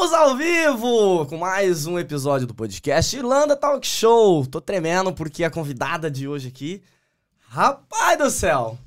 Estamos 0.00 0.14
ao 0.14 0.34
vivo 0.34 1.26
com 1.26 1.36
mais 1.36 1.86
um 1.86 1.98
episódio 1.98 2.46
do 2.46 2.54
podcast 2.54 3.14
Irlanda 3.14 3.54
Talk 3.54 3.86
Show. 3.86 4.46
Tô 4.46 4.58
tremendo 4.58 5.12
porque 5.12 5.44
a 5.44 5.50
convidada 5.50 6.10
de 6.10 6.26
hoje 6.26 6.48
aqui, 6.48 6.82
rapaz 7.50 8.16
do 8.16 8.30
céu, 8.30 8.78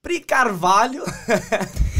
Pri 0.00 0.18
Carvalho. 0.18 1.04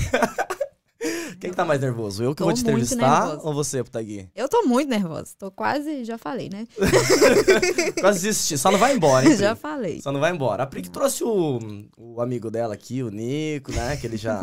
Quem 1.39 1.51
que 1.51 1.57
tá 1.57 1.67
mais 1.67 1.83
nervoso? 1.83 2.25
Eu 2.25 2.35
que 2.35 2.39
Tô 2.39 2.45
vou 2.47 2.55
te 2.55 2.63
entrevistar 2.63 3.27
nervosa. 3.27 3.47
ou 3.47 3.53
você, 3.53 3.85
Putagui? 3.85 4.31
Eu 4.35 4.49
tô 4.49 4.63
muito 4.63 4.89
nervosa. 4.89 5.35
Tô 5.39 5.51
quase, 5.51 6.03
já 6.07 6.17
falei, 6.17 6.49
né? 6.49 6.67
Quase 8.01 8.23
desisti. 8.23 8.57
Só 8.57 8.71
não 8.71 8.79
vai 8.79 8.95
embora, 8.95 9.29
hein, 9.29 9.37
já 9.37 9.55
falei. 9.55 10.01
Só 10.01 10.11
não 10.11 10.19
vai 10.19 10.33
embora. 10.33 10.63
A 10.63 10.67
Pri 10.67 10.81
que 10.81 10.89
trouxe 10.89 11.23
o, 11.23 11.59
o 11.99 12.23
amigo 12.23 12.51
dela 12.51 12.73
aqui, 12.73 13.03
o 13.03 13.11
Nico, 13.11 13.71
né? 13.71 13.99
Que 13.99 14.07
ele 14.07 14.17
já 14.17 14.41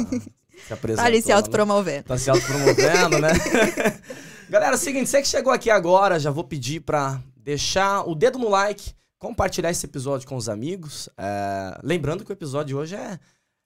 se 0.65 0.73
apresentou. 0.73 1.03
Tá 1.03 1.07
ali 1.07 1.21
se 1.21 1.29
né? 1.29 1.33
autopromovendo. 1.33 2.03
Tá 2.03 2.17
se 2.17 2.29
autopromovendo, 2.29 3.19
né? 3.19 3.29
Galera, 4.49 4.73
é 4.73 4.75
o 4.75 4.79
seguinte, 4.79 5.09
você 5.09 5.21
que 5.21 5.27
chegou 5.27 5.51
aqui 5.51 5.69
agora, 5.69 6.19
já 6.19 6.29
vou 6.29 6.43
pedir 6.43 6.81
pra 6.81 7.21
deixar 7.35 8.07
o 8.07 8.13
dedo 8.13 8.37
no 8.37 8.49
like, 8.49 8.93
compartilhar 9.17 9.71
esse 9.71 9.85
episódio 9.85 10.27
com 10.27 10.35
os 10.35 10.47
amigos. 10.47 11.09
É, 11.17 11.79
lembrando 11.83 12.23
que 12.23 12.31
o 12.31 12.33
episódio 12.33 12.67
de 12.67 12.75
hoje 12.75 12.95
é, 12.95 13.19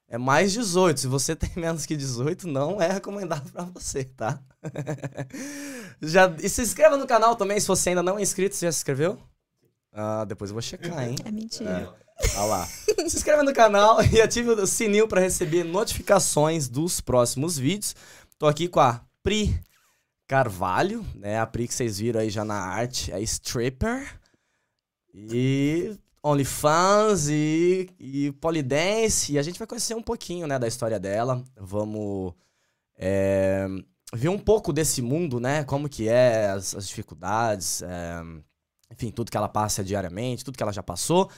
é 0.08 0.16
mais 0.16 0.52
18. 0.52 1.00
Se 1.00 1.06
você 1.06 1.34
tem 1.36 1.50
menos 1.56 1.84
que 1.84 1.96
18, 1.96 2.48
não 2.48 2.80
é 2.80 2.90
recomendado 2.90 3.50
pra 3.52 3.64
você, 3.64 4.04
tá? 4.04 4.40
já, 6.00 6.34
e 6.42 6.48
se 6.48 6.62
inscreva 6.62 6.96
no 6.96 7.06
canal 7.06 7.36
também, 7.36 7.60
se 7.60 7.68
você 7.68 7.90
ainda 7.90 8.02
não 8.02 8.18
é 8.18 8.22
inscrito, 8.22 8.54
você 8.54 8.66
já 8.66 8.72
se 8.72 8.78
inscreveu? 8.78 9.18
Ah, 9.92 10.24
depois 10.24 10.50
eu 10.50 10.54
vou 10.54 10.62
checar, 10.62 11.08
hein? 11.08 11.16
É 11.24 11.30
mentira. 11.30 11.92
Olha 12.36 12.44
lá. 12.44 12.66
Se 12.66 13.16
inscreva 13.16 13.42
no 13.42 13.52
canal 13.52 14.02
e 14.12 14.20
ative 14.20 14.50
o 14.50 14.66
sininho 14.66 15.06
para 15.06 15.20
receber 15.20 15.64
notificações 15.64 16.68
dos 16.68 17.00
próximos 17.00 17.58
vídeos. 17.58 17.94
Tô 18.38 18.46
aqui 18.46 18.68
com 18.68 18.80
a 18.80 19.00
Pri 19.22 19.60
Carvalho, 20.26 21.04
né? 21.14 21.38
A 21.38 21.46
Pri 21.46 21.68
que 21.68 21.74
vocês 21.74 21.98
viram 21.98 22.20
aí 22.20 22.30
já 22.30 22.44
na 22.44 22.56
arte, 22.56 23.12
é 23.12 23.20
stripper. 23.22 24.18
E 25.14 25.96
OnlyFans 26.22 27.28
e, 27.28 27.88
e 27.98 28.32
Polydance. 28.32 29.32
E 29.32 29.38
a 29.38 29.42
gente 29.42 29.58
vai 29.58 29.66
conhecer 29.66 29.94
um 29.94 30.02
pouquinho, 30.02 30.46
né, 30.46 30.58
da 30.58 30.68
história 30.68 30.98
dela. 30.98 31.42
Vamos 31.56 32.34
é, 32.96 33.66
ver 34.12 34.28
um 34.28 34.38
pouco 34.38 34.72
desse 34.72 35.00
mundo, 35.00 35.40
né? 35.40 35.64
Como 35.64 35.88
que 35.88 36.08
é, 36.08 36.48
as, 36.50 36.74
as 36.74 36.88
dificuldades, 36.88 37.82
é, 37.82 38.20
enfim, 38.90 39.10
tudo 39.10 39.30
que 39.30 39.36
ela 39.36 39.48
passa 39.48 39.84
diariamente, 39.84 40.44
tudo 40.44 40.56
que 40.56 40.62
ela 40.62 40.72
já 40.72 40.82
passou. 40.82 41.30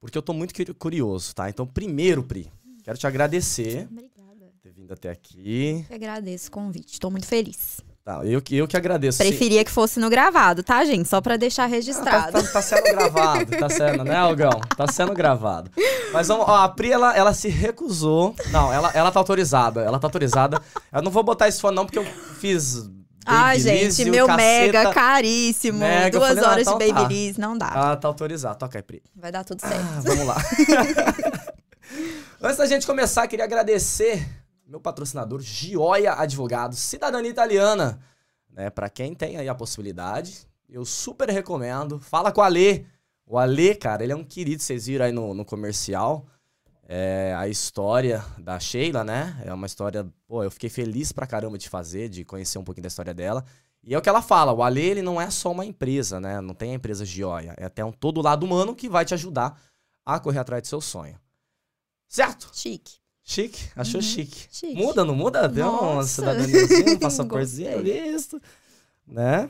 Porque 0.00 0.16
eu 0.16 0.22
tô 0.22 0.32
muito 0.32 0.54
curi- 0.54 0.74
curioso, 0.74 1.34
tá? 1.34 1.48
Então, 1.50 1.66
primeiro, 1.66 2.22
Pri, 2.22 2.50
quero 2.82 2.96
te 2.96 3.06
agradecer 3.06 3.86
Obrigada. 3.90 4.10
por 4.52 4.52
ter 4.62 4.72
vindo 4.72 4.92
até 4.92 5.10
aqui. 5.10 5.84
Eu 5.90 5.96
agradeço 5.96 6.48
o 6.48 6.52
convite. 6.52 6.98
Tô 6.98 7.10
muito 7.10 7.26
feliz. 7.26 7.80
Tá, 8.02 8.24
eu, 8.24 8.40
que- 8.40 8.56
eu 8.56 8.66
que 8.66 8.78
agradeço. 8.78 9.18
Sim. 9.22 9.28
Preferia 9.28 9.62
que 9.62 9.70
fosse 9.70 10.00
no 10.00 10.08
gravado, 10.08 10.62
tá, 10.62 10.82
gente? 10.86 11.06
Só 11.06 11.20
pra 11.20 11.36
deixar 11.36 11.64
Ah, 11.64 11.68
tá, 11.68 11.74
registrado. 11.74 12.32
tá- 12.32 12.42
tá 12.50 12.62
sendo 12.62 12.82
gravado, 12.84 13.50
tá 13.58 13.68
sendo, 13.68 14.02
né, 14.04 14.16
Algão? 14.16 14.58
Tá 14.74 14.86
sendo 14.90 15.12
gravado. 15.12 15.70
Mas 16.12 16.28
vamos, 16.28 16.48
ó, 16.48 16.56
a 16.64 16.68
Pri, 16.70 16.90
ela, 16.92 17.14
ela 17.14 17.34
se 17.34 17.48
recusou. 17.48 18.34
Não, 18.50 18.72
ela, 18.72 18.90
ela 18.94 19.12
tá 19.12 19.20
autorizada. 19.20 19.82
Ela 19.82 19.98
tá 19.98 20.06
autorizada. 20.06 20.62
Eu 20.90 21.02
não 21.02 21.10
vou 21.10 21.22
botar 21.22 21.46
isso 21.46 21.60
fone, 21.60 21.76
não, 21.76 21.84
porque 21.84 21.98
eu 21.98 22.06
fiz. 22.40 22.88
Ai, 23.26 23.58
Babyliss 23.58 23.96
gente, 23.96 24.10
meu 24.10 24.26
caceta. 24.26 24.42
mega 24.42 24.92
caríssimo. 24.92 25.78
Mega, 25.78 26.18
Duas 26.18 26.28
falei, 26.28 26.44
ah, 26.44 26.50
horas 26.50 26.66
de 26.66 26.72
tá. 26.72 26.78
Babyliss, 26.78 27.36
não 27.36 27.56
dá. 27.56 27.70
Ela 27.74 27.96
tá 27.96 28.08
autorizada. 28.08 28.54
Toca 28.54 28.78
aí, 28.78 28.82
Pri. 28.82 29.02
Vai 29.14 29.30
dar 29.30 29.44
tudo 29.44 29.60
certo. 29.60 29.76
Ah, 29.76 30.00
vamos 30.00 30.26
lá. 30.26 30.36
Antes 32.40 32.56
da 32.56 32.66
gente 32.66 32.86
começar, 32.86 33.26
queria 33.28 33.44
agradecer 33.44 34.26
meu 34.66 34.80
patrocinador, 34.80 35.40
Gioia 35.40 36.14
Advogados, 36.14 36.78
cidadania 36.78 37.30
italiana. 37.30 38.00
Né, 38.52 38.70
para 38.70 38.88
quem 38.88 39.14
tem 39.14 39.36
aí 39.36 39.48
a 39.48 39.54
possibilidade, 39.54 40.46
eu 40.68 40.84
super 40.84 41.28
recomendo. 41.28 41.98
Fala 41.98 42.30
com 42.30 42.40
o 42.40 42.44
Alê. 42.44 42.84
O 43.26 43.36
Alê, 43.36 43.74
cara, 43.74 44.02
ele 44.02 44.12
é 44.12 44.16
um 44.16 44.24
querido, 44.24 44.62
vocês 44.62 44.86
viram 44.86 45.04
aí 45.04 45.12
no, 45.12 45.34
no 45.34 45.44
comercial. 45.44 46.26
É, 46.92 47.32
a 47.38 47.46
história 47.46 48.24
da 48.36 48.58
Sheila, 48.58 49.04
né? 49.04 49.40
É 49.44 49.54
uma 49.54 49.64
história, 49.66 50.04
pô, 50.26 50.42
eu 50.42 50.50
fiquei 50.50 50.68
feliz 50.68 51.12
pra 51.12 51.24
caramba 51.24 51.56
de 51.56 51.68
fazer, 51.68 52.08
de 52.08 52.24
conhecer 52.24 52.58
um 52.58 52.64
pouquinho 52.64 52.82
da 52.82 52.88
história 52.88 53.14
dela. 53.14 53.44
E 53.84 53.94
é 53.94 53.98
o 53.98 54.02
que 54.02 54.08
ela 54.08 54.20
fala, 54.20 54.52
o 54.52 54.60
Alê, 54.60 54.86
ele 54.86 55.00
não 55.00 55.20
é 55.20 55.30
só 55.30 55.52
uma 55.52 55.64
empresa, 55.64 56.18
né? 56.18 56.40
Não 56.40 56.52
tem 56.52 56.72
a 56.72 56.74
empresa 56.74 57.04
Gioia. 57.04 57.54
É 57.56 57.66
até 57.66 57.84
um 57.84 57.92
todo 57.92 58.20
lado 58.20 58.44
humano 58.44 58.74
que 58.74 58.88
vai 58.88 59.04
te 59.04 59.14
ajudar 59.14 59.56
a 60.04 60.18
correr 60.18 60.40
atrás 60.40 60.62
do 60.62 60.66
seu 60.66 60.80
sonho. 60.80 61.16
Certo? 62.08 62.50
Chique. 62.52 62.94
Chique? 63.22 63.70
Achou 63.76 64.00
Uhum. 64.00 64.06
chique. 64.06 64.48
Chique. 64.50 64.74
Muda, 64.74 65.04
não 65.04 65.14
muda? 65.14 65.48
Deu 65.48 65.68
uma 65.70 66.02
cidadaniazinha, 66.02 66.94
um 66.94 66.98
passaportezinho, 66.98 67.80
visto. 67.84 68.42
Né? 69.06 69.48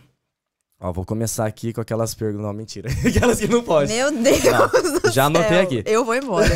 Ó, 0.78 0.92
vou 0.92 1.06
começar 1.06 1.46
aqui 1.46 1.72
com 1.72 1.80
aquelas 1.80 2.14
perguntas. 2.14 2.46
Não, 2.46 2.52
mentira. 2.52 2.90
Aquelas 3.06 3.38
que 3.38 3.48
não 3.48 3.62
pode. 3.62 3.90
Meu 3.92 4.10
Deus 4.12 4.44
Não, 4.44 5.00
do 5.00 5.10
já 5.10 5.24
anotei 5.24 5.60
aqui. 5.60 5.82
Eu 5.86 6.04
vou 6.04 6.14
embora. 6.14 6.48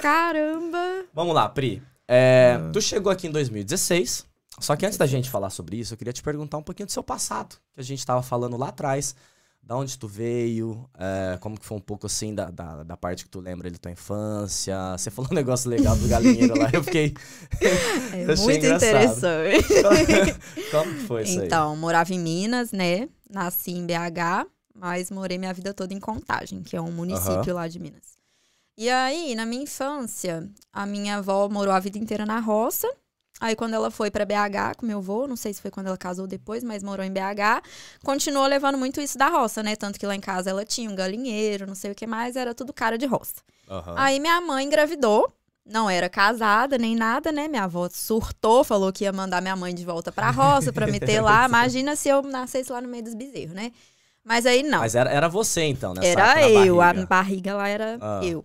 Caramba. 0.00 1.04
Vamos 1.12 1.34
lá, 1.34 1.48
Pri. 1.48 1.82
É, 2.06 2.58
Tu 2.72 2.80
chegou 2.80 3.12
aqui 3.12 3.26
em 3.26 3.30
2016. 3.30 4.26
Só 4.60 4.74
que 4.74 4.84
antes 4.84 4.98
da 4.98 5.06
gente 5.06 5.30
falar 5.30 5.50
sobre 5.50 5.76
isso, 5.76 5.94
eu 5.94 5.98
queria 5.98 6.12
te 6.12 6.22
perguntar 6.22 6.56
um 6.58 6.62
pouquinho 6.62 6.86
do 6.86 6.92
seu 6.92 7.02
passado. 7.02 7.56
Que 7.74 7.80
a 7.80 7.84
gente 7.84 8.04
tava 8.04 8.22
falando 8.22 8.56
lá 8.56 8.68
atrás. 8.68 9.14
Da 9.62 9.76
onde 9.76 9.98
tu 9.98 10.08
veio, 10.08 10.88
é, 10.98 11.36
como 11.40 11.58
que 11.60 11.66
foi 11.66 11.76
um 11.76 11.80
pouco 11.80 12.06
assim 12.06 12.34
da, 12.34 12.50
da, 12.50 12.82
da 12.84 12.96
parte 12.96 13.24
que 13.24 13.28
tu 13.28 13.38
lembra 13.38 13.70
da 13.70 13.76
tua 13.76 13.90
infância. 13.90 14.74
Você 14.96 15.10
falou 15.10 15.30
um 15.30 15.34
negócio 15.34 15.68
legal 15.68 15.94
do 15.94 16.08
galinheiro 16.08 16.58
lá, 16.58 16.70
eu 16.72 16.82
fiquei. 16.82 17.12
É 17.60 18.22
Eu 18.32 18.36
muito 18.38 18.64
engraçado. 18.64 18.88
interessante. 18.88 20.40
como 20.72 20.94
que 20.94 21.00
foi 21.00 21.22
isso 21.24 21.40
aí? 21.40 21.46
Então, 21.46 21.76
morava 21.76 22.14
em 22.14 22.18
Minas, 22.18 22.72
né? 22.72 23.10
Nasci 23.28 23.72
em 23.72 23.84
BH, 23.84 24.46
mas 24.74 25.10
morei 25.10 25.36
minha 25.36 25.52
vida 25.52 25.74
toda 25.74 25.92
em 25.92 26.00
Contagem, 26.00 26.62
que 26.62 26.74
é 26.74 26.80
um 26.80 26.90
município 26.90 27.52
lá 27.52 27.68
de 27.68 27.78
Minas. 27.78 28.17
E 28.80 28.88
aí, 28.88 29.34
na 29.34 29.44
minha 29.44 29.64
infância, 29.64 30.48
a 30.72 30.86
minha 30.86 31.16
avó 31.16 31.48
morou 31.48 31.74
a 31.74 31.80
vida 31.80 31.98
inteira 31.98 32.24
na 32.24 32.38
roça. 32.38 32.88
Aí, 33.40 33.56
quando 33.56 33.74
ela 33.74 33.90
foi 33.90 34.08
pra 34.08 34.24
BH 34.24 34.76
com 34.76 34.86
meu 34.86 34.98
avô, 34.98 35.26
não 35.26 35.34
sei 35.34 35.52
se 35.52 35.60
foi 35.60 35.68
quando 35.68 35.88
ela 35.88 35.96
casou 35.98 36.28
depois, 36.28 36.62
mas 36.62 36.80
morou 36.84 37.04
em 37.04 37.10
BH, 37.10 37.60
continuou 38.04 38.46
levando 38.46 38.78
muito 38.78 39.00
isso 39.00 39.18
da 39.18 39.26
roça, 39.28 39.64
né? 39.64 39.74
Tanto 39.74 39.98
que 39.98 40.06
lá 40.06 40.14
em 40.14 40.20
casa 40.20 40.50
ela 40.50 40.64
tinha 40.64 40.88
um 40.88 40.94
galinheiro, 40.94 41.66
não 41.66 41.74
sei 41.74 41.90
o 41.90 41.94
que 41.94 42.06
mais, 42.06 42.36
era 42.36 42.54
tudo 42.54 42.72
cara 42.72 42.96
de 42.96 43.04
roça. 43.04 43.42
Aham. 43.68 43.94
Aí 43.96 44.20
minha 44.20 44.40
mãe 44.40 44.64
engravidou. 44.64 45.32
Não 45.66 45.90
era 45.90 46.08
casada 46.08 46.78
nem 46.78 46.94
nada, 46.94 47.32
né? 47.32 47.46
Minha 47.48 47.64
avó 47.64 47.88
surtou, 47.92 48.62
falou 48.62 48.92
que 48.92 49.02
ia 49.04 49.12
mandar 49.12 49.42
minha 49.42 49.56
mãe 49.56 49.74
de 49.74 49.84
volta 49.84 50.12
pra 50.12 50.30
roça 50.30 50.72
pra 50.72 50.86
meter 50.86 51.20
lá. 51.20 51.44
Imagina 51.50 51.94
se 51.96 52.08
eu 52.08 52.22
nascesse 52.22 52.72
lá 52.72 52.80
no 52.80 52.88
meio 52.88 53.02
dos 53.02 53.14
bezerros, 53.14 53.54
né? 53.54 53.72
Mas 54.24 54.46
aí 54.46 54.62
não. 54.62 54.78
Mas 54.78 54.94
era, 54.94 55.10
era 55.10 55.28
você 55.28 55.62
então, 55.64 55.92
nessa 55.94 56.06
era 56.08 56.48
eu, 56.48 56.76
barriga. 56.76 57.02
a 57.02 57.06
barriga 57.06 57.54
lá 57.56 57.68
era 57.68 57.98
Ah. 58.00 58.20
eu. 58.22 58.44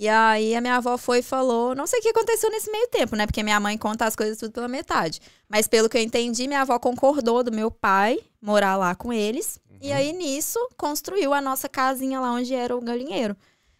E 0.00 0.08
aí 0.08 0.54
a 0.54 0.62
minha 0.62 0.76
avó 0.76 0.96
foi 0.96 1.18
e 1.18 1.22
falou, 1.22 1.74
não 1.74 1.86
sei 1.86 1.98
o 1.98 2.02
que 2.02 2.08
aconteceu 2.08 2.50
nesse 2.50 2.72
meio 2.72 2.88
tempo, 2.88 3.14
né? 3.14 3.26
Porque 3.26 3.42
minha 3.42 3.60
mãe 3.60 3.76
conta 3.76 4.06
as 4.06 4.16
coisas 4.16 4.38
tudo 4.38 4.50
pela 4.50 4.66
metade. 4.66 5.20
Mas 5.46 5.68
pelo 5.68 5.90
que 5.90 5.98
eu 5.98 6.00
entendi, 6.00 6.48
minha 6.48 6.62
avó 6.62 6.78
concordou 6.78 7.44
do 7.44 7.52
meu 7.52 7.70
pai 7.70 8.18
morar 8.40 8.78
lá 8.78 8.94
com 8.94 9.12
eles. 9.12 9.60
Uhum. 9.68 9.76
E 9.82 9.92
aí 9.92 10.14
nisso 10.14 10.58
construiu 10.74 11.34
a 11.34 11.42
nossa 11.42 11.68
casinha 11.68 12.18
lá 12.18 12.32
onde 12.32 12.54
era 12.54 12.74
o 12.74 12.80
galinheiro. 12.80 13.36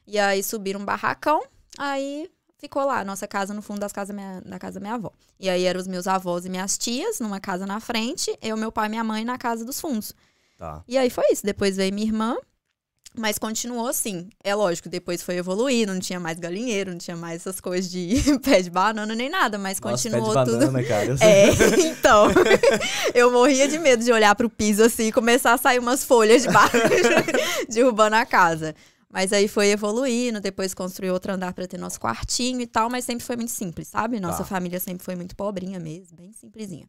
E 0.06 0.18
aí 0.18 0.42
subiram 0.42 0.80
um 0.80 0.84
barracão, 0.84 1.42
aí 1.78 2.30
ficou 2.58 2.84
lá 2.84 3.00
a 3.00 3.04
nossa 3.04 3.26
casa 3.26 3.54
no 3.54 3.62
fundo 3.62 3.80
das 3.80 3.90
casas 3.90 4.14
minha, 4.14 4.42
da 4.42 4.58
casa 4.58 4.78
da 4.78 4.80
minha 4.80 4.96
avó. 4.96 5.10
E 5.38 5.48
aí 5.48 5.64
eram 5.64 5.80
os 5.80 5.86
meus 5.86 6.06
avós 6.06 6.44
e 6.44 6.50
minhas 6.50 6.76
tias 6.76 7.18
numa 7.18 7.40
casa 7.40 7.64
na 7.64 7.80
frente, 7.80 8.36
eu, 8.42 8.58
meu 8.58 8.70
pai 8.70 8.88
e 8.88 8.90
minha 8.90 9.04
mãe 9.04 9.24
na 9.24 9.38
casa 9.38 9.64
dos 9.64 9.80
fundos. 9.80 10.12
Tá. 10.58 10.84
E 10.86 10.98
aí 10.98 11.08
foi 11.08 11.24
isso. 11.32 11.42
Depois 11.46 11.78
veio 11.78 11.94
minha 11.94 12.06
irmã, 12.06 12.36
mas 13.16 13.38
continuou 13.38 13.86
assim. 13.88 14.28
É 14.42 14.54
lógico, 14.54 14.88
depois 14.88 15.22
foi 15.22 15.36
evoluindo, 15.36 15.92
não 15.92 16.00
tinha 16.00 16.20
mais 16.20 16.38
galinheiro, 16.38 16.92
não 16.92 16.98
tinha 16.98 17.16
mais 17.16 17.36
essas 17.42 17.60
coisas 17.60 17.90
de 17.90 18.14
pé 18.44 18.62
de 18.62 18.70
banana 18.70 19.14
nem 19.14 19.28
nada, 19.28 19.58
mas 19.58 19.80
Nossa, 19.80 19.92
continuou 20.08 20.32
pé 20.32 20.44
de 20.44 20.50
tudo. 20.50 20.58
banana, 20.66 20.82
cara. 20.84 21.16
É, 21.20 21.48
então. 21.88 22.26
eu 23.14 23.30
morria 23.32 23.66
de 23.68 23.78
medo 23.78 24.04
de 24.04 24.12
olhar 24.12 24.34
pro 24.34 24.48
piso 24.48 24.82
assim 24.84 25.08
e 25.08 25.12
começar 25.12 25.52
a 25.54 25.58
sair 25.58 25.78
umas 25.78 26.04
folhas 26.04 26.42
de 26.42 26.48
baixo, 26.50 26.76
derrubando 27.68 28.16
a 28.16 28.24
casa. 28.24 28.74
Mas 29.12 29.32
aí 29.32 29.48
foi 29.48 29.68
evoluindo, 29.70 30.40
depois 30.40 30.72
construiu 30.72 31.12
outro 31.12 31.32
andar 31.32 31.52
pra 31.52 31.66
ter 31.66 31.76
nosso 31.78 31.98
quartinho 32.00 32.60
e 32.60 32.66
tal, 32.66 32.88
mas 32.88 33.04
sempre 33.04 33.24
foi 33.24 33.34
muito 33.34 33.50
simples, 33.50 33.88
sabe? 33.88 34.20
Nossa 34.20 34.38
Tá. 34.38 34.44
família 34.44 34.78
sempre 34.78 35.04
foi 35.04 35.16
muito 35.16 35.34
pobrinha 35.34 35.80
mesmo, 35.80 36.16
bem 36.16 36.32
simplesinha. 36.32 36.86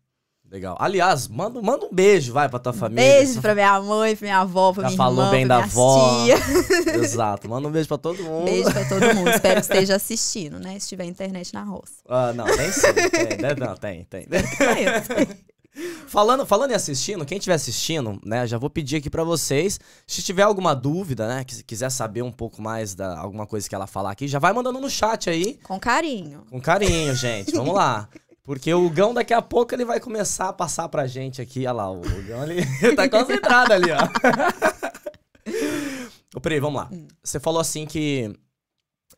Legal. 0.52 0.76
Aliás, 0.82 1.30
manda, 1.30 1.62
manda 1.62 1.86
um 1.86 1.94
beijo, 1.94 2.34
vai, 2.34 2.50
pra 2.50 2.60
tua 2.60 2.74
família. 2.74 3.02
Beijo 3.02 3.40
pra 3.40 3.56
minha 3.56 3.80
mãe, 3.80 4.18
pra 4.18 4.26
minha 4.26 4.40
avó, 4.40 4.74
pra 4.74 4.84
Já 4.84 4.88
minha 4.90 4.98
falou 4.98 5.20
irmã, 5.24 5.32
bem 5.32 5.48
pra 5.48 5.58
da 5.60 5.64
avó. 5.64 6.26
Exato. 7.02 7.48
Manda 7.48 7.70
um 7.70 7.72
beijo 7.72 7.88
pra 7.88 7.98
todo 7.98 8.22
mundo. 8.22 8.44
Beijo 8.44 8.70
pra 8.70 8.84
todo 8.84 9.16
mundo. 9.16 9.30
Espero 9.30 9.56
que 9.56 9.62
esteja 9.62 9.96
assistindo, 9.96 10.60
né? 10.60 10.78
Se 10.78 10.90
tiver 10.90 11.06
internet 11.06 11.54
na 11.54 11.64
roça. 11.64 11.94
Ah, 12.06 12.34
não, 12.34 12.46
tem 12.46 12.70
sim. 12.70 12.82
Tem, 12.92 13.56
não, 13.58 13.78
tem, 13.78 14.04
tem. 14.04 14.28
Falando, 16.06 16.46
falando 16.46 16.72
em 16.72 16.74
assistindo, 16.74 17.26
quem 17.26 17.38
estiver 17.38 17.54
assistindo, 17.56 18.20
né, 18.26 18.46
já 18.46 18.58
vou 18.58 18.70
pedir 18.70 18.98
aqui 18.98 19.10
pra 19.10 19.24
vocês, 19.24 19.80
se 20.06 20.22
tiver 20.22 20.44
alguma 20.44 20.76
dúvida, 20.76 21.26
né, 21.30 21.46
que 21.46 21.64
quiser 21.64 21.90
saber 21.90 22.22
um 22.22 22.32
pouco 22.32 22.62
mais 22.62 22.94
da 22.94 23.18
alguma 23.18 23.48
coisa 23.48 23.70
que 23.70 23.74
ela 23.74 23.88
falar 23.88 24.12
aqui, 24.12 24.28
já 24.28 24.38
vai 24.38 24.52
mandando 24.52 24.82
no 24.82 24.90
chat 24.90 25.30
aí, 25.30 25.58
Com 25.64 25.80
carinho. 25.80 26.44
com 26.50 26.60
carinho, 26.60 27.16
gente. 27.16 27.54
Vamos 27.56 27.74
lá. 27.74 28.10
Porque 28.44 28.74
o 28.74 28.90
Gão 28.90 29.14
daqui 29.14 29.34
a 29.34 29.42
pouco 29.42 29.76
ele 29.76 29.86
vai 29.86 30.00
começar 30.00 30.50
a 30.50 30.54
passar 30.54 30.90
pra 30.90 31.08
gente 31.08 31.42
aqui. 31.42 31.62
Olha 31.62 31.72
lá, 31.74 31.92
o 31.92 32.02
Gão 32.02 32.44
ele 32.44 32.66
tá 32.96 33.10
concentrado 33.10 33.74
ali, 33.74 33.92
ó. 33.92 34.00
Ô, 36.36 36.42
Pri, 36.42 36.60
vamos 36.60 36.82
lá. 36.82 36.90
Hum. 36.92 37.08
Você 37.24 37.40
falou 37.40 37.60
assim 37.60 37.86
que 37.86 38.34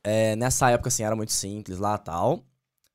é, 0.03 0.35
nessa 0.35 0.69
época 0.71 0.89
assim 0.89 1.03
era 1.03 1.15
muito 1.15 1.31
simples 1.31 1.79
lá 1.79 1.97
tal. 1.97 2.43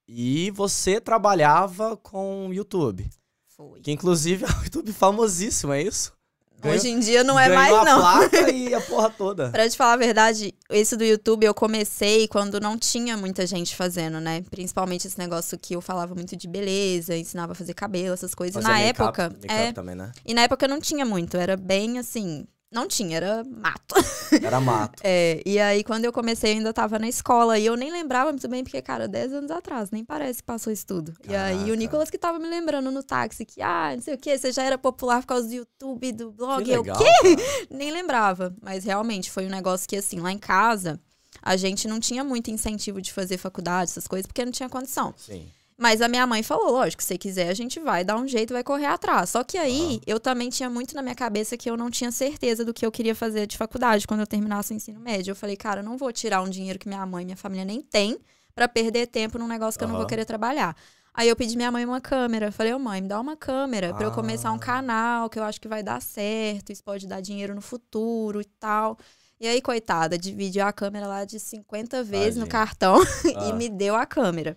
E 0.07 0.51
você 0.53 1.01
trabalhava 1.01 1.97
com 1.97 2.51
YouTube. 2.53 3.09
Foi. 3.57 3.81
Que 3.81 3.91
inclusive 3.93 4.45
é 4.45 4.49
um 4.49 4.61
YouTube 4.65 4.93
famosíssimo, 4.93 5.73
é 5.73 5.83
isso? 5.83 6.13
Ganhou- 6.61 6.77
Hoje 6.77 6.89
em 6.89 6.99
dia 6.99 7.23
não 7.23 7.39
é 7.39 7.49
mais, 7.49 7.71
não. 7.85 8.01
placa 8.01 8.51
e 8.51 8.75
a 8.75 8.81
porra 8.81 9.11
toda. 9.11 9.51
Pra 9.51 9.69
te 9.69 9.77
falar 9.77 9.93
a 9.93 9.97
verdade, 9.97 10.53
esse 10.71 10.97
do 10.97 11.05
YouTube 11.05 11.45
eu 11.45 11.55
comecei 11.55 12.27
quando 12.27 12.61
não 12.61 12.77
tinha 12.77 13.17
muita 13.17 13.47
gente 13.47 13.77
fazendo, 13.77 14.21
né? 14.21 14.43
Principalmente 14.51 15.07
esse 15.07 15.19
negócio 15.19 15.57
que 15.59 15.75
eu 15.77 15.81
falava 15.81 16.15
muito 16.15 16.37
de 16.37 16.49
beleza, 16.49 17.17
ensinava 17.17 17.53
a 17.53 17.55
fazer 17.55 17.75
cabelo, 17.75 18.13
essas 18.15 18.35
coisas. 18.35 18.55
Fazia 18.63 18.69
na 18.71 18.81
época. 18.81 19.33
é, 19.49 19.73
também, 19.73 19.95
né? 19.95 20.11
e 20.27 20.35
na 20.35 20.43
época 20.43 20.67
não 20.67 20.81
tinha 20.81 21.05
muito, 21.05 21.37
era 21.37 21.57
bem 21.57 21.99
assim. 21.99 22.45
Não 22.71 22.87
tinha, 22.87 23.17
era 23.17 23.43
mato. 23.45 23.95
Era 24.45 24.61
mato. 24.61 25.01
É, 25.03 25.43
e 25.47 25.59
aí, 25.59 25.83
quando 25.83 26.05
eu 26.05 26.13
comecei, 26.13 26.53
eu 26.53 26.57
ainda 26.59 26.73
tava 26.73 26.99
na 26.99 27.09
escola. 27.09 27.59
E 27.59 27.65
eu 27.65 27.77
nem 27.77 27.91
lembrava 27.91 28.31
muito 28.31 28.47
bem, 28.47 28.63
porque, 28.63 28.83
cara, 28.83 29.09
10 29.09 29.33
anos 29.33 29.51
atrás, 29.51 29.91
nem 29.91 30.05
parece 30.05 30.41
que 30.41 30.47
passou 30.47 30.71
isso 30.71 30.87
tudo. 30.87 31.15
E 31.27 31.35
aí, 31.35 31.55
Caraca. 31.55 31.73
o 31.73 31.75
Nicolas 31.75 32.11
que 32.11 32.19
tava 32.19 32.39
me 32.39 32.47
lembrando 32.47 32.91
no 32.91 33.03
táxi 33.03 33.47
que, 33.47 33.63
ah, 33.63 33.93
não 33.95 34.03
sei 34.03 34.15
o 34.15 34.19
quê, 34.19 34.37
você 34.37 34.53
já 34.53 34.63
era 34.63 34.77
popular 34.77 35.23
por 35.23 35.29
causa 35.29 35.49
do 35.49 35.55
YouTube, 35.55 36.13
do 36.13 36.31
blog. 36.31 36.63
Que 36.63 36.73
eu, 36.73 36.83
legal. 36.83 36.99
quê? 36.99 37.05
cara. 37.37 37.67
Nem 37.71 37.91
lembrava. 37.91 38.55
Mas 38.63 38.85
realmente 38.85 39.31
foi 39.31 39.47
um 39.47 39.51
negócio 39.51 39.89
que, 39.89 39.97
assim, 39.97 40.21
lá 40.21 40.31
em 40.31 40.39
casa, 40.39 41.01
a 41.41 41.57
gente 41.57 41.89
não 41.89 41.99
tinha 41.99 42.23
muito 42.23 42.51
incentivo 42.51 43.01
de 43.01 43.13
fazer 43.15 43.39
faculdade, 43.39 43.91
essas 43.91 44.07
coisas, 44.07 44.27
porque 44.27 44.45
não 44.45 44.53
tinha 44.53 44.69
condição. 44.69 45.15
Sim. 45.17 45.49
Mas 45.81 46.03
a 46.03 46.09
minha 46.09 46.27
mãe 46.27 46.43
falou, 46.43 46.73
lógico, 46.73 47.01
se 47.01 47.07
você 47.09 47.17
quiser, 47.19 47.49
a 47.49 47.55
gente 47.55 47.79
vai 47.79 48.03
dar 48.05 48.17
um 48.17 48.27
jeito, 48.27 48.53
vai 48.53 48.65
correr 48.65 48.87
atrás. 48.87 49.31
Só 49.31 49.45
que 49.45 49.57
aí, 49.57 50.01
eu 50.09 50.19
também 50.19 50.51
tinha 50.51 50.69
muito 50.69 50.93
na 50.97 51.03
minha 51.03 51.15
cabeça 51.15 51.57
que 51.57 51.71
eu 51.71 51.77
não 51.77 51.89
tinha 51.89 52.11
certeza 52.11 52.65
do 52.65 52.75
que 52.75 52.85
eu 52.85 52.91
queria 52.91 53.15
fazer 53.15 53.47
de 53.47 53.57
faculdade 53.57 54.05
quando 54.05 54.19
eu 54.21 54.27
terminasse 54.27 54.73
o 54.73 54.77
ensino 54.77 54.99
médio. 54.99 55.31
Eu 55.31 55.37
falei, 55.37 55.57
cara, 55.57 55.79
eu 55.81 55.85
não 55.85 55.97
vou 55.97 56.13
tirar 56.13 56.43
um 56.43 56.49
dinheiro 56.51 56.81
que 56.81 56.89
minha 56.89 57.07
mãe 57.07 57.23
e 57.23 57.27
minha 57.27 57.37
família 57.37 57.65
nem 57.65 57.81
tem 57.81 58.19
pra 58.57 58.67
perder 58.67 59.07
tempo 59.07 59.39
num 59.39 59.47
negócio 59.47 59.79
que 59.79 59.85
eu 59.85 59.89
não 59.89 59.97
vou 59.97 60.07
querer 60.07 60.25
trabalhar. 60.25 60.77
Aí 61.15 61.29
eu 61.29 61.37
pedi 61.37 61.57
minha 61.57 61.71
mãe 61.71 61.85
uma 61.85 62.01
câmera. 62.01 62.51
Falei, 62.51 62.75
ô 62.75 62.79
mãe, 62.81 63.01
me 63.01 63.07
dá 63.09 63.21
uma 63.21 63.37
câmera 63.37 63.95
pra 63.95 64.05
eu 64.05 64.11
começar 64.13 64.51
um 64.53 64.57
Ah. 64.57 64.59
canal 64.59 65.31
que 65.31 65.39
eu 65.39 65.45
acho 65.45 65.61
que 65.61 65.69
vai 65.69 65.83
dar 65.85 66.03
certo, 66.03 66.73
isso 66.73 66.83
pode 66.83 67.07
dar 67.07 67.21
dinheiro 67.21 67.55
no 67.55 67.61
futuro 67.61 68.41
e 68.41 68.45
tal. 68.45 68.99
E 69.41 69.47
aí, 69.47 69.63
coitada, 69.63 70.19
dividiu 70.19 70.65
a 70.67 70.73
câmera 70.73 71.07
lá 71.07 71.25
de 71.25 71.39
50 71.39 72.03
vezes 72.03 72.37
no 72.37 72.47
Tadinha. 72.49 72.67
cartão 72.67 72.97
Ah. 73.37 73.49
e 73.49 73.53
me 73.53 73.69
deu 73.69 73.95
a 73.95 74.05
câmera. 74.05 74.57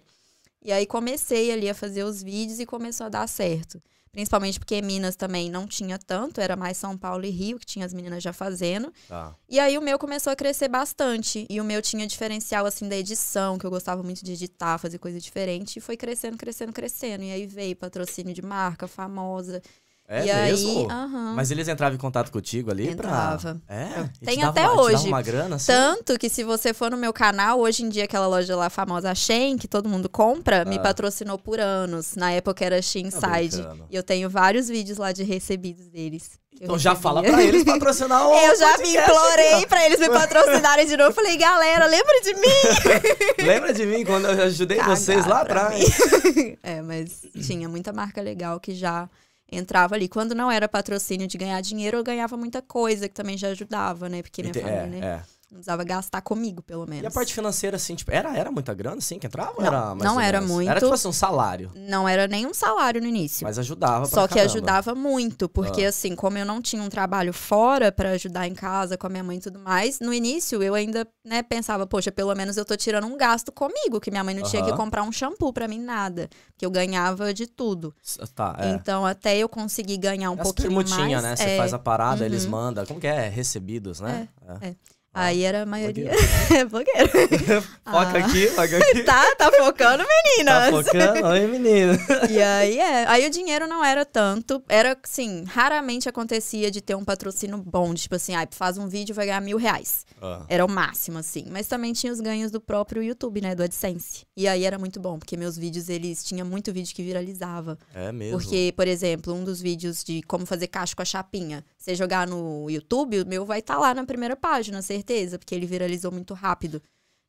E 0.64 0.72
aí 0.72 0.86
comecei 0.86 1.52
ali 1.52 1.70
a 1.70 1.74
fazer 1.74 2.04
os 2.04 2.22
vídeos 2.22 2.60
e 2.60 2.66
começou 2.66 3.08
a 3.08 3.10
dar 3.10 3.28
certo. 3.28 3.82
Principalmente 4.12 4.60
porque 4.60 4.82
Minas 4.82 5.16
também 5.16 5.50
não 5.50 5.66
tinha 5.66 5.98
tanto, 5.98 6.42
era 6.42 6.58
mais 6.58 6.76
São 6.76 6.98
Paulo 6.98 7.24
e 7.24 7.30
Rio, 7.30 7.58
que 7.58 7.66
tinha 7.66 7.86
as 7.86 7.94
meninas 7.94 8.22
já 8.22 8.34
fazendo. 8.34 8.92
Tá. 9.08 9.34
E 9.48 9.58
aí 9.58 9.78
o 9.78 9.82
meu 9.82 9.98
começou 9.98 10.34
a 10.34 10.36
crescer 10.36 10.68
bastante. 10.68 11.48
E 11.50 11.62
o 11.62 11.64
meu 11.64 11.82
tinha 11.82 12.06
diferencial, 12.06 12.66
assim, 12.66 12.90
da 12.90 12.98
edição, 12.98 13.58
que 13.58 13.66
eu 13.66 13.70
gostava 13.70 14.04
muito 14.04 14.24
de 14.24 14.34
editar, 14.34 14.78
fazer 14.78 14.98
coisa 14.98 15.18
diferente. 15.18 15.78
E 15.78 15.82
foi 15.82 15.96
crescendo, 15.96 16.38
crescendo, 16.38 16.74
crescendo. 16.74 17.24
E 17.24 17.32
aí 17.32 17.48
veio 17.48 17.74
patrocínio 17.74 18.34
de 18.34 18.42
marca 18.42 18.86
famosa. 18.86 19.62
É 20.08 20.26
e 20.26 20.34
mesmo? 20.34 20.80
aí, 20.82 20.86
aham. 20.90 21.34
Mas 21.36 21.52
eles 21.52 21.68
entravam 21.70 21.96
em 21.96 21.98
contato 22.00 22.32
contigo 22.32 22.70
ali 22.70 22.90
Entrava. 22.90 23.62
pra... 23.66 23.76
É? 23.76 24.10
E 24.22 24.26
Tem 24.26 24.38
te 24.40 24.44
até 24.44 24.64
dava 24.64 24.82
hoje. 24.82 25.08
uma 25.08 25.22
grana, 25.22 25.56
assim? 25.56 25.68
Tanto 25.72 26.20
que 26.20 26.28
se 26.28 26.44
você 26.44 26.74
for 26.74 26.92
no 26.92 26.98
meu 26.98 27.14
canal, 27.14 27.62
hoje 27.62 27.84
em 27.86 27.90
dia 27.90 28.04
aquela 28.04 28.28
loja 28.28 28.54
lá 28.58 28.70
famosa, 28.70 29.16
Shein, 29.16 29.58
que 29.58 29.70
todo 29.70 29.88
mundo 29.88 30.10
compra, 30.10 30.66
me 30.66 30.76
Ah. 30.78 30.82
patrocinou 30.82 31.38
por 31.38 31.62
anos. 31.62 32.16
Na 32.18 32.30
época 32.32 32.66
era 32.66 32.82
Sheinside. 32.82 33.58
brincando. 33.62 33.86
e 33.90 33.96
eu 33.96 34.04
tenho 34.04 34.30
vários 34.30 34.68
vídeos 34.68 34.98
lá 34.98 35.14
de 35.14 35.24
recebidos 35.24 35.88
deles. 35.88 36.32
Então 36.62 36.78
já 36.78 36.94
fala 36.94 37.24
pra 37.24 37.42
eles 37.42 37.64
patrocinar 37.66 38.28
o 38.28 38.34
Eu 38.36 38.56
já 38.60 38.78
me 38.78 38.84
podcast 38.84 39.00
aqui, 39.00 39.12
implorei 39.12 39.66
pra 39.66 39.86
eles 39.86 40.00
me 40.00 40.10
patrocinarem 40.10 40.86
de 40.86 40.98
novo. 40.98 41.14
Falei, 41.14 41.38
galera, 41.38 41.86
lembra 41.88 42.22
de 42.22 42.34
mim? 42.34 43.42
Lembra 43.48 43.74
de 43.74 43.86
mim 43.86 44.04
quando 44.06 44.26
eu 44.28 44.44
ajudei 44.44 44.80
vocês 44.84 45.26
lá 45.26 45.42
atrás? 45.42 45.80
É, 46.64 46.82
mas 46.82 47.22
tinha 47.48 47.68
muita 47.68 47.92
marca 47.94 48.22
legal 48.22 48.60
que 48.60 48.76
já 48.76 49.10
entrava 49.52 49.96
ali. 49.96 50.08
Quando 50.08 50.34
não 50.34 50.50
era 50.52 50.68
patrocínio 50.70 51.28
de 51.28 51.38
ganhar 51.38 51.60
dinheiro, 51.62 51.98
eu 51.98 52.04
ganhava 52.04 52.38
muita 52.38 52.62
coisa 52.62 53.08
que 53.10 53.14
também 53.14 53.38
já 53.38 53.50
ajudava, 53.50 54.08
né? 54.08 54.22
Porque 54.22 54.42
minha 54.42 54.52
Ente- 54.52 54.62
família, 54.62 54.82
é, 54.84 54.88
né? 54.88 55.00
é. 55.00 55.41
Não 55.52 55.58
precisava 55.58 55.84
gastar 55.84 56.22
comigo, 56.22 56.64
pelo 56.64 56.88
menos. 56.88 57.04
E 57.04 57.08
a 57.08 57.12
parte 57.12 57.34
financeira, 57.34 57.76
assim, 57.76 57.94
tipo, 57.94 58.10
era, 58.10 58.34
era 58.38 58.50
muita 58.50 58.74
grana, 58.74 59.00
assim, 59.00 59.20
que 59.20 59.28
entrava? 59.28 59.56
Não, 59.60 59.66
era 59.68 59.82
mais 59.96 60.02
não 60.02 60.22
era 60.22 60.40
menos? 60.40 60.56
muito. 60.56 60.70
Era 60.70 60.80
tipo 60.80 60.94
assim, 60.94 61.10
um 61.10 61.12
salário. 61.14 61.70
Não 61.76 62.08
era 62.08 62.26
nenhum 62.26 62.54
salário 62.54 63.02
no 63.02 63.08
início. 63.08 63.44
Mas 63.44 63.60
ajudava 63.60 64.06
Só 64.06 64.30
que 64.30 64.36
caramba. 64.36 64.50
ajudava 64.50 64.96
muito, 64.96 65.50
porque 65.50 65.84
Ah. 65.84 65.90
assim, 65.90 66.16
como 66.16 66.38
eu 66.38 66.46
não 66.46 66.62
tinha 66.62 66.82
um 66.82 66.88
trabalho 66.88 67.34
fora 67.34 67.92
pra 67.92 68.12
ajudar 68.12 68.48
em 68.48 68.54
casa 68.54 68.98
com 68.98 69.08
a 69.08 69.10
minha 69.10 69.26
mãe 69.26 69.38
e 69.38 69.40
tudo 69.42 69.60
mais, 69.60 70.00
no 70.00 70.14
início 70.14 70.64
eu 70.64 70.74
ainda, 70.74 71.06
né, 71.26 71.44
pensava, 71.44 71.86
poxa, 71.86 72.14
pelo 72.14 72.34
menos 72.34 72.56
eu 72.56 72.64
tô 72.64 72.78
tirando 72.78 73.06
um 73.06 73.18
gasto 73.18 73.52
comigo, 73.52 74.00
que 74.00 74.10
minha 74.10 74.24
mãe 74.24 74.34
não 74.34 74.44
tinha 74.44 74.64
que 74.64 74.72
comprar 74.72 75.04
um 75.04 75.12
shampoo 75.12 75.52
pra 75.52 75.68
mim 75.68 75.82
nada, 75.82 76.30
que 76.58 76.66
eu 76.66 76.72
ganhava 76.72 77.34
de 77.34 77.46
tudo. 77.46 77.94
Tá, 78.34 78.56
é. 78.58 78.70
Então, 78.70 79.06
até 79.06 79.38
eu 79.38 79.50
conseguir 79.50 79.98
ganhar 79.98 80.32
um 80.32 80.36
As 80.36 80.44
pouquinho 80.44 80.70
permutinhas, 80.70 81.22
mais, 81.22 81.24
né? 81.24 81.36
Você 81.36 81.44
é, 81.44 81.58
faz 81.58 81.74
a 81.74 81.80
parada, 81.80 82.26
eles 82.26 82.46
uhum. 82.46 82.52
mandam. 82.52 82.86
Como 82.86 83.02
que 83.02 83.08
é? 83.08 83.28
Recebidos, 83.28 84.00
né? 84.00 84.30
É. 84.62 84.76
Aí 85.14 85.44
era 85.44 85.64
a 85.64 85.66
maioria. 85.66 86.10
blogueiro. 86.12 86.56
É, 86.56 86.66
blogueiro. 86.66 87.10
Foca 87.84 88.18
Ah. 88.18 88.18
aqui, 88.26 88.48
foca 88.48 88.78
aqui. 88.78 89.04
tá, 89.04 89.36
tá 89.36 89.52
focando, 89.52 90.04
Tá 90.04 90.10
meninas. 90.26 90.70
focando? 90.70 91.28
Oi, 91.28 91.48
menino. 91.48 91.94
E 92.30 92.42
aí, 92.42 92.80
é. 92.80 93.06
Aí 93.08 93.28
o 93.28 93.30
dinheiro 93.30 93.68
não 93.68 93.84
era 93.84 94.06
tanto. 94.06 94.64
Era, 94.70 94.98
assim, 95.04 95.44
raramente 95.46 96.08
acontecia 96.08 96.72
de 96.72 96.80
ter 96.82 96.96
um 96.96 97.04
patrocínio 97.04 97.58
bom. 97.58 97.94
Tipo 97.94 98.16
assim, 98.16 98.36
ah, 98.36 98.48
faz 98.52 98.78
um 98.78 98.88
vídeo 98.88 99.14
vai 99.14 99.26
ganhar 99.26 99.42
mil 99.42 99.58
reais. 99.58 100.06
Ah, 100.22 100.46
Era 100.48 100.66
o 100.66 100.70
máximo, 100.70 101.18
assim. 101.18 101.46
Mas 101.52 101.68
também 101.68 101.92
tinha 101.92 102.14
os 102.14 102.22
ganhos 102.22 102.50
do 102.52 102.62
próprio 102.62 103.04
YouTube, 103.04 103.42
né? 103.42 103.54
Do 103.54 103.64
AdSense. 103.64 104.22
E 104.38 104.48
aí 104.48 104.64
era 104.64 104.78
muito 104.80 105.00
bom, 105.00 105.20
porque 105.20 105.36
meus 105.36 105.58
vídeos, 105.58 105.90
eles... 105.90 106.24
Tinha 106.24 106.46
muito 106.46 106.72
vídeo 106.72 106.96
que 106.96 107.04
viralizava. 107.04 107.78
é 107.94 108.12
mesmo. 108.12 108.40
Porque, 108.40 108.74
por 108.78 108.88
exemplo, 108.88 109.34
um 109.34 109.44
dos 109.44 109.60
vídeos 109.60 110.04
de 110.04 110.22
como 110.24 110.46
fazer 110.46 110.68
cacho 110.68 110.96
com 110.96 111.02
a 111.02 111.06
chapinha. 111.06 111.66
Você 111.82 111.96
jogar 111.96 112.28
no 112.28 112.70
YouTube, 112.70 113.22
o 113.22 113.26
meu 113.26 113.44
vai 113.44 113.58
estar 113.58 113.76
lá 113.80 113.92
na 113.92 114.06
primeira 114.06 114.36
página, 114.36 114.84
certeza. 114.84 115.40
Porque 115.40 115.56
ele 115.56 115.66
viralizou 115.66 116.12
muito 116.12 116.36
rápido. 116.36 116.80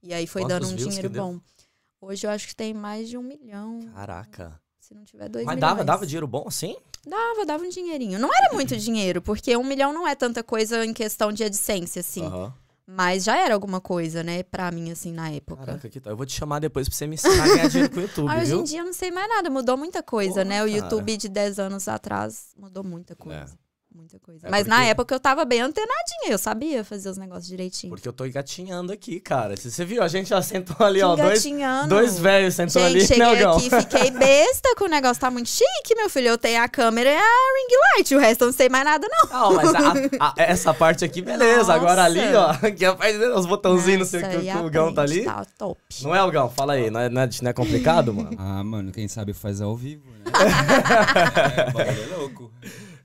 E 0.03 0.13
aí 0.13 0.27
foi 0.27 0.43
Quantos 0.43 0.59
dando 0.59 0.73
um 0.73 0.77
dinheiro 0.77 1.09
bom. 1.09 1.41
Hoje 2.03 2.27
eu 2.27 2.31
acho 2.31 2.47
que 2.49 2.55
tem 2.55 2.75
mais 2.75 3.09
de 3.09 3.17
um 3.17 3.23
milhão. 3.23 3.81
Caraca. 3.95 4.61
Se 4.79 4.93
não 4.93 5.05
tiver 5.05 5.31
dois 5.31 5.47
Mas 5.47 5.55
milhões. 5.57 5.71
dava, 5.73 5.85
dava 5.85 6.07
dinheiro 6.07 6.27
bom 6.27 6.45
assim? 6.47 6.77
Dava, 7.07 7.47
dava 7.47 7.65
um 7.65 7.69
dinheirinho. 7.71 8.19
Não 8.19 8.29
era 8.35 8.53
muito 8.53 8.77
dinheiro, 8.77 9.23
porque 9.23 9.57
um 9.57 9.65
milhão 9.65 9.91
não 9.91 10.07
é 10.07 10.15
tanta 10.15 10.43
coisa 10.43 10.85
em 10.85 10.93
questão 10.93 11.33
de 11.33 11.45
AdSense, 11.45 11.99
assim. 11.99 12.27
Aham. 12.27 12.53
Mas 12.85 13.25
já 13.25 13.39
era 13.39 13.55
alguma 13.55 13.81
coisa, 13.81 14.23
né, 14.23 14.43
pra 14.43 14.71
mim, 14.71 14.91
assim, 14.91 15.13
na 15.13 15.31
época. 15.31 15.65
Caraca, 15.65 15.89
que 15.89 15.99
tal? 16.01 16.13
Eu 16.13 16.17
vou 16.17 16.27
te 16.27 16.35
chamar 16.35 16.59
depois 16.59 16.89
pra 16.89 16.97
você 16.99 17.07
me 17.07 17.15
ensinar 17.15 17.45
a 17.45 17.49
ganhar 17.49 17.69
dinheiro 17.69 17.91
com 17.95 18.01
o 18.01 18.03
YouTube, 18.03 18.29
Ah, 18.29 18.39
hoje 18.43 18.55
em 18.55 18.65
dia 18.65 18.81
eu 18.81 18.85
não 18.85 18.93
sei 18.93 19.11
mais 19.11 19.29
nada, 19.29 19.49
mudou 19.49 19.79
muita 19.79 20.03
coisa, 20.03 20.33
Porra, 20.35 20.45
né? 20.45 20.65
O 20.65 20.67
cara. 20.67 20.71
YouTube 20.79 21.17
de 21.17 21.29
10 21.29 21.59
anos 21.61 21.87
atrás 21.89 22.49
mudou 22.59 22.83
muita 22.85 23.15
coisa. 23.15 23.57
Muita 23.95 24.19
coisa. 24.19 24.47
É 24.47 24.51
Mas 24.51 24.67
na 24.67 24.77
porque- 24.77 24.89
época 24.91 25.15
eu 25.15 25.21
tava 25.21 25.45
bem 25.45 25.61
antenadinha, 25.61 26.31
eu 26.31 26.39
sabia 26.39 26.83
fazer 26.85 27.09
os 27.11 27.17
negócios 27.19 27.47
direitinho. 27.47 27.91
Porque 27.93 28.09
eu 28.09 28.13
tô 28.13 28.25
engatinhando 28.25 28.93
aqui, 28.93 29.21
cara. 29.21 29.57
Você 29.57 29.71
você 29.71 29.85
viu? 29.85 30.03
A 30.03 30.09
gente 30.09 30.29
já 30.31 30.41
sentou 30.43 30.85
ali, 30.85 31.03
ó. 31.03 31.15
Dois, 31.15 31.45
dois 31.89 32.19
velhos 32.19 32.55
sentou 32.55 32.83
Gente, 32.83 32.91
ali, 32.91 33.01
né, 33.01 33.07
cheguei 33.29 33.43
Gão? 33.43 33.57
aqui, 33.57 33.71
fiquei 33.71 34.11
besta 34.11 34.75
que 34.77 34.85
o 34.85 34.89
negócio 34.89 35.21
tá 35.21 35.31
muito 35.31 35.49
chique, 35.49 35.95
meu 35.97 36.09
filho. 36.11 36.29
Eu 36.29 36.39
tenho 36.39 36.63
a 36.63 36.69
câmera 36.69 37.11
e 37.11 37.17
a 37.17 37.21
ring 37.21 37.77
light, 37.99 38.15
o 38.15 38.19
resto 38.19 38.43
eu 38.45 38.47
não 38.47 38.53
sei 38.55 38.69
mais 38.69 38.85
nada, 38.85 39.07
não. 39.11 39.29
Não, 39.31 39.55
mas 39.55 39.75
a- 39.75 39.93
a- 40.21 40.35
essa 40.43 40.73
parte 40.75 41.05
aqui, 41.05 41.21
beleza. 41.23 41.59
Nossa. 41.59 41.73
Agora 41.75 42.05
ali, 42.05 42.21
ó. 42.35 42.53
Que 42.73 42.85
a 42.85 42.95
parte 42.95 43.17
os 43.19 43.47
botãozinhos, 43.47 43.99
não 44.01 44.07
sei 44.07 44.23
o 44.23 44.31
que 44.41 44.47
e 44.49 44.57
o 44.57 44.71
Gão 44.71 44.93
tá 44.93 45.03
ali. 45.03 45.25
Tá 45.25 45.45
top. 45.59 45.81
Não 46.03 46.15
é, 46.15 46.23
o 46.23 46.31
Gão? 46.31 46.49
Fala 46.51 46.73
aí. 46.75 46.91
Não 46.91 47.01
é, 47.01 47.09
não 47.09 47.23
é, 47.23 47.29
não 47.43 47.51
é 47.51 47.53
complicado, 47.53 48.13
mano? 48.15 48.31
Ah, 48.39 48.65
mano, 48.65 48.91
quem 48.93 49.07
sabe 49.09 49.33
faz 49.33 49.61
ao 49.61 49.77
vivo, 49.77 50.03
né? 50.11 50.25
é, 50.27 51.69
o 51.69 51.73
bagulho 51.73 52.13
é 52.13 52.17
louco. 52.17 52.53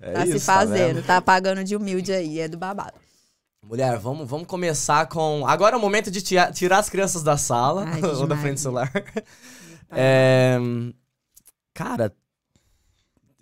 É 0.09 0.13
tá 0.13 0.25
se 0.25 0.35
isso, 0.37 0.45
tá 0.45 0.53
fazendo, 0.55 0.95
vendo? 0.95 1.05
tá 1.05 1.21
pagando 1.21 1.63
de 1.63 1.75
humilde 1.75 2.11
aí, 2.11 2.39
é 2.39 2.47
do 2.47 2.57
babado. 2.57 2.97
Mulher, 3.65 3.97
vamos, 3.97 4.27
vamos 4.29 4.47
começar 4.47 5.07
com. 5.07 5.45
Agora 5.45 5.75
é 5.75 5.77
o 5.77 5.81
momento 5.81 6.09
de 6.09 6.21
tia- 6.21 6.51
tirar 6.51 6.77
as 6.79 6.89
crianças 6.89 7.21
da 7.23 7.35
sala 7.37 7.83
Ai, 7.85 8.01
ou 8.15 8.25
da 8.27 8.37
frente 8.37 8.55
do 8.55 8.59
celular. 8.61 8.91
É, 9.89 10.57
Cara, 11.73 12.13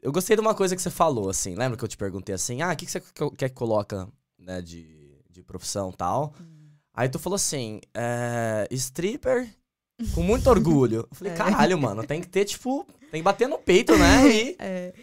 eu 0.01 0.11
gostei 0.11 0.35
de 0.35 0.41
uma 0.41 0.53
coisa 0.53 0.75
que 0.75 0.81
você 0.81 0.91
falou, 0.91 1.29
assim. 1.29 1.55
Lembra 1.55 1.77
que 1.77 1.83
eu 1.83 1.87
te 1.87 1.97
perguntei 1.97 2.35
assim: 2.35 2.61
ah, 2.61 2.71
o 2.71 2.75
que, 2.75 2.85
que 2.85 2.91
você 2.91 2.99
que- 2.99 3.31
quer 3.35 3.49
que 3.49 3.55
coloca 3.55 4.07
né, 4.37 4.61
de, 4.61 5.17
de 5.29 5.41
profissão 5.41 5.89
e 5.89 5.95
tal? 5.95 6.33
Aí 6.93 7.09
tu 7.09 7.17
falou 7.17 7.35
assim: 7.35 7.81
é, 7.95 8.67
stripper 8.71 9.49
com 10.13 10.21
muito 10.21 10.47
orgulho. 10.49 11.07
Eu 11.09 11.15
falei: 11.15 11.33
É. 11.33 11.35
caralho, 11.35 11.77
mano, 11.79 12.05
tem 12.05 12.21
que 12.21 12.27
ter, 12.27 12.45
tipo, 12.45 12.85
tem 13.11 13.21
que 13.21 13.23
bater 13.23 13.47
no 13.47 13.57
peito, 13.57 13.97
né? 13.97 14.27
E. 14.27 14.55
É. 14.59 14.93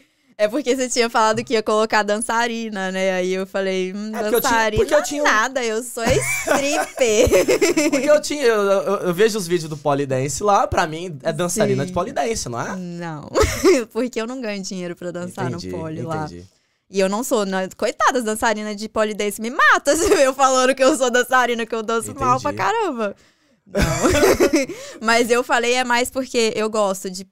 É 0.43 0.49
porque 0.49 0.75
você 0.75 0.89
tinha 0.89 1.09
falado 1.09 1.45
que 1.45 1.53
ia 1.53 1.63
colocar 1.63 2.03
dançarina, 2.03 2.91
né? 2.91 3.13
Aí 3.13 3.33
eu 3.33 3.47
falei, 3.47 3.93
hum, 3.95 4.11
É 4.15 4.19
porque 4.23 4.35
eu 4.35 4.41
tinha- 4.41 4.51
dançarina 4.51 4.83
porque 4.83 4.95
eu 4.95 5.03
tinha 5.05 5.23
um- 5.23 5.25
nada, 5.25 5.65
eu 5.65 5.83
sou 5.85 6.03
stripper. 6.05 7.29
Porque 7.93 8.11
eu 8.11 8.21
tinha. 8.21 8.43
Eu, 8.45 8.63
eu- 8.63 8.97
eu 9.09 9.15
vejo 9.15 9.39
os 9.39 9.47
vídeos 9.47 9.69
do 9.71 9.77
polidense 9.77 10.43
lá, 10.43 10.67
pra 10.67 10.87
mim 10.87 11.19
é 11.23 11.33
dançarina 11.33 11.83
Sim. 11.83 11.87
de 11.89 11.93
polidense, 11.93 12.49
não 12.49 12.61
é? 12.61 12.75
não, 12.77 13.29
porque 13.93 14.21
eu 14.21 14.27
não 14.27 14.41
ganho 14.41 14.63
dinheiro 14.63 14.97
pra 14.97 15.11
dançar 15.11 15.47
entendi, 15.49 15.69
no 15.69 15.79
pole 15.79 16.03
lá. 16.03 16.25
entendi. 16.25 16.45
E 16.91 16.99
eu 17.01 17.09
não 17.09 17.23
sou, 17.23 17.47
né? 17.47 17.69
coitadas, 17.77 18.25
dançarina 18.25 18.75
de 18.75 18.89
polidense 18.89 19.41
me 19.41 19.49
mata 19.51 19.95
se 19.97 20.05
eu 20.13 20.35
falando 20.35 20.75
que 20.75 20.83
eu 20.83 20.97
sou 20.97 21.11
dançarina, 21.11 21.65
que 21.65 21.75
eu 21.75 21.83
danço 21.83 22.13
mal 22.15 22.41
pra 22.41 22.53
Entendi. 22.53 22.69
caramba. 22.69 23.17
Não. 23.65 23.83
Mas 25.01 25.31
eu 25.31 25.43
falei 25.45 25.75
é 25.75 25.85
mais 25.85 26.11
porque 26.11 26.53
eu 26.57 26.69
gosto 26.69 27.09
de. 27.11 27.27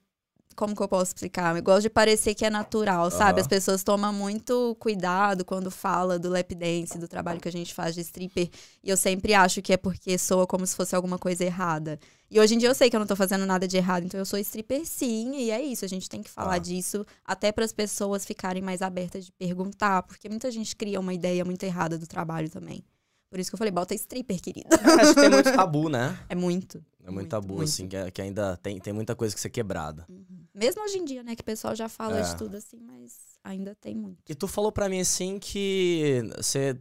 Como 0.55 0.75
que 0.75 0.81
eu 0.83 0.87
posso 0.87 1.11
explicar? 1.11 1.55
Eu 1.55 1.63
gosto 1.63 1.83
de 1.83 1.89
parecer 1.89 2.35
que 2.35 2.45
é 2.45 2.49
natural, 2.49 3.09
sabe? 3.09 3.39
As 3.41 3.47
pessoas 3.47 3.83
tomam 3.83 4.11
muito 4.13 4.75
cuidado 4.79 5.43
quando 5.45 5.71
fala 5.71 6.19
do 6.19 6.29
lap 6.29 6.53
dance, 6.53 6.97
do 6.97 7.07
trabalho 7.07 7.39
que 7.39 7.47
a 7.47 7.51
gente 7.51 7.73
faz 7.73 7.95
de 7.95 8.01
stripper. 8.01 8.49
E 8.83 8.89
eu 8.89 8.97
sempre 8.97 9.33
acho 9.33 9.61
que 9.61 9.73
é 9.73 9.77
porque 9.77 10.17
soa 10.17 10.45
como 10.45 10.65
se 10.67 10.75
fosse 10.75 10.95
alguma 10.95 11.17
coisa 11.17 11.43
errada. 11.43 11.99
E 12.29 12.39
hoje 12.39 12.55
em 12.55 12.57
dia 12.57 12.69
eu 12.69 12.75
sei 12.75 12.89
que 12.89 12.95
eu 12.95 12.99
não 12.99 13.07
tô 13.07 13.15
fazendo 13.15 13.45
nada 13.45 13.67
de 13.67 13.75
errado, 13.77 14.05
então 14.05 14.19
eu 14.19 14.25
sou 14.25 14.39
stripper 14.39 14.85
sim, 14.85 15.35
e 15.35 15.51
é 15.51 15.61
isso. 15.61 15.83
A 15.83 15.87
gente 15.87 16.07
tem 16.09 16.21
que 16.23 16.29
falar 16.29 16.55
Ah. 16.55 16.59
disso 16.59 17.05
até 17.25 17.51
para 17.51 17.65
as 17.65 17.73
pessoas 17.73 18.25
ficarem 18.25 18.61
mais 18.61 18.81
abertas 18.81 19.25
de 19.25 19.31
perguntar, 19.31 20.03
porque 20.03 20.29
muita 20.29 20.49
gente 20.51 20.75
cria 20.75 20.99
uma 20.99 21.13
ideia 21.13 21.43
muito 21.43 21.63
errada 21.63 21.97
do 21.97 22.07
trabalho 22.07 22.49
também. 22.49 22.83
Por 23.29 23.39
isso 23.39 23.49
que 23.49 23.55
eu 23.55 23.57
falei, 23.57 23.71
bota 23.71 23.95
stripper, 23.95 24.41
querida. 24.41 24.69
Acho 24.99 25.13
que 25.13 25.21
tem 25.21 25.29
muito 25.29 25.51
tabu, 25.53 25.87
né? 25.89 26.17
É 26.29 26.35
muito. 26.35 26.83
É 27.03 27.05
muito, 27.05 27.13
Muito, 27.15 27.29
tabu, 27.29 27.55
muito. 27.55 27.63
assim, 27.69 27.87
que, 27.87 27.95
é- 27.97 28.11
que 28.11 28.21
ainda 28.21 28.55
tem, 28.57 28.79
tem 28.79 28.93
muita 28.93 29.15
coisa 29.15 29.33
que 29.33 29.41
ser 29.41 29.49
quebrada. 29.49 30.05
Mesmo 30.53 30.83
hoje 30.83 30.97
em 30.97 31.05
dia, 31.05 31.23
né, 31.23 31.35
que 31.35 31.41
o 31.41 31.45
pessoal 31.45 31.73
já 31.75 31.87
fala 31.87 32.19
É. 32.19 32.21
de 32.23 32.35
tudo 32.37 32.57
assim, 32.57 32.79
mas 32.81 33.13
ainda 33.43 33.75
tem 33.79 33.95
muito. 33.95 34.17
E 34.27 34.35
tu 34.35 34.47
falou 34.47 34.71
pra 34.71 34.89
mim, 34.89 34.99
assim, 34.99 35.39
que 35.39 36.21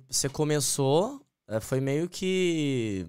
você 0.08 0.28
começou, 0.28 1.20
é, 1.48 1.60
foi 1.60 1.80
meio 1.80 2.08
que. 2.08 3.06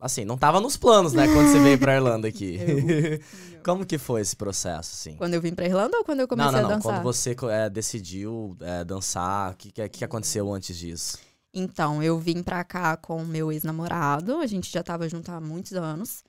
Assim, 0.00 0.24
não 0.24 0.36
tava 0.36 0.60
nos 0.60 0.76
planos, 0.76 1.14
né, 1.14 1.26
quando 1.26 1.50
você 1.50 1.58
veio 1.60 1.78
pra 1.78 1.94
Irlanda 1.96 2.28
aqui. 2.28 2.58
Como 3.64 3.86
que 3.86 3.96
foi 3.96 4.20
esse 4.20 4.36
processo, 4.36 4.92
assim? 4.94 5.16
Quando 5.16 5.32
eu 5.32 5.40
vim 5.40 5.54
pra 5.54 5.64
Irlanda 5.64 5.96
ou 5.96 6.04
quando 6.04 6.20
eu 6.20 6.28
comecei 6.28 6.52
não, 6.52 6.58
não, 6.60 6.66
a 6.66 6.70
não. 6.70 6.76
dançar? 6.76 6.92
Quando 6.92 7.02
você 7.02 7.34
é, 7.50 7.70
decidiu 7.70 8.54
é, 8.60 8.84
dançar, 8.84 9.52
o 9.52 9.56
que, 9.56 9.72
que, 9.72 9.88
que 9.88 10.04
aconteceu 10.04 10.52
antes 10.52 10.76
disso? 10.76 11.18
Então, 11.52 12.02
eu 12.02 12.18
vim 12.18 12.42
pra 12.42 12.62
cá 12.62 12.96
com 12.96 13.22
o 13.22 13.26
meu 13.26 13.50
ex-namorado, 13.50 14.36
a 14.38 14.46
gente 14.46 14.70
já 14.70 14.82
tava 14.82 15.08
junto 15.08 15.30
há 15.30 15.40
muitos 15.40 15.72
anos. 15.72 16.22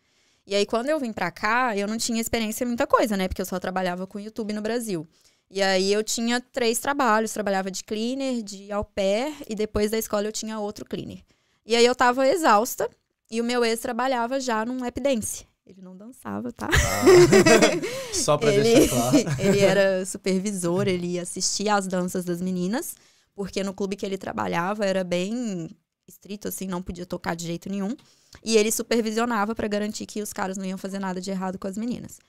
E 0.47 0.53
aí, 0.53 0.65
quando 0.65 0.89
eu 0.89 0.99
vim 0.99 1.11
pra 1.11 1.31
cá, 1.31 1.75
eu 1.75 1.87
não 1.87 1.97
tinha 1.97 2.21
experiência 2.21 2.63
em 2.63 2.67
muita 2.67 2.85
coisa, 2.85 3.17
né? 3.17 3.27
Porque 3.27 3.41
eu 3.41 3.45
só 3.45 3.59
trabalhava 3.59 4.05
com 4.05 4.19
YouTube 4.19 4.53
no 4.53 4.61
Brasil. 4.61 5.07
E 5.49 5.61
aí, 5.61 5.91
eu 5.91 6.03
tinha 6.03 6.39
três 6.39 6.79
trabalhos. 6.79 7.33
Trabalhava 7.33 7.71
de 7.71 7.83
cleaner, 7.83 8.43
de 8.43 8.71
au 8.71 8.83
pair, 8.83 9.33
e 9.49 9.55
depois 9.55 9.91
da 9.91 9.97
escola 9.97 10.27
eu 10.27 10.31
tinha 10.31 10.59
outro 10.59 10.85
cleaner. 10.85 11.19
E 11.65 11.75
aí, 11.75 11.85
eu 11.85 11.95
tava 11.95 12.27
exausta, 12.27 12.87
e 13.29 13.41
o 13.41 13.43
meu 13.43 13.65
ex 13.65 13.79
trabalhava 13.79 14.39
já 14.39 14.63
num 14.65 14.79
lap 14.79 14.99
dance. 14.99 15.47
Ele 15.65 15.81
não 15.81 15.97
dançava, 15.97 16.51
tá? 16.51 16.69
Ah, 16.71 18.13
só 18.13 18.37
pra 18.37 18.53
ele, 18.53 18.61
deixar 18.61 19.11
claro. 19.11 19.17
ele 19.41 19.59
era 19.59 20.05
supervisor, 20.05 20.87
ele 20.87 21.17
assistia 21.17 21.73
às 21.73 21.87
danças 21.87 22.23
das 22.23 22.39
meninas, 22.39 22.95
porque 23.33 23.63
no 23.63 23.73
clube 23.73 23.95
que 23.95 24.05
ele 24.05 24.17
trabalhava 24.17 24.85
era 24.85 25.03
bem 25.03 25.67
estrito, 26.07 26.47
assim, 26.47 26.67
não 26.67 26.81
podia 26.81 27.05
tocar 27.05 27.35
de 27.35 27.45
jeito 27.45 27.69
nenhum. 27.69 27.95
E 28.43 28.57
ele 28.57 28.71
supervisionava 28.71 29.55
pra 29.55 29.67
garantir 29.67 30.05
que 30.05 30.21
os 30.21 30.31
caras 30.33 30.57
não 30.57 30.65
iam 30.65 30.77
fazer 30.77 30.99
nada 30.99 31.19
de 31.21 31.31
errado 31.31 31.57
com 31.57 31.67
as 31.67 31.77
meninas. 31.77 32.19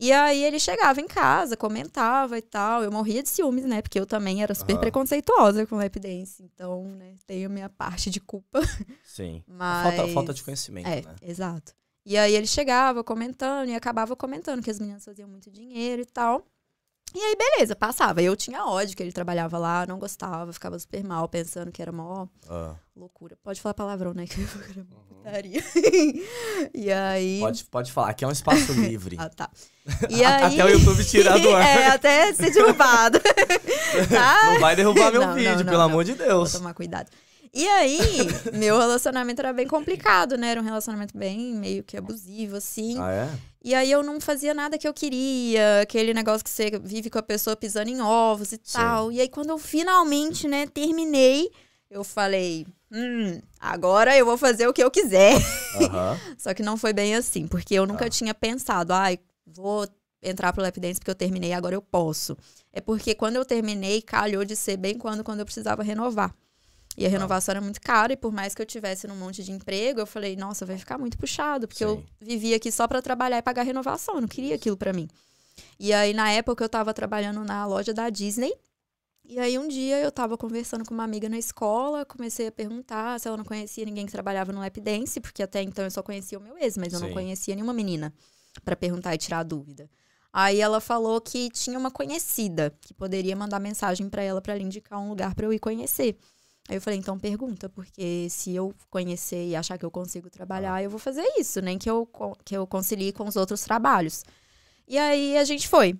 E 0.00 0.12
aí 0.12 0.44
ele 0.44 0.60
chegava 0.60 1.00
em 1.00 1.08
casa, 1.08 1.56
comentava 1.56 2.38
e 2.38 2.42
tal. 2.42 2.84
Eu 2.84 2.92
morria 2.92 3.20
de 3.22 3.28
ciúmes, 3.28 3.64
né? 3.64 3.82
Porque 3.82 3.98
eu 3.98 4.06
também 4.06 4.42
era 4.44 4.54
super 4.54 4.74
Aham. 4.74 4.80
preconceituosa 4.82 5.66
com 5.66 5.74
lap 5.76 5.98
dance. 5.98 6.40
Então, 6.42 6.84
né, 6.94 7.14
tenho 7.26 7.50
minha 7.50 7.68
parte 7.68 8.08
de 8.08 8.20
culpa. 8.20 8.60
Sim. 9.04 9.42
Mas... 9.48 9.96
Falta, 9.96 10.12
falta 10.14 10.34
de 10.34 10.42
conhecimento, 10.44 10.86
É, 10.88 11.02
né? 11.02 11.16
exato. 11.22 11.72
E 12.06 12.16
aí 12.16 12.34
ele 12.34 12.46
chegava 12.46 13.02
comentando 13.02 13.68
e 13.70 13.74
acabava 13.74 14.14
comentando 14.14 14.62
que 14.62 14.70
as 14.70 14.78
meninas 14.78 15.04
faziam 15.04 15.28
muito 15.28 15.50
dinheiro 15.50 16.02
e 16.02 16.06
tal. 16.06 16.46
E 17.14 17.18
aí, 17.18 17.36
beleza, 17.36 17.74
passava. 17.74 18.22
Eu 18.22 18.36
tinha 18.36 18.64
ódio 18.66 18.96
que 18.96 19.02
ele 19.02 19.12
trabalhava 19.12 19.58
lá, 19.58 19.86
não 19.86 19.98
gostava, 19.98 20.52
ficava 20.52 20.78
super 20.78 21.02
mal, 21.02 21.28
pensando 21.28 21.72
que 21.72 21.80
era 21.80 21.90
mó 21.90 22.26
Ah, 22.48 22.74
loucura. 22.94 23.36
Pode 23.42 23.60
falar 23.60 23.74
palavrão, 23.74 24.12
né? 24.14 24.24
Que 24.28 24.40
era 24.40 24.84
mó 24.90 24.96
putaria. 25.08 25.64
e 26.74 26.92
aí. 26.92 27.40
pode, 27.40 27.64
pode 27.64 27.92
falar, 27.92 28.10
aqui 28.10 28.24
é 28.24 28.28
um 28.28 28.32
espaço 28.32 28.72
livre. 28.72 29.16
Ah, 29.20 29.28
tá. 29.28 29.50
E 30.10 30.22
aí... 30.22 30.54
Até 30.60 30.64
o 30.64 30.68
YouTube 30.68 31.04
tirar 31.04 31.38
do 31.38 31.54
ar. 31.56 31.62
é, 31.64 31.86
até 31.88 32.32
ser 32.34 32.50
derrubado. 32.52 33.18
tá? 33.20 34.52
Não 34.52 34.60
vai 34.60 34.76
derrubar 34.76 35.10
meu 35.10 35.22
Não, 35.26 35.34
vídeo, 35.34 35.56
não, 35.56 35.64
pelo 35.64 35.78
não. 35.78 35.84
amor 35.84 36.04
de 36.04 36.12
Vou 36.12 36.26
Deus. 36.26 36.52
tomar 36.52 36.74
cuidado. 36.74 37.08
E 37.54 37.66
aí, 37.66 37.98
meu 38.52 38.78
relacionamento 38.78 39.40
era 39.40 39.54
bem 39.54 39.66
complicado, 39.66 40.36
né? 40.36 40.50
Era 40.50 40.60
um 40.60 40.64
relacionamento 40.64 41.16
bem 41.16 41.54
meio 41.54 41.82
que 41.82 41.96
abusivo, 41.96 42.56
assim. 42.56 43.00
Ah, 43.00 43.10
é? 43.10 43.28
E 43.62 43.74
aí 43.74 43.90
eu 43.90 44.02
não 44.02 44.20
fazia 44.20 44.54
nada 44.54 44.78
que 44.78 44.86
eu 44.86 44.94
queria, 44.94 45.80
aquele 45.82 46.14
negócio 46.14 46.44
que 46.44 46.50
você 46.50 46.70
vive 46.82 47.10
com 47.10 47.18
a 47.18 47.22
pessoa 47.22 47.56
pisando 47.56 47.90
em 47.90 48.00
ovos 48.00 48.52
e 48.52 48.60
Sim. 48.62 48.78
tal. 48.78 49.10
E 49.10 49.20
aí 49.20 49.28
quando 49.28 49.50
eu 49.50 49.58
finalmente, 49.58 50.46
né, 50.46 50.66
terminei, 50.66 51.50
eu 51.90 52.04
falei, 52.04 52.66
hum, 52.92 53.40
agora 53.58 54.16
eu 54.16 54.24
vou 54.24 54.38
fazer 54.38 54.68
o 54.68 54.72
que 54.72 54.82
eu 54.82 54.90
quiser. 54.90 55.34
Aham. 55.74 56.16
Só 56.38 56.54
que 56.54 56.62
não 56.62 56.76
foi 56.76 56.92
bem 56.92 57.16
assim, 57.16 57.46
porque 57.48 57.74
eu 57.74 57.86
nunca 57.86 58.06
Ah. 58.06 58.10
tinha 58.10 58.32
pensado, 58.32 58.92
ai, 58.92 59.18
vou 59.46 59.88
entrar 60.22 60.52
pro 60.52 60.62
lap 60.62 60.78
dance 60.78 61.00
porque 61.00 61.10
eu 61.10 61.14
terminei, 61.16 61.52
agora 61.52 61.74
eu 61.74 61.82
posso. 61.82 62.36
É 62.72 62.80
porque 62.80 63.14
quando 63.14 63.36
eu 63.36 63.44
terminei, 63.44 64.00
calhou 64.02 64.44
de 64.44 64.54
ser 64.54 64.76
bem 64.76 64.96
quando, 64.96 65.24
quando 65.24 65.40
eu 65.40 65.44
precisava 65.44 65.82
renovar. 65.82 66.32
E 66.98 67.06
a 67.06 67.08
renovação 67.08 67.52
era 67.52 67.60
muito 67.60 67.80
cara, 67.80 68.12
e 68.12 68.16
por 68.16 68.32
mais 68.32 68.54
que 68.54 68.60
eu 68.60 68.66
tivesse 68.66 69.06
num 69.06 69.14
monte 69.14 69.44
de 69.44 69.52
emprego, 69.52 70.00
eu 70.00 70.06
falei, 70.06 70.34
nossa, 70.34 70.66
vai 70.66 70.76
ficar 70.76 70.98
muito 70.98 71.16
puxado, 71.16 71.68
porque 71.68 71.84
eu 71.84 71.98
Sim. 71.98 72.04
vivia 72.20 72.56
aqui 72.56 72.72
só 72.72 72.88
pra 72.88 73.00
trabalhar 73.00 73.38
e 73.38 73.42
pagar 73.42 73.62
renovação, 73.62 74.16
eu 74.16 74.20
não 74.20 74.28
queria 74.28 74.56
aquilo 74.56 74.76
pra 74.76 74.92
mim. 74.92 75.08
E 75.78 75.92
aí, 75.92 76.12
na 76.12 76.30
época, 76.32 76.64
eu 76.64 76.68
tava 76.68 76.92
trabalhando 76.92 77.44
na 77.44 77.64
loja 77.66 77.94
da 77.94 78.10
Disney, 78.10 78.52
e 79.24 79.38
aí 79.38 79.58
um 79.58 79.68
dia 79.68 80.00
eu 80.00 80.10
tava 80.10 80.36
conversando 80.36 80.84
com 80.84 80.94
uma 80.94 81.04
amiga 81.04 81.28
na 81.28 81.38
escola, 81.38 82.04
comecei 82.04 82.46
a 82.48 82.52
perguntar 82.52 83.20
se 83.20 83.28
ela 83.28 83.36
não 83.36 83.44
conhecia 83.44 83.84
ninguém 83.84 84.06
que 84.06 84.10
trabalhava 84.10 84.52
no 84.52 84.58
lap 84.58 84.80
dance, 84.80 85.20
porque 85.20 85.42
até 85.42 85.62
então 85.62 85.84
eu 85.84 85.90
só 85.90 86.02
conhecia 86.02 86.38
o 86.38 86.42
meu 86.42 86.58
ex, 86.58 86.76
mas 86.78 86.94
eu 86.94 86.98
não 86.98 87.08
Sim. 87.08 87.14
conhecia 87.14 87.54
nenhuma 87.54 87.74
menina 87.74 88.12
pra 88.64 88.74
perguntar 88.74 89.14
e 89.14 89.18
tirar 89.18 89.40
a 89.40 89.42
dúvida. 89.42 89.88
Aí 90.32 90.60
ela 90.60 90.80
falou 90.80 91.20
que 91.20 91.50
tinha 91.50 91.78
uma 91.78 91.90
conhecida 91.90 92.74
que 92.80 92.92
poderia 92.94 93.36
mandar 93.36 93.60
mensagem 93.60 94.08
pra 94.08 94.22
ela 94.22 94.40
pra 94.40 94.54
ela 94.54 94.62
indicar 94.62 94.98
um 94.98 95.08
lugar 95.10 95.34
pra 95.34 95.46
eu 95.46 95.52
ir 95.52 95.58
conhecer. 95.58 96.16
Aí 96.68 96.76
eu 96.76 96.80
falei, 96.82 96.98
então 96.98 97.18
pergunta, 97.18 97.68
porque 97.68 98.26
se 98.28 98.54
eu 98.54 98.74
conhecer 98.90 99.46
e 99.48 99.56
achar 99.56 99.78
que 99.78 99.84
eu 99.86 99.90
consigo 99.90 100.28
trabalhar, 100.28 100.82
eu 100.82 100.90
vou 100.90 100.98
fazer 100.98 101.24
isso, 101.38 101.62
nem 101.62 101.78
que 101.78 101.88
eu, 101.88 102.06
que 102.44 102.54
eu 102.56 102.66
concilie 102.66 103.10
com 103.12 103.24
os 103.26 103.36
outros 103.36 103.62
trabalhos. 103.62 104.22
E 104.86 104.98
aí 104.98 105.36
a 105.38 105.44
gente 105.44 105.66
foi. 105.66 105.96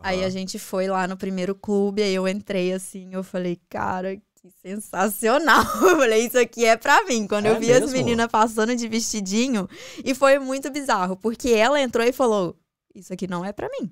Aí 0.00 0.24
a 0.24 0.30
gente 0.30 0.58
foi 0.58 0.86
lá 0.88 1.06
no 1.08 1.16
primeiro 1.16 1.54
clube, 1.54 2.02
aí 2.02 2.14
eu 2.14 2.26
entrei 2.28 2.72
assim, 2.72 3.10
eu 3.12 3.22
falei, 3.22 3.58
cara, 3.68 4.16
que 4.16 4.50
sensacional. 4.60 5.62
Eu 5.82 5.96
falei, 5.96 6.26
isso 6.26 6.36
aqui 6.38 6.64
é 6.64 6.76
pra 6.76 7.04
mim. 7.04 7.28
Quando 7.28 7.46
É 7.46 7.50
eu 7.50 7.60
vi 7.60 7.72
as 7.72 7.80
mesmo? 7.82 7.96
meninas 7.96 8.26
passando 8.26 8.74
de 8.74 8.88
vestidinho, 8.88 9.68
e 10.04 10.12
foi 10.14 10.40
muito 10.40 10.68
bizarro, 10.70 11.16
porque 11.16 11.50
ela 11.50 11.80
entrou 11.80 12.04
e 12.04 12.12
falou, 12.12 12.56
isso 12.92 13.12
aqui 13.12 13.28
não 13.28 13.44
é 13.44 13.52
pra 13.52 13.68
mim. 13.68 13.90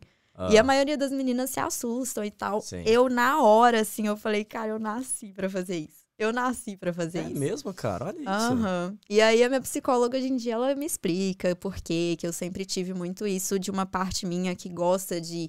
E 0.51 0.57
a 0.59 0.63
Ah, 0.63 0.65
maioria 0.65 0.97
das 0.97 1.13
meninas 1.13 1.51
se 1.51 1.61
assustam 1.61 2.25
e 2.25 2.31
tal. 2.33 2.61
Sim. 2.61 2.83
Eu, 2.87 3.09
na 3.09 3.41
hora, 3.43 3.81
assim, 3.83 4.07
eu 4.09 4.17
falei, 4.17 4.45
cara, 4.45 4.71
eu 4.71 4.79
nasci 4.81 5.33
pra 5.33 5.49
fazer 5.49 5.77
isso. 5.77 6.00
Eu 6.21 6.35
nasci 6.35 6.77
pra 6.77 6.93
fazer 6.93 7.21
É 7.21 7.23
isso. 7.23 7.41
mesmo, 7.41 7.73
cara? 7.73 8.05
Olha 8.05 8.19
isso. 8.21 8.29
Aham. 8.29 8.99
E 9.09 9.23
aí 9.23 9.43
a 9.43 9.49
minha 9.49 9.61
psicóloga 9.63 10.19
hoje 10.19 10.29
em 10.29 10.37
dia 10.37 10.53
ela 10.53 10.75
me 10.75 10.85
explica 10.85 11.57
por 11.57 11.77
quê, 11.77 12.15
que 12.19 12.27
eu 12.27 12.33
sempre 12.33 12.67
tive 12.67 12.93
muito 12.93 13.27
isso 13.27 13.59
de 13.59 13.71
uma 13.71 13.87
parte 13.87 14.27
minha 14.27 14.55
que 14.55 14.69
gosta 14.69 15.19
de, 15.19 15.49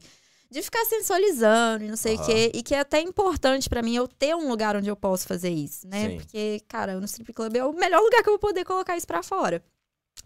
de 0.50 0.62
ficar 0.62 0.86
sensualizando 0.86 1.84
e 1.84 1.90
não 1.90 1.98
sei 1.98 2.16
o 2.16 2.25
quê. 2.25 2.51
E 2.54 2.63
que 2.63 2.74
é 2.74 2.80
até 2.80 3.01
importante 3.01 3.68
pra 3.68 3.82
mim 3.82 3.96
eu 3.96 4.08
ter 4.08 4.34
um 4.34 4.48
lugar 4.48 4.78
onde 4.78 4.88
eu 4.88 4.96
posso 4.96 5.28
fazer 5.28 5.50
isso, 5.50 5.86
né? 5.90 6.12
Sim. 6.12 6.16
Porque, 6.16 6.62
cara, 6.70 6.98
no 6.98 7.06
strip 7.06 7.34
club 7.34 7.54
é 7.58 7.66
o 7.66 7.74
melhor 7.74 8.01
lugar 8.01 8.24
que 8.24 8.30
eu 8.30 8.34
vou 8.34 8.40
poder 8.40 8.63
colocar 8.63 8.96
isso 8.96 9.06
pra 9.06 9.22
fora. 9.22 9.62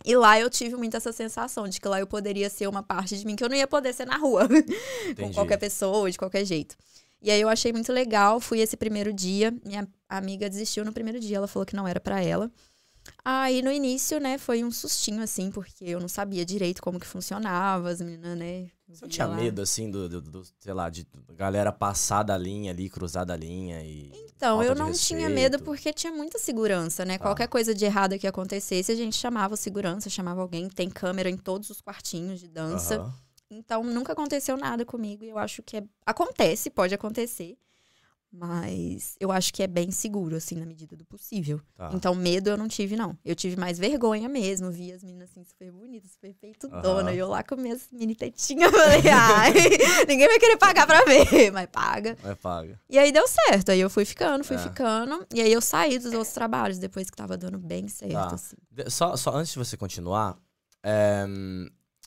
E 0.05 0.15
lá 0.15 0.39
eu 0.39 0.47
tive 0.47 0.75
muito 0.75 0.95
essa 0.95 1.11
sensação 1.11 1.67
de 1.67 1.81
que 1.81 1.87
lá 1.87 1.99
eu 1.99 2.05
poderia 2.05 2.51
ser 2.51 2.67
uma 2.67 2.83
parte 2.83 3.17
de 3.17 3.25
mim 3.25 3.35
que 3.35 3.43
eu 3.43 3.49
não 3.49 3.55
ia 3.55 3.65
poder 3.67 3.93
ser 3.93 4.05
na 4.05 4.17
rua. 4.17 4.47
com 5.19 5.33
qualquer 5.33 5.57
pessoa, 5.57 6.11
de 6.11 6.19
qualquer 6.19 6.45
jeito. 6.45 6.75
E 7.21 7.31
aí 7.31 7.41
eu 7.41 7.49
achei 7.49 7.73
muito 7.73 7.91
legal, 7.91 8.39
fui 8.39 8.59
esse 8.59 8.77
primeiro 8.77 9.11
dia, 9.11 9.51
minha 9.65 9.87
amiga 10.07 10.49
desistiu 10.49 10.85
no 10.85 10.93
primeiro 10.93 11.19
dia, 11.19 11.37
ela 11.37 11.47
falou 11.47 11.65
que 11.65 11.75
não 11.75 11.87
era 11.87 11.99
pra 11.99 12.21
ela. 12.21 12.51
Aí 13.23 13.61
no 13.61 13.71
início, 13.71 14.19
né, 14.19 14.37
foi 14.37 14.63
um 14.63 14.71
sustinho 14.71 15.21
assim, 15.21 15.51
porque 15.51 15.85
eu 15.85 15.99
não 15.99 16.07
sabia 16.07 16.45
direito 16.45 16.81
como 16.81 16.99
que 16.99 17.05
funcionava, 17.07 17.89
as 17.89 18.01
meninas, 18.01 18.37
né. 18.37 18.69
Você 18.87 19.07
tinha 19.07 19.25
lá. 19.25 19.35
medo, 19.35 19.61
assim, 19.61 19.89
do, 19.89 20.07
do- 20.07 20.21
do- 20.21 20.43
sei 20.59 20.73
lá, 20.73 20.89
de 20.89 21.07
galera 21.33 21.71
passar 21.71 22.21
da 22.21 22.37
linha 22.37 22.71
ali, 22.71 22.87
cruzar 22.89 23.25
da 23.25 23.35
linha 23.35 23.81
e. 23.83 24.11
Então, 24.35 24.61
eu 24.61 24.75
não 24.75 24.91
tinha 24.93 25.27
medo 25.29 25.57
porque 25.63 25.91
tinha 25.91 26.13
muita 26.13 26.37
segurança, 26.37 27.03
né? 27.03 27.15
Ah. 27.15 27.19
Qualquer 27.19 27.47
coisa 27.47 27.73
de 27.73 27.83
errado 27.85 28.17
que 28.19 28.27
acontecesse, 28.27 28.91
a 28.91 28.95
gente 28.95 29.15
chamava 29.15 29.55
segurança, 29.55 30.07
chamava 30.09 30.41
alguém. 30.41 30.69
Tem 30.69 30.87
câmera 30.89 31.29
em 31.29 31.37
todos 31.37 31.69
os 31.71 31.81
quartinhos 31.81 32.39
de 32.39 32.47
dança. 32.47 32.97
Aham. 32.97 33.13
Então, 33.49 33.83
nunca 33.83 34.13
aconteceu 34.13 34.57
nada 34.57 34.83
comigo. 34.85 35.23
E 35.23 35.29
eu 35.29 35.37
acho 35.37 35.61
que 35.63 35.77
é... 35.77 35.83
acontece, 36.05 36.69
pode 36.69 36.93
acontecer. 36.93 37.57
Mas 38.37 39.15
eu 39.17 39.31
acho 39.31 39.53
que 39.53 39.63
é 39.63 39.67
bem 39.67 39.91
seguro, 39.91 40.35
assim, 40.35 40.55
na 40.55 40.65
medida 40.65 40.93
do 40.97 41.05
possível. 41.05 41.61
Tá. 41.73 41.91
Então, 41.93 42.13
medo 42.13 42.49
eu 42.49 42.57
não 42.57 42.67
tive, 42.67 42.97
não. 42.97 43.17
Eu 43.23 43.33
tive 43.33 43.55
mais 43.55 43.79
vergonha 43.79 44.27
mesmo. 44.27 44.69
Vi 44.69 44.91
as 44.91 45.01
meninas 45.05 45.29
assim, 45.31 45.41
super 45.45 45.71
bonitas, 45.71 46.11
super 46.11 46.33
peitudona. 46.33 47.09
Aham. 47.11 47.13
E 47.13 47.17
eu 47.17 47.29
lá 47.29 47.43
com 47.43 47.55
minhas 47.55 47.87
mini 47.93 48.13
tetinhas. 48.13 48.71
Falei, 48.75 49.09
ai, 49.09 49.53
ninguém 50.05 50.27
vai 50.27 50.37
querer 50.37 50.57
pagar 50.57 50.85
pra 50.85 51.05
ver, 51.05 51.49
mas 51.51 51.69
paga. 51.71 52.17
É 52.25 52.35
paga. 52.35 52.77
E 52.89 52.99
aí 52.99 53.09
deu 53.09 53.25
certo. 53.25 53.69
Aí 53.71 53.79
eu 53.79 53.89
fui 53.89 54.03
ficando, 54.03 54.43
fui 54.43 54.57
É. 54.57 54.59
ficando. 54.59 55.25
E 55.33 55.39
aí 55.39 55.53
eu 55.53 55.61
saí 55.61 55.97
dos 55.97 56.11
outros 56.11 56.33
trabalhos 56.33 56.77
depois 56.77 57.09
que 57.09 57.15
tava 57.15 57.37
dando 57.37 57.57
bem 57.57 57.87
certo, 57.87 58.11
Tá. 58.11 58.35
assim. 58.35 58.57
Só, 58.89 59.15
só 59.15 59.33
antes 59.33 59.53
de 59.53 59.59
você 59.59 59.77
continuar, 59.77 60.37
é, 60.83 61.25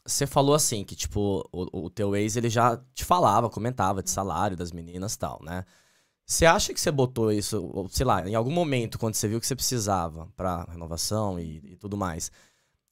você 0.09 0.27
falou 0.27 0.55
assim 0.55 0.85
que, 0.85 0.97
tipo, 0.97 1.49
o, 1.53 1.87
o 1.87 1.91
teu 1.91 2.17
ex, 2.17 2.37
ele 2.37 2.51
já 2.51 2.77
te 2.95 3.05
falava, 3.05 3.51
comentava 3.51 4.03
de 4.03 4.11
salário 4.11 4.57
das 4.57 4.73
meninas 4.73 5.15
e 5.15 5.19
tal, 5.19 5.41
né? 5.45 5.65
Você 6.27 6.47
acha 6.47 6.75
que 6.75 6.81
você 6.81 6.91
botou 6.93 7.33
isso, 7.33 7.63
ou, 7.75 7.89
sei 7.89 8.07
lá, 8.07 8.29
em 8.29 8.35
algum 8.35 8.51
momento, 8.53 8.99
quando 8.99 9.15
você 9.15 9.29
viu 9.29 9.41
que 9.41 9.47
você 9.47 9.57
precisava 9.57 10.29
pra 10.37 10.65
renovação 10.71 11.41
e, 11.41 11.59
e 11.73 11.77
tudo 11.77 11.97
mais, 11.97 12.31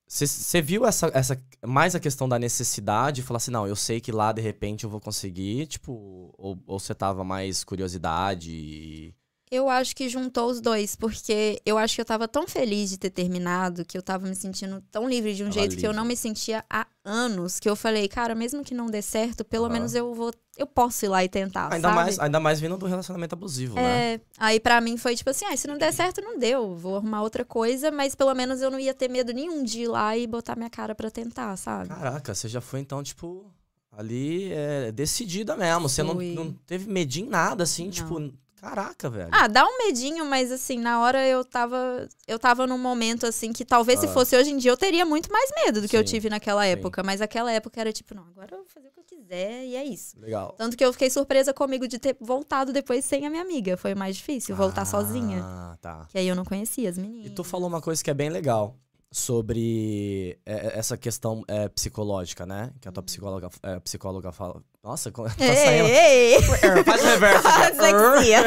você- 0.08 0.62
viu 0.62 0.86
essa, 0.86 1.10
essa, 1.14 1.42
mais 1.66 1.94
a 1.94 2.00
questão 2.00 2.28
da 2.28 2.38
necessidade 2.38 3.20
e 3.20 3.24
falar 3.24 3.38
assim, 3.38 3.50
não, 3.50 3.66
eu 3.66 3.76
sei 3.76 4.00
que 4.00 4.12
lá, 4.12 4.32
de 4.32 4.40
repente, 4.42 4.84
eu 4.84 4.90
vou 4.90 5.00
conseguir, 5.00 5.66
tipo, 5.66 6.32
ou 6.38 6.58
você 6.78 6.94
tava 6.94 7.24
mais 7.24 7.64
curiosidade 7.64 8.50
e... 8.52 9.14
Eu 9.48 9.68
acho 9.70 9.94
que 9.94 10.08
juntou 10.08 10.50
os 10.50 10.60
dois, 10.60 10.96
porque 10.96 11.60
eu 11.64 11.78
acho 11.78 11.94
que 11.94 12.00
eu 12.00 12.04
tava 12.04 12.26
tão 12.26 12.48
feliz 12.48 12.90
de 12.90 12.98
ter 12.98 13.10
terminado, 13.10 13.84
que 13.84 13.96
eu 13.96 14.02
tava 14.02 14.26
me 14.26 14.34
sentindo 14.34 14.82
tão 14.90 15.08
livre 15.08 15.34
de 15.34 15.44
um 15.44 15.52
jeito 15.52 15.76
que 15.76 15.86
eu 15.86 15.90
livre. 15.90 15.96
não 15.96 16.04
me 16.04 16.16
sentia 16.16 16.64
há 16.68 16.84
anos, 17.04 17.60
que 17.60 17.68
eu 17.70 17.76
falei, 17.76 18.08
cara, 18.08 18.34
mesmo 18.34 18.64
que 18.64 18.74
não 18.74 18.86
dê 18.86 19.00
certo, 19.00 19.44
pelo 19.44 19.66
Aham. 19.66 19.72
menos 19.74 19.94
eu 19.94 20.12
vou, 20.12 20.32
eu 20.56 20.66
posso 20.66 21.04
ir 21.04 21.08
lá 21.08 21.22
e 21.22 21.28
tentar, 21.28 21.66
Ainda 21.72 21.78
sabe? 21.88 21.94
mais, 21.94 22.18
ainda 22.18 22.40
mais 22.40 22.58
vindo 22.58 22.76
do 22.76 22.86
relacionamento 22.86 23.36
abusivo, 23.36 23.76
né? 23.76 24.14
É, 24.14 24.20
aí 24.36 24.58
pra 24.58 24.80
mim 24.80 24.96
foi 24.96 25.14
tipo 25.14 25.30
assim, 25.30 25.44
ah, 25.44 25.56
se 25.56 25.68
não 25.68 25.78
der 25.78 25.92
certo, 25.92 26.20
não 26.20 26.36
deu, 26.36 26.74
vou 26.74 26.96
arrumar 26.96 27.22
outra 27.22 27.44
coisa, 27.44 27.92
mas 27.92 28.16
pelo 28.16 28.34
menos 28.34 28.60
eu 28.60 28.70
não 28.70 28.80
ia 28.80 28.92
ter 28.94 29.08
medo 29.08 29.32
nenhum 29.32 29.62
de 29.62 29.82
ir 29.82 29.88
lá 29.88 30.16
e 30.16 30.26
botar 30.26 30.56
minha 30.56 30.70
cara 30.70 30.92
pra 30.92 31.08
tentar, 31.08 31.56
sabe? 31.56 31.88
Caraca, 31.88 32.34
você 32.34 32.48
já 32.48 32.60
foi 32.60 32.80
então, 32.80 33.00
tipo, 33.00 33.48
ali 33.92 34.52
é, 34.52 34.90
decidida 34.90 35.54
mesmo. 35.56 35.88
Você 35.88 36.02
não, 36.02 36.14
não 36.14 36.52
teve 36.66 36.90
medinho 36.90 37.26
em 37.26 37.30
nada, 37.30 37.62
assim, 37.62 37.84
Não. 37.84 37.90
tipo, 37.92 38.32
caraca, 38.60 39.08
velho. 39.10 39.28
Ah, 39.32 39.46
dá 39.46 39.64
um 39.64 39.78
medinho, 39.78 40.24
mas 40.24 40.50
assim, 40.50 40.78
na 40.78 41.00
hora 41.00 41.26
eu 41.26 41.44
tava. 41.44 42.08
Eu 42.26 42.38
tava 42.38 42.66
num 42.66 42.78
momento 42.78 43.26
assim 43.26 43.52
que 43.52 43.64
talvez 43.64 44.00
se 44.00 44.06
Ah. 44.06 44.12
fosse 44.12 44.36
hoje 44.36 44.50
em 44.50 44.56
dia 44.56 44.70
eu 44.70 44.76
teria 44.76 45.04
muito 45.04 45.30
mais 45.32 45.50
medo 45.64 45.80
do 45.80 45.88
que 45.88 45.96
eu 45.96 46.04
tive 46.04 46.28
naquela 46.28 46.62
sim. 46.64 46.70
época. 46.70 47.02
Mas 47.02 47.20
aquela 47.20 47.50
época 47.52 47.80
era 47.80 47.92
tipo, 47.92 48.14
não, 48.14 48.24
agora 48.24 48.48
eu 48.52 48.58
vou 48.58 48.66
fazer 48.66 48.88
o 48.88 48.90
que 48.90 49.00
eu 49.00 49.04
quiser 49.04 49.64
e 49.64 49.76
é 49.76 49.84
isso. 49.84 50.18
Legal. 50.18 50.54
Tanto 50.58 50.76
que 50.76 50.84
eu 50.84 50.92
fiquei 50.92 51.10
surpresa 51.10 51.52
comigo 51.54 51.86
de 51.86 51.98
ter 51.98 52.16
voltado 52.20 52.72
depois 52.72 53.04
sem 53.04 53.26
a 53.26 53.30
minha 53.30 53.42
amiga. 53.42 53.76
Foi 53.76 53.94
mais 53.94 54.16
difícil, 54.16 54.54
voltar 54.56 54.82
Ah, 54.82 54.86
sozinha. 54.86 55.44
tá. 55.80 56.06
Que 56.08 56.18
aí 56.18 56.26
eu 56.28 56.34
não 56.34 56.44
conhecia 56.44 56.88
as 56.88 56.98
meninas. 56.98 57.26
E 57.26 57.30
tu 57.30 57.44
falou 57.44 57.68
uma 57.68 57.80
coisa 57.80 58.02
que 58.02 58.10
é 58.10 58.14
bem 58.14 58.30
legal 58.30 58.76
sobre 59.16 60.38
é, 60.44 60.52
é, 60.74 60.78
essa 60.78 60.94
questão 60.94 61.42
é, 61.48 61.70
psicológica, 61.70 62.44
né? 62.44 62.70
Que 62.78 62.86
a 62.86 62.92
tua 62.92 63.02
psicóloga, 63.02 63.48
é, 63.62 63.80
psicóloga 63.80 64.30
fala. 64.30 64.62
Nossa, 64.84 65.10
como- 65.10 65.26
tá 65.26 65.34
saindo. 65.38 65.88
ei, 65.88 66.34
ei. 66.34 66.42
Faz 66.84 67.02
o 67.02 67.06
reverso. 67.06 67.48
Dislexia. 67.72 68.42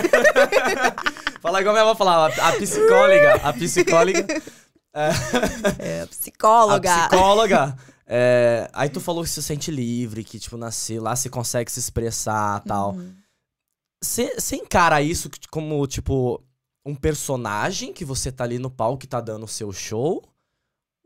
Fala 1.42 1.62
igual 1.62 1.74
minha 1.74 1.82
avó 1.82 1.96
falava. 1.96 2.32
A 2.40 2.52
psicóloga. 2.52 3.36
A 3.44 3.52
psicóloga. 3.54 4.28
É, 5.80 6.02
A 6.04 6.08
psicóloga. 6.08 7.08
psicóloga. 7.10 7.78
é, 8.06 8.70
aí 8.72 8.90
tu 8.90 9.02
falou 9.02 9.24
que 9.24 9.30
se 9.30 9.42
sente 9.42 9.72
livre, 9.72 10.24
que, 10.24 10.38
tipo, 10.38 10.56
nascer 10.56 11.02
lá 11.02 11.16
você 11.16 11.30
consegue 11.32 11.72
se 11.72 11.80
expressar 11.80 12.60
tal. 12.64 12.92
Uhum. 12.92 13.16
Você 14.04 14.56
encara 14.56 15.02
isso 15.02 15.32
como, 15.50 15.86
tipo, 15.88 16.44
um 16.86 16.94
personagem 16.94 17.92
que 17.92 18.06
você 18.06 18.32
tá 18.32 18.44
ali 18.44 18.60
no 18.60 18.70
palco 18.70 19.04
e 19.04 19.08
tá 19.08 19.20
dando 19.20 19.46
o 19.46 19.48
seu 19.48 19.72
show? 19.72 20.24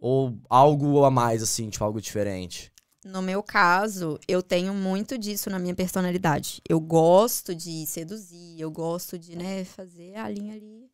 Ou 0.06 0.38
algo 0.50 1.06
a 1.06 1.10
mais, 1.10 1.42
assim, 1.42 1.70
tipo, 1.70 1.82
algo 1.82 2.02
diferente? 2.02 2.70
No 3.06 3.22
meu 3.22 3.42
caso, 3.42 4.20
eu 4.28 4.44
tenho 4.44 4.74
muito 4.74 5.18
disso 5.18 5.50
na 5.50 5.58
minha 5.58 5.74
personalidade. 5.74 6.62
Eu 6.68 6.78
gosto 6.78 7.56
de 7.56 7.86
seduzir, 7.86 8.60
eu 8.60 8.70
gosto 8.70 9.18
de, 9.18 9.34
né, 9.38 9.64
fazer 9.64 10.18
a 10.18 10.28
linha 10.28 10.56
ali 10.56 10.90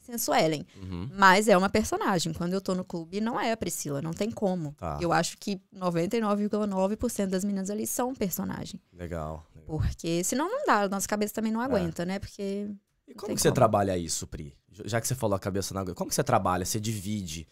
sensuelen. 0.00 0.66
Uhum. 0.82 1.08
Mas 1.14 1.46
é 1.46 1.56
uma 1.56 1.68
personagem. 1.68 2.32
Quando 2.32 2.52
eu 2.52 2.60
tô 2.60 2.74
no 2.74 2.84
clube, 2.84 3.20
não 3.20 3.38
é 3.38 3.52
a 3.52 3.56
Priscila, 3.56 4.02
não 4.02 4.12
tem 4.12 4.28
como. 4.28 4.72
Tá. 4.72 4.98
Eu 5.00 5.12
acho 5.12 5.38
que 5.38 5.60
99,9% 5.72 7.26
das 7.26 7.44
meninas 7.44 7.70
ali 7.70 7.86
são 7.86 8.12
personagem. 8.12 8.80
Legal. 8.92 9.46
legal. 9.54 9.66
Porque 9.78 10.24
senão 10.24 10.50
não 10.50 10.66
dá, 10.66 10.80
a 10.82 10.88
nossa 10.88 11.06
cabeça 11.06 11.34
também 11.34 11.52
não 11.52 11.60
aguenta, 11.60 12.04
né? 12.04 12.18
Porque 12.18 12.68
E 13.06 13.14
como 13.14 13.34
que 13.36 13.40
você 13.40 13.48
como. 13.50 13.54
trabalha 13.54 13.96
isso, 13.96 14.26
Pri? 14.26 14.56
Já 14.84 15.00
que 15.00 15.06
você 15.06 15.14
falou 15.14 15.36
a 15.36 15.40
cabeça 15.40 15.74
na 15.74 15.80
água, 15.80 15.94
como 15.94 16.08
que 16.08 16.14
você 16.14 16.24
trabalha? 16.24 16.64
Você 16.64 16.80
divide 16.80 17.46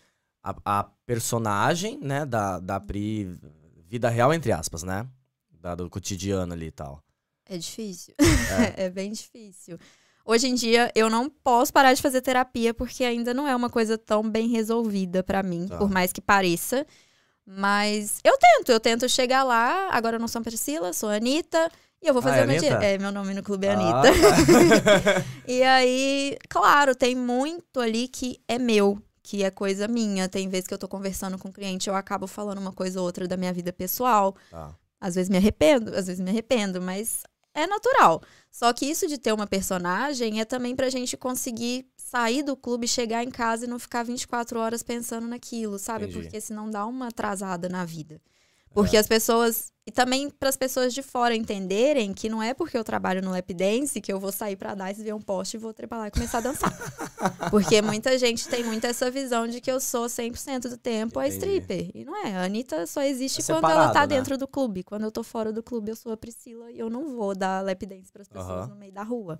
a, 0.64 0.80
a 0.80 0.84
personagem, 1.04 1.98
né, 2.00 2.24
da, 2.26 2.58
da 2.60 2.78
Pri, 2.80 3.36
vida 3.88 4.08
real, 4.08 4.32
entre 4.32 4.52
aspas, 4.52 4.82
né? 4.82 5.06
Da, 5.50 5.74
do 5.74 5.88
cotidiano 5.90 6.52
ali 6.52 6.66
e 6.66 6.70
tal. 6.70 7.02
é 7.48 7.56
difícil. 7.58 8.14
É. 8.76 8.88
bem 8.90 9.10
difícil. 9.12 9.78
Hoje 10.24 10.48
em 10.48 10.54
dia, 10.54 10.90
eu 10.94 11.08
não 11.08 11.28
posso 11.30 11.72
parar 11.72 11.92
de 11.94 12.02
fazer 12.02 12.20
terapia 12.20 12.74
porque 12.74 13.04
ainda 13.04 13.32
não 13.32 13.46
é 13.46 13.54
uma 13.54 13.70
coisa 13.70 13.96
tão 13.96 14.28
bem 14.28 14.48
resolvida 14.48 15.22
pra 15.22 15.42
mim, 15.42 15.66
Tá. 15.68 15.76
por 15.78 15.88
mais 15.88 16.12
que 16.12 16.20
pareça. 16.20 16.84
Mas 17.46 18.18
eu 18.24 18.36
tento, 18.36 18.70
eu 18.72 18.80
tento 18.80 19.08
chegar 19.08 19.44
lá. 19.44 19.88
Agora 19.92 20.16
eu 20.16 20.20
não 20.20 20.26
sou 20.28 20.40
a 20.40 20.44
Priscila, 20.44 20.92
sou 20.92 21.08
a 21.08 21.14
Anitta. 21.16 21.70
E 22.02 22.08
eu 22.08 22.12
vou 22.12 22.20
Ah, 22.20 22.24
fazer 22.24 22.40
é 22.40 22.44
o 22.44 22.46
meu 22.48 22.58
dia. 22.58 22.70
É, 22.72 22.98
meu 22.98 23.12
nome 23.12 23.34
no 23.34 23.42
clube 23.42 23.66
é 23.66 23.70
Ah, 23.74 24.00
Anitta. 24.00 24.12
tá. 24.20 25.24
E 25.46 25.62
aí, 25.62 26.36
claro, 26.48 26.94
tem 26.94 27.14
muito 27.14 27.80
ali 27.80 28.08
que 28.08 28.40
é 28.48 28.58
meu, 28.58 29.00
que 29.26 29.42
é 29.42 29.50
coisa 29.50 29.88
minha. 29.88 30.28
Tem 30.28 30.48
vezes 30.48 30.68
que 30.68 30.72
eu 30.72 30.78
tô 30.78 30.86
conversando 30.86 31.36
com 31.36 31.48
o 31.48 31.52
cliente, 31.52 31.88
eu 31.88 31.96
acabo 31.96 32.28
falando 32.28 32.58
uma 32.58 32.72
coisa 32.72 33.00
ou 33.00 33.06
outra 33.06 33.26
da 33.26 33.36
minha 33.36 33.52
vida 33.52 33.72
pessoal. 33.72 34.36
Tá. 34.48 34.72
Às 35.00 35.16
vezes 35.16 35.28
me 35.28 35.36
arrependo, 35.36 35.92
às 35.96 36.06
vezes 36.06 36.20
me 36.20 36.30
arrependo, 36.30 36.80
mas 36.80 37.24
é 37.52 37.66
natural. 37.66 38.22
Só 38.52 38.72
que 38.72 38.86
isso 38.86 39.08
de 39.08 39.18
ter 39.18 39.32
uma 39.32 39.46
personagem 39.46 40.40
é 40.40 40.44
também 40.44 40.76
pra 40.76 40.88
gente 40.88 41.16
conseguir 41.16 41.88
sair 41.96 42.44
do 42.44 42.56
clube, 42.56 42.86
chegar 42.86 43.24
em 43.24 43.30
casa 43.30 43.64
e 43.64 43.68
não 43.68 43.80
ficar 43.80 44.04
24 44.04 44.60
horas 44.60 44.84
pensando 44.84 45.26
naquilo, 45.26 45.76
sabe? 45.76 46.04
Entendi. 46.04 46.22
Porque 46.22 46.40
senão 46.40 46.70
dá 46.70 46.86
uma 46.86 47.08
atrasada 47.08 47.68
na 47.68 47.84
vida. 47.84 48.22
É. 48.76 48.82
Porque 48.82 48.96
as 48.96 49.06
pessoas. 49.06 49.72
E 49.88 49.92
também 49.92 50.28
para 50.28 50.48
as 50.48 50.56
pessoas 50.56 50.92
de 50.92 51.00
fora 51.00 51.32
entenderem 51.36 52.12
que 52.12 52.28
não 52.28 52.42
é 52.42 52.52
porque 52.52 52.76
eu 52.76 52.82
trabalho 52.82 53.22
no 53.22 53.30
lap 53.30 53.54
dance 53.54 54.00
que 54.00 54.12
eu 54.12 54.18
vou 54.18 54.32
sair 54.32 54.56
pra 54.56 54.74
dar 54.74 54.90
e 54.90 54.94
ver 54.94 55.14
um 55.14 55.20
poste 55.20 55.56
e 55.56 55.60
vou 55.60 55.72
trepar 55.72 56.00
lá 56.00 56.08
e 56.08 56.10
começar 56.10 56.38
a 56.38 56.40
dançar. 56.40 56.72
porque 57.52 57.80
muita 57.80 58.18
gente 58.18 58.48
tem 58.48 58.64
muito 58.64 58.84
essa 58.84 59.08
visão 59.12 59.46
de 59.46 59.60
que 59.60 59.70
eu 59.70 59.78
sou 59.80 60.06
100% 60.06 60.68
do 60.68 60.76
tempo 60.76 61.20
a 61.20 61.28
stripper. 61.28 61.90
E 61.94 62.04
não 62.04 62.16
é. 62.26 62.34
A 62.36 62.42
Anitta 62.42 62.84
só 62.86 63.00
existe 63.02 63.40
É 63.42 63.44
quando 63.44 63.64
ela 63.70 63.86
separado, 63.86 63.92
tá 63.92 64.00
né? 64.00 64.06
dentro 64.08 64.36
do 64.36 64.48
clube. 64.48 64.82
Quando 64.82 65.04
eu 65.04 65.12
tô 65.12 65.22
fora 65.22 65.52
do 65.52 65.62
clube, 65.62 65.92
eu 65.92 65.96
sou 65.96 66.10
a 66.10 66.16
Priscila 66.16 66.70
e 66.72 66.78
eu 66.80 66.90
não 66.90 67.14
vou 67.16 67.32
dar 67.32 67.64
lap 67.64 67.86
dance 67.86 68.10
pras 68.12 68.26
pessoas 68.28 68.50
Aham. 68.50 68.66
no 68.66 68.74
meio 68.76 68.92
da 68.92 69.04
rua. 69.04 69.38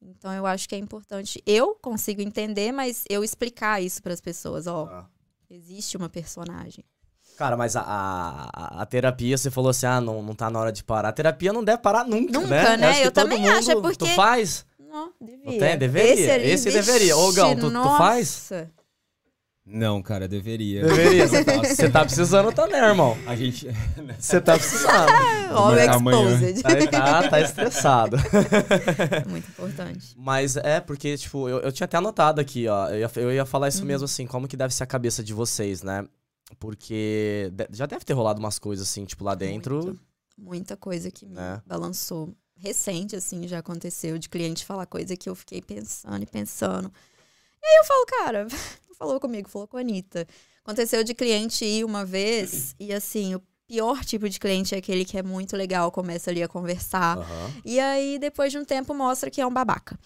Então 0.00 0.32
eu 0.32 0.46
acho 0.46 0.66
que 0.66 0.74
é 0.74 0.78
importante. 0.78 1.42
Eu 1.44 1.74
consigo 1.74 2.22
entender, 2.22 2.72
mas 2.72 3.04
eu 3.10 3.22
explicar 3.22 3.82
isso 3.82 4.02
pras 4.02 4.22
pessoas. 4.22 4.66
Ó, 4.66 4.86
Tá. 4.86 5.06
existe 5.50 5.98
uma 5.98 6.08
personagem. 6.08 6.82
Cara, 7.36 7.56
mas 7.56 7.76
a, 7.76 7.82
a, 7.82 8.82
a 8.82 8.86
terapia, 8.86 9.36
você 9.36 9.50
falou 9.50 9.70
assim, 9.70 9.86
ah, 9.86 10.00
não, 10.00 10.22
não 10.22 10.34
tá 10.34 10.48
na 10.48 10.58
hora 10.58 10.72
de 10.72 10.82
parar. 10.82 11.10
A 11.10 11.12
terapia 11.12 11.52
não 11.52 11.62
deve 11.62 11.78
parar 11.78 12.04
nunca, 12.04 12.32
Nunca, 12.32 12.48
né? 12.48 12.76
né? 12.78 12.88
acho 12.88 13.00
que 13.02 13.06
Eu 13.08 13.12
todo 13.12 13.28
também 13.28 13.48
acho, 13.48 13.70
é 13.70 13.74
porque- 13.74 13.96
Tu 13.98 14.06
faz? 14.06 14.64
Não, 14.80 15.12
devia. 15.20 15.44
Não 15.44 15.58
tem? 15.58 15.76
Deveria. 15.78 16.34
ali, 16.34 16.50
Esse 16.50 16.70
deveria. 16.70 17.16
Ô, 17.16 17.30
Gão, 17.32 17.54
tu- 17.54 17.60
tu 17.62 17.70
nossa. 17.70 17.98
faz? 17.98 18.52
Não, 19.68 20.00
cara, 20.00 20.28
deveria. 20.28 20.82
Deveria. 20.86 21.26
Você 21.26 21.38
Eu 21.40 21.44
tá, 21.44 21.52
você 21.58 21.88
tá 21.90 22.04
precisando 22.04 22.52
também, 22.52 22.80
irmão. 22.80 23.18
A 23.26 23.34
gente. 23.34 23.66
Você 24.16 24.40
tá 24.40 24.56
precisando. 24.56 25.10
Ó, 25.52 25.70
o 25.70 25.90
Amanhã. 25.90 26.36
exposed. 26.40 26.62
Tá, 26.62 27.22
tá, 27.22 27.28
tá 27.28 27.40
estressado. 27.40 28.16
Muito 29.28 29.48
importante. 29.48 30.14
Mas 30.16 30.56
é 30.56 30.78
porque, 30.80 31.16
tipo, 31.18 31.48
eu, 31.48 31.58
eu 31.60 31.72
tinha 31.72 31.84
até 31.84 31.96
anotado 31.96 32.40
aqui, 32.40 32.68
ó. 32.68 32.88
Eu 32.90 33.00
ia, 33.00 33.10
eu 33.16 33.32
ia 33.32 33.44
falar 33.44 33.66
isso 33.68 33.84
mesmo, 33.84 34.04
assim, 34.04 34.24
como 34.24 34.46
que 34.46 34.56
deve 34.56 34.72
ser 34.72 34.84
a 34.84 34.86
cabeça 34.86 35.22
de 35.22 35.34
vocês, 35.34 35.82
né? 35.82 36.04
Porque 36.58 37.52
já 37.72 37.86
deve 37.86 38.04
ter 38.04 38.12
rolado 38.12 38.38
umas 38.38 38.58
coisas, 38.58 38.88
assim, 38.88 39.04
tipo, 39.04 39.24
lá 39.24 39.34
dentro. 39.34 39.76
Muito. 39.84 40.00
Muita 40.38 40.76
coisa 40.76 41.10
que 41.10 41.26
me 41.26 41.34
Né? 41.34 41.62
balançou. 41.66 42.34
Recente, 42.58 43.14
assim, 43.16 43.46
já 43.46 43.58
aconteceu 43.58 44.16
de 44.18 44.28
cliente 44.28 44.64
falar 44.64 44.86
coisa 44.86 45.16
que 45.16 45.28
eu 45.28 45.34
fiquei 45.34 45.60
pensando 45.60 46.22
e 46.22 46.26
pensando. 46.26 46.90
E 47.62 47.66
aí 47.66 47.76
eu 47.80 47.84
falo, 47.84 48.06
cara, 48.06 48.46
falou 48.98 49.20
comigo, 49.20 49.48
falou 49.48 49.68
com 49.68 49.76
a 49.76 49.80
Anitta. 49.80 50.26
Aconteceu 50.62 51.04
de 51.04 51.14
cliente 51.14 51.64
ir 51.64 51.84
uma 51.84 52.04
vez 52.04 52.74
e, 52.80 52.92
assim, 52.92 53.34
o 53.34 53.42
pior 53.66 54.04
tipo 54.04 54.28
de 54.28 54.38
cliente 54.38 54.74
é 54.74 54.78
aquele 54.78 55.04
que 55.04 55.18
é 55.18 55.22
muito 55.22 55.56
legal, 55.56 55.90
começa 55.90 56.30
ali 56.30 56.42
a 56.42 56.48
conversar. 56.48 57.18
Aham. 57.18 57.52
E 57.64 57.78
aí, 57.80 58.18
depois 58.18 58.52
de 58.52 58.58
um 58.58 58.64
tempo, 58.64 58.94
mostra 58.94 59.30
que 59.30 59.40
é 59.40 59.46
um 59.46 59.52
babaca. 59.52 59.98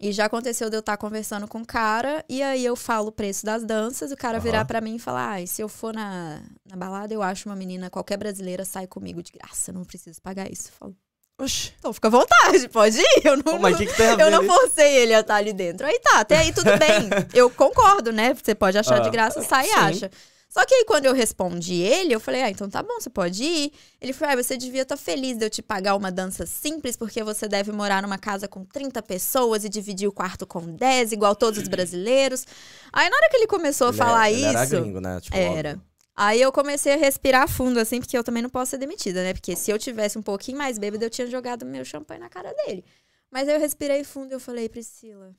E 0.00 0.12
já 0.12 0.26
aconteceu 0.26 0.68
de 0.68 0.76
eu 0.76 0.80
estar 0.80 0.96
conversando 0.96 1.48
com 1.48 1.62
o 1.62 1.66
cara, 1.66 2.24
e 2.28 2.42
aí 2.42 2.64
eu 2.64 2.76
falo 2.76 3.08
o 3.08 3.12
preço 3.12 3.46
das 3.46 3.64
danças, 3.64 4.12
o 4.12 4.16
cara 4.16 4.38
virar 4.38 4.58
Aham. 4.58 4.66
pra 4.66 4.80
mim 4.80 4.96
e 4.96 4.98
falar: 4.98 5.40
ah, 5.40 5.46
se 5.46 5.62
eu 5.62 5.68
for 5.68 5.94
na, 5.94 6.42
na 6.68 6.76
balada, 6.76 7.14
eu 7.14 7.22
acho 7.22 7.48
uma 7.48 7.56
menina, 7.56 7.88
qualquer 7.88 8.16
brasileira, 8.18 8.64
sai 8.64 8.86
comigo 8.86 9.22
de 9.22 9.32
graça, 9.32 9.72
não 9.72 9.84
preciso 9.84 10.20
pagar 10.20 10.50
isso. 10.50 10.68
Eu 10.68 10.72
falo, 10.72 10.96
Oxi. 11.38 11.72
então 11.78 11.92
fica 11.92 12.08
à 12.08 12.10
vontade, 12.10 12.68
pode 12.72 12.98
ir. 12.98 13.20
Eu 13.24 13.36
não, 13.44 13.58
mas 13.58 13.76
que, 13.76 13.86
que 13.86 13.94
tem 13.96 14.06
a 14.08 14.16
ver? 14.16 14.22
eu 14.22 14.30
não 14.30 14.44
forcei 14.44 14.96
ele 14.96 15.14
a 15.14 15.20
estar 15.20 15.34
ali 15.36 15.52
dentro. 15.52 15.86
Aí 15.86 15.98
tá, 16.00 16.20
até 16.20 16.38
aí 16.38 16.52
tudo 16.52 16.70
bem. 16.78 17.10
Eu 17.34 17.50
concordo, 17.50 18.10
né? 18.12 18.34
Você 18.34 18.54
pode 18.54 18.78
achar 18.78 19.00
de 19.00 19.08
Ah, 19.08 19.10
graça, 19.10 19.42
sai 19.42 19.66
e 19.66 19.68
sim. 19.68 19.74
acha. 19.74 20.10
Só 20.48 20.64
que 20.64 20.74
aí 20.74 20.84
quando 20.86 21.04
eu 21.04 21.12
respondi 21.12 21.74
ele, 21.82 22.14
eu 22.14 22.20
falei, 22.20 22.40
ah, 22.42 22.48
então 22.48 22.70
tá 22.70 22.82
bom, 22.82 22.94
você 22.98 23.10
pode 23.10 23.44
ir. 23.44 23.72
Ele 24.00 24.14
falou, 24.14 24.32
ah, 24.32 24.42
você 24.42 24.56
devia 24.56 24.82
estar 24.82 24.96
feliz 24.96 25.36
de 25.36 25.44
eu 25.44 25.50
te 25.50 25.60
pagar 25.60 25.94
uma 25.94 26.10
dança 26.10 26.46
simples, 26.46 26.96
porque 26.96 27.22
você 27.22 27.46
deve 27.46 27.72
morar 27.72 28.00
numa 28.00 28.16
casa 28.16 28.48
com 28.48 28.64
30 28.64 29.02
pessoas 29.02 29.64
e 29.64 29.68
dividir 29.68 30.08
o 30.08 30.12
quarto 30.12 30.46
com 30.46 30.62
10, 30.74 31.12
igual 31.12 31.36
todos 31.36 31.60
os 31.60 31.68
brasileiros. 31.68 32.46
Aí 32.90 33.10
na 33.10 33.16
hora 33.16 33.28
que 33.28 33.36
ele 33.36 33.46
começou 33.46 33.88
a 33.88 33.90
Ele 33.90 33.98
falar 33.98 34.30
ele 34.30 34.40
isso. 34.40 34.48
Era 34.48 34.64
gringo, 34.64 35.00
né? 35.00 35.20
Tipo, 35.20 35.36
Era. 35.36 35.68
óbvio. 35.70 35.82
Aí 36.16 36.40
eu 36.40 36.50
comecei 36.50 36.94
a 36.94 36.96
respirar 36.96 37.46
fundo, 37.48 37.78
assim, 37.78 38.00
porque 38.00 38.16
eu 38.16 38.24
também 38.24 38.42
não 38.42 38.48
posso 38.48 38.70
ser 38.70 38.78
demitida, 38.78 39.22
né? 39.22 39.34
Porque 39.34 39.54
se 39.54 39.70
eu 39.70 39.78
tivesse 39.78 40.16
um 40.18 40.22
pouquinho 40.22 40.56
mais 40.56 40.78
bêbada, 40.78 41.04
eu 41.04 41.10
tinha 41.10 41.26
jogado 41.26 41.66
meu 41.66 41.84
champanhe 41.84 42.20
na 42.20 42.28
cara 42.30 42.54
dele. 42.54 42.84
Mas 43.30 43.48
aí 43.48 43.54
eu 43.54 43.60
respirei 43.60 44.02
fundo 44.02 44.30
e 44.30 44.34
eu 44.34 44.40
falei, 44.40 44.68
Priscila, 44.68 45.34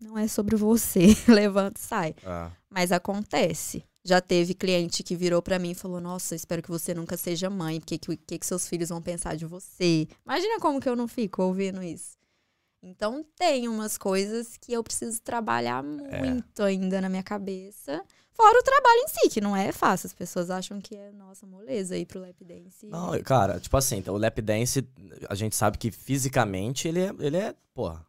não 0.00 0.18
é 0.18 0.28
sobre 0.28 0.54
você. 0.54 1.06
Levanta 1.26 1.80
e 1.80 1.82
sai. 1.82 2.14
Ah. 2.26 2.50
Mas 2.68 2.92
acontece. 2.92 3.82
Já 4.04 4.20
teve 4.20 4.54
cliente 4.54 5.02
que 5.02 5.16
virou 5.16 5.40
pra 5.42 5.58
mim 5.58 5.70
e 5.72 5.74
falou: 5.74 6.00
Nossa, 6.00 6.34
espero 6.34 6.62
que 6.62 6.70
você 6.70 6.94
nunca 6.94 7.16
seja 7.16 7.50
mãe, 7.50 7.78
porque 7.80 7.98
que, 7.98 8.16
que, 8.16 8.38
que 8.38 8.46
seus 8.46 8.66
filhos 8.68 8.88
vão 8.90 9.02
pensar 9.02 9.36
de 9.36 9.44
você? 9.44 10.06
Imagina 10.24 10.58
como 10.60 10.80
que 10.80 10.88
eu 10.88 10.96
não 10.96 11.08
fico 11.08 11.42
ouvindo 11.42 11.82
isso. 11.82 12.16
Então 12.82 13.24
tem 13.36 13.66
umas 13.68 13.98
coisas 13.98 14.56
que 14.56 14.72
eu 14.72 14.84
preciso 14.84 15.20
trabalhar 15.20 15.84
É. 16.10 16.22
muito 16.22 16.62
ainda 16.62 17.00
na 17.00 17.08
minha 17.08 17.22
cabeça. 17.24 18.02
Fora 18.40 18.56
o 18.56 18.62
trabalho 18.62 19.00
em 19.00 19.08
si, 19.08 19.28
que 19.30 19.40
não 19.40 19.56
é 19.56 19.72
fácil. 19.72 20.06
As 20.06 20.12
pessoas 20.12 20.48
acham 20.48 20.80
que 20.80 20.94
é, 20.94 21.10
nossa, 21.10 21.44
moleza 21.44 21.96
ir 21.96 22.06
pro 22.06 22.20
lap 22.20 22.36
dance. 22.44 22.86
Não, 22.86 23.20
cara, 23.24 23.58
tipo 23.58 23.76
assim, 23.76 24.00
o 24.06 24.16
lap 24.16 24.40
dance, 24.40 24.88
a 25.28 25.34
gente 25.34 25.56
sabe 25.56 25.76
que 25.76 25.90
fisicamente 25.90 26.86
ele 26.86 27.00
é, 27.00 27.12
ele 27.18 27.36
é 27.36 27.52
porra. 27.74 28.06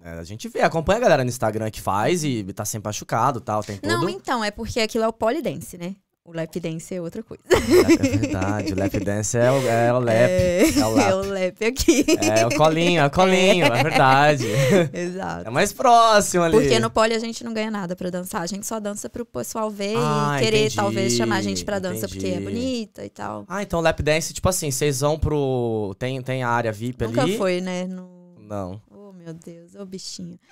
é, 0.00 0.10
a 0.10 0.22
gente 0.22 0.48
vê, 0.48 0.60
acompanha 0.60 0.98
a 0.98 1.02
galera 1.02 1.24
no 1.24 1.28
Instagram 1.28 1.72
que 1.72 1.80
faz 1.80 2.22
e 2.22 2.44
tá 2.52 2.64
sempre 2.64 2.86
machucado 2.88 3.40
e 3.40 3.42
tal, 3.42 3.64
tem 3.64 3.76
todo... 3.76 3.90
Não, 3.90 4.08
então, 4.08 4.44
é 4.44 4.52
porque 4.52 4.78
aquilo 4.78 5.02
é 5.02 5.08
o 5.08 5.12
polidense, 5.12 5.76
né? 5.76 5.96
O 6.26 6.32
lap 6.32 6.58
dance 6.58 6.94
é 6.94 7.00
outra 7.02 7.22
coisa. 7.22 7.42
É 7.50 8.16
verdade, 8.16 8.72
o 8.72 8.78
lap 8.78 8.98
dance 8.98 9.36
é 9.36 9.50
o, 9.52 9.68
é 9.68 9.92
o 9.92 9.98
lap. 9.98 10.16
É, 10.18 10.62
É 10.78 10.86
o 10.86 10.90
lap. 10.94 11.04
é 11.10 11.14
o 11.14 11.22
lap 11.22 11.64
aqui. 11.66 12.06
É, 12.34 12.46
o 12.46 12.56
colinho, 12.56 13.02
é 13.02 13.06
o 13.06 13.10
colinho, 13.10 13.66
é, 13.66 13.82
verdade. 13.82 14.46
Exato. 14.90 15.46
É 15.46 15.50
mais 15.50 15.70
próximo 15.70 16.42
ali. 16.44 16.56
Porque 16.56 16.78
no 16.78 16.88
pole 16.88 17.12
a 17.12 17.18
gente 17.18 17.44
não 17.44 17.52
ganha 17.52 17.70
nada 17.70 17.94
pra 17.94 18.08
dançar. 18.08 18.40
A 18.40 18.46
gente 18.46 18.66
só 18.66 18.80
dança 18.80 19.10
pro 19.10 19.26
pessoal 19.26 19.68
ver 19.70 19.96
Ah, 19.98 20.36
e 20.38 20.44
querer, 20.44 20.60
entendi, 20.60 20.76
talvez, 20.76 21.12
chamar 21.12 21.36
a 21.36 21.42
gente 21.42 21.62
pra 21.62 21.78
dança 21.78 22.08
porque 22.08 22.24
é 22.26 22.30
entendi. 22.30 22.44
bonita 22.44 23.04
e 23.04 23.10
tal. 23.10 23.44
Ah, 23.46 23.62
então 23.62 23.82
lap 23.82 24.02
dance, 24.02 24.32
tipo 24.32 24.48
assim, 24.48 24.70
vocês 24.70 25.00
vão 25.00 25.18
pro... 25.18 25.94
Tem, 25.98 26.22
tem 26.22 26.42
a 26.42 26.48
área 26.48 26.72
VIP 26.72 27.04
Nunca 27.04 27.20
ali? 27.20 27.36
foi, 27.36 27.60
né? 27.60 27.84
No... 27.84 28.08
Não. 28.40 28.80
Oh, 28.90 29.12
meu 29.12 29.34
Deus, 29.34 29.74
ô 29.74 29.84
bichinho. 29.84 30.38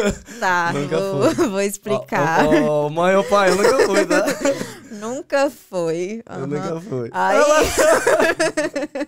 tá, 0.40 0.72
Nunca 0.72 1.00
vou, 1.00 1.34
fui. 1.34 1.46
vou 1.48 1.60
explicar. 1.60 2.46
Ô, 2.46 2.50
ô, 2.50 2.86
ô, 2.86 2.90
mãe 2.90 3.14
ou 3.16 3.24
pai, 3.24 3.50
eu 3.50 3.56
nunca 3.56 3.86
fui, 3.86 4.06
tá? 4.06 4.24
Nunca 4.92 5.50
foi. 5.50 6.22
Eu 6.28 6.34
Aham. 6.34 6.46
nunca 6.46 6.80
fui. 6.80 7.10
Aí. 7.12 7.38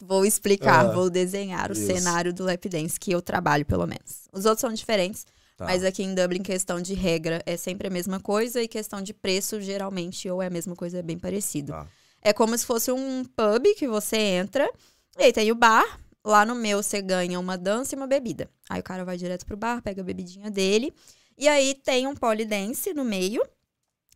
vou 0.00 0.24
explicar, 0.24 0.86
Ah, 0.86 0.92
vou 0.92 1.10
desenhar 1.10 1.70
o 1.70 1.72
isso. 1.72 1.86
cenário 1.86 2.32
do 2.32 2.44
lap 2.44 2.68
dance, 2.68 2.98
que 2.98 3.12
eu 3.12 3.22
trabalho, 3.22 3.64
pelo 3.64 3.86
menos. 3.86 4.28
Os 4.32 4.44
outros 4.44 4.60
são 4.60 4.72
diferentes, 4.72 5.24
Tá. 5.56 5.64
mas 5.64 5.84
aqui 5.84 6.02
em 6.02 6.14
Dublin, 6.14 6.42
questão 6.42 6.80
de 6.80 6.94
regra 6.94 7.42
é 7.46 7.56
sempre 7.56 7.88
a 7.88 7.90
mesma 7.90 8.20
coisa, 8.20 8.62
e 8.62 8.68
questão 8.68 9.00
de 9.00 9.14
preço, 9.14 9.60
geralmente, 9.60 10.28
ou 10.28 10.42
é 10.42 10.46
a 10.46 10.50
mesma 10.50 10.76
coisa, 10.76 10.98
é 10.98 11.02
bem 11.02 11.18
parecido. 11.18 11.72
Tá. 11.72 11.86
É 12.22 12.32
como 12.32 12.56
se 12.58 12.66
fosse 12.66 12.90
um 12.92 13.24
pub 13.24 13.64
que 13.76 13.88
você 13.88 14.16
entra, 14.16 14.68
e 15.18 15.24
aí 15.24 15.32
tem 15.32 15.50
o 15.50 15.54
bar. 15.54 15.84
Lá 16.26 16.44
no 16.44 16.56
meu, 16.56 16.82
você 16.82 17.00
ganha 17.00 17.38
uma 17.38 17.56
dança 17.56 17.94
e 17.94 17.96
uma 17.96 18.08
bebida. 18.08 18.50
Aí 18.68 18.80
o 18.80 18.82
cara 18.82 19.04
vai 19.04 19.16
direto 19.16 19.46
pro 19.46 19.56
bar, 19.56 19.80
pega 19.80 20.00
a 20.00 20.04
bebidinha 20.04 20.50
dele. 20.50 20.92
E 21.38 21.46
aí 21.46 21.72
tem 21.72 22.08
um 22.08 22.16
polidense 22.16 22.92
no 22.92 23.04
meio 23.04 23.40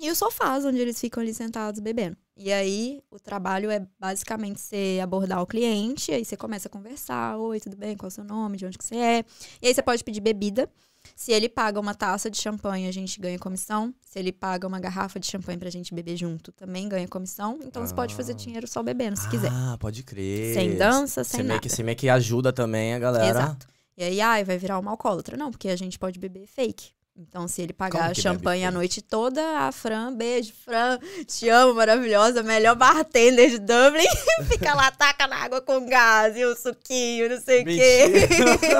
e 0.00 0.10
os 0.10 0.18
sofás, 0.18 0.64
onde 0.64 0.78
eles 0.78 0.98
ficam 1.00 1.22
ali 1.22 1.32
sentados 1.32 1.78
bebendo. 1.78 2.16
E 2.36 2.52
aí 2.52 3.00
o 3.12 3.20
trabalho 3.20 3.70
é 3.70 3.86
basicamente 3.96 4.60
você 4.60 4.98
abordar 5.00 5.40
o 5.40 5.46
cliente, 5.46 6.10
aí 6.10 6.24
você 6.24 6.36
começa 6.36 6.66
a 6.66 6.70
conversar. 6.70 7.38
Oi, 7.38 7.60
tudo 7.60 7.76
bem? 7.76 7.96
Qual 7.96 8.08
é 8.08 8.10
o 8.10 8.10
seu 8.10 8.24
nome? 8.24 8.56
De 8.56 8.66
onde 8.66 8.76
que 8.76 8.84
você 8.84 8.96
é? 8.96 9.24
E 9.62 9.68
aí 9.68 9.74
você 9.74 9.80
pode 9.80 10.02
pedir 10.02 10.20
bebida. 10.20 10.68
Se 11.16 11.32
ele 11.32 11.48
paga 11.48 11.78
uma 11.80 11.94
taça 11.94 12.30
de 12.30 12.36
champanhe, 12.38 12.86
a 12.88 12.92
gente 12.92 13.20
ganha 13.20 13.38
comissão. 13.38 13.94
Se 14.02 14.18
ele 14.18 14.32
paga 14.32 14.66
uma 14.66 14.78
garrafa 14.80 15.18
de 15.20 15.26
champanhe 15.26 15.58
pra 15.58 15.70
gente 15.70 15.94
beber 15.94 16.16
junto, 16.16 16.50
também 16.52 16.88
ganha 16.88 17.06
comissão. 17.08 17.58
Então 17.62 17.84
você 17.86 17.94
pode 17.94 18.14
fazer 18.14 18.32
Ah. 18.32 18.36
dinheiro 18.36 18.66
só 18.66 18.82
bebendo, 18.82 19.16
se 19.18 19.28
quiser. 19.28 19.50
Ah, 19.52 19.76
pode 19.78 20.02
crer. 20.02 20.54
Sem 20.54 20.76
dança, 20.76 21.22
sem 21.24 21.30
você 21.30 21.36
meio 21.38 21.48
nada. 21.48 21.60
que, 21.60 21.68
Você 21.68 21.82
meio 21.82 21.96
que 21.96 22.08
ajuda 22.08 22.52
também 22.52 22.94
a 22.94 22.98
galera. 22.98 23.28
Exato. 23.28 23.68
E 23.96 24.02
aí, 24.02 24.20
ai, 24.20 24.44
vai 24.44 24.56
virar 24.56 24.78
uma 24.78 24.90
alcoólatra. 24.92 25.36
Não, 25.36 25.50
porque 25.50 25.68
a 25.68 25.76
gente 25.76 25.98
pode 25.98 26.18
beber 26.18 26.46
fake. 26.46 26.90
Então, 27.22 27.46
se 27.46 27.60
ele 27.60 27.74
pagar 27.74 28.16
champanhe 28.16 28.64
a 28.64 28.70
noite 28.70 29.02
toda, 29.02 29.42
a 29.58 29.70
Fran, 29.70 30.10
beijo, 30.14 30.54
Fran, 30.64 30.98
te 31.26 31.50
amo, 31.50 31.74
maravilhosa, 31.74 32.42
melhor 32.42 32.74
bartender 32.74 33.50
de 33.50 33.58
Dublin, 33.58 34.06
fica 34.50 34.72
lá, 34.74 34.90
taca 34.90 35.26
na 35.26 35.36
água 35.36 35.60
com 35.60 35.84
gás 35.86 36.34
e 36.34 36.44
o 36.46 36.56
suquinho, 36.56 37.28
não 37.28 37.38
sei 37.38 37.60
o 37.60 37.64
quê. 37.66 38.04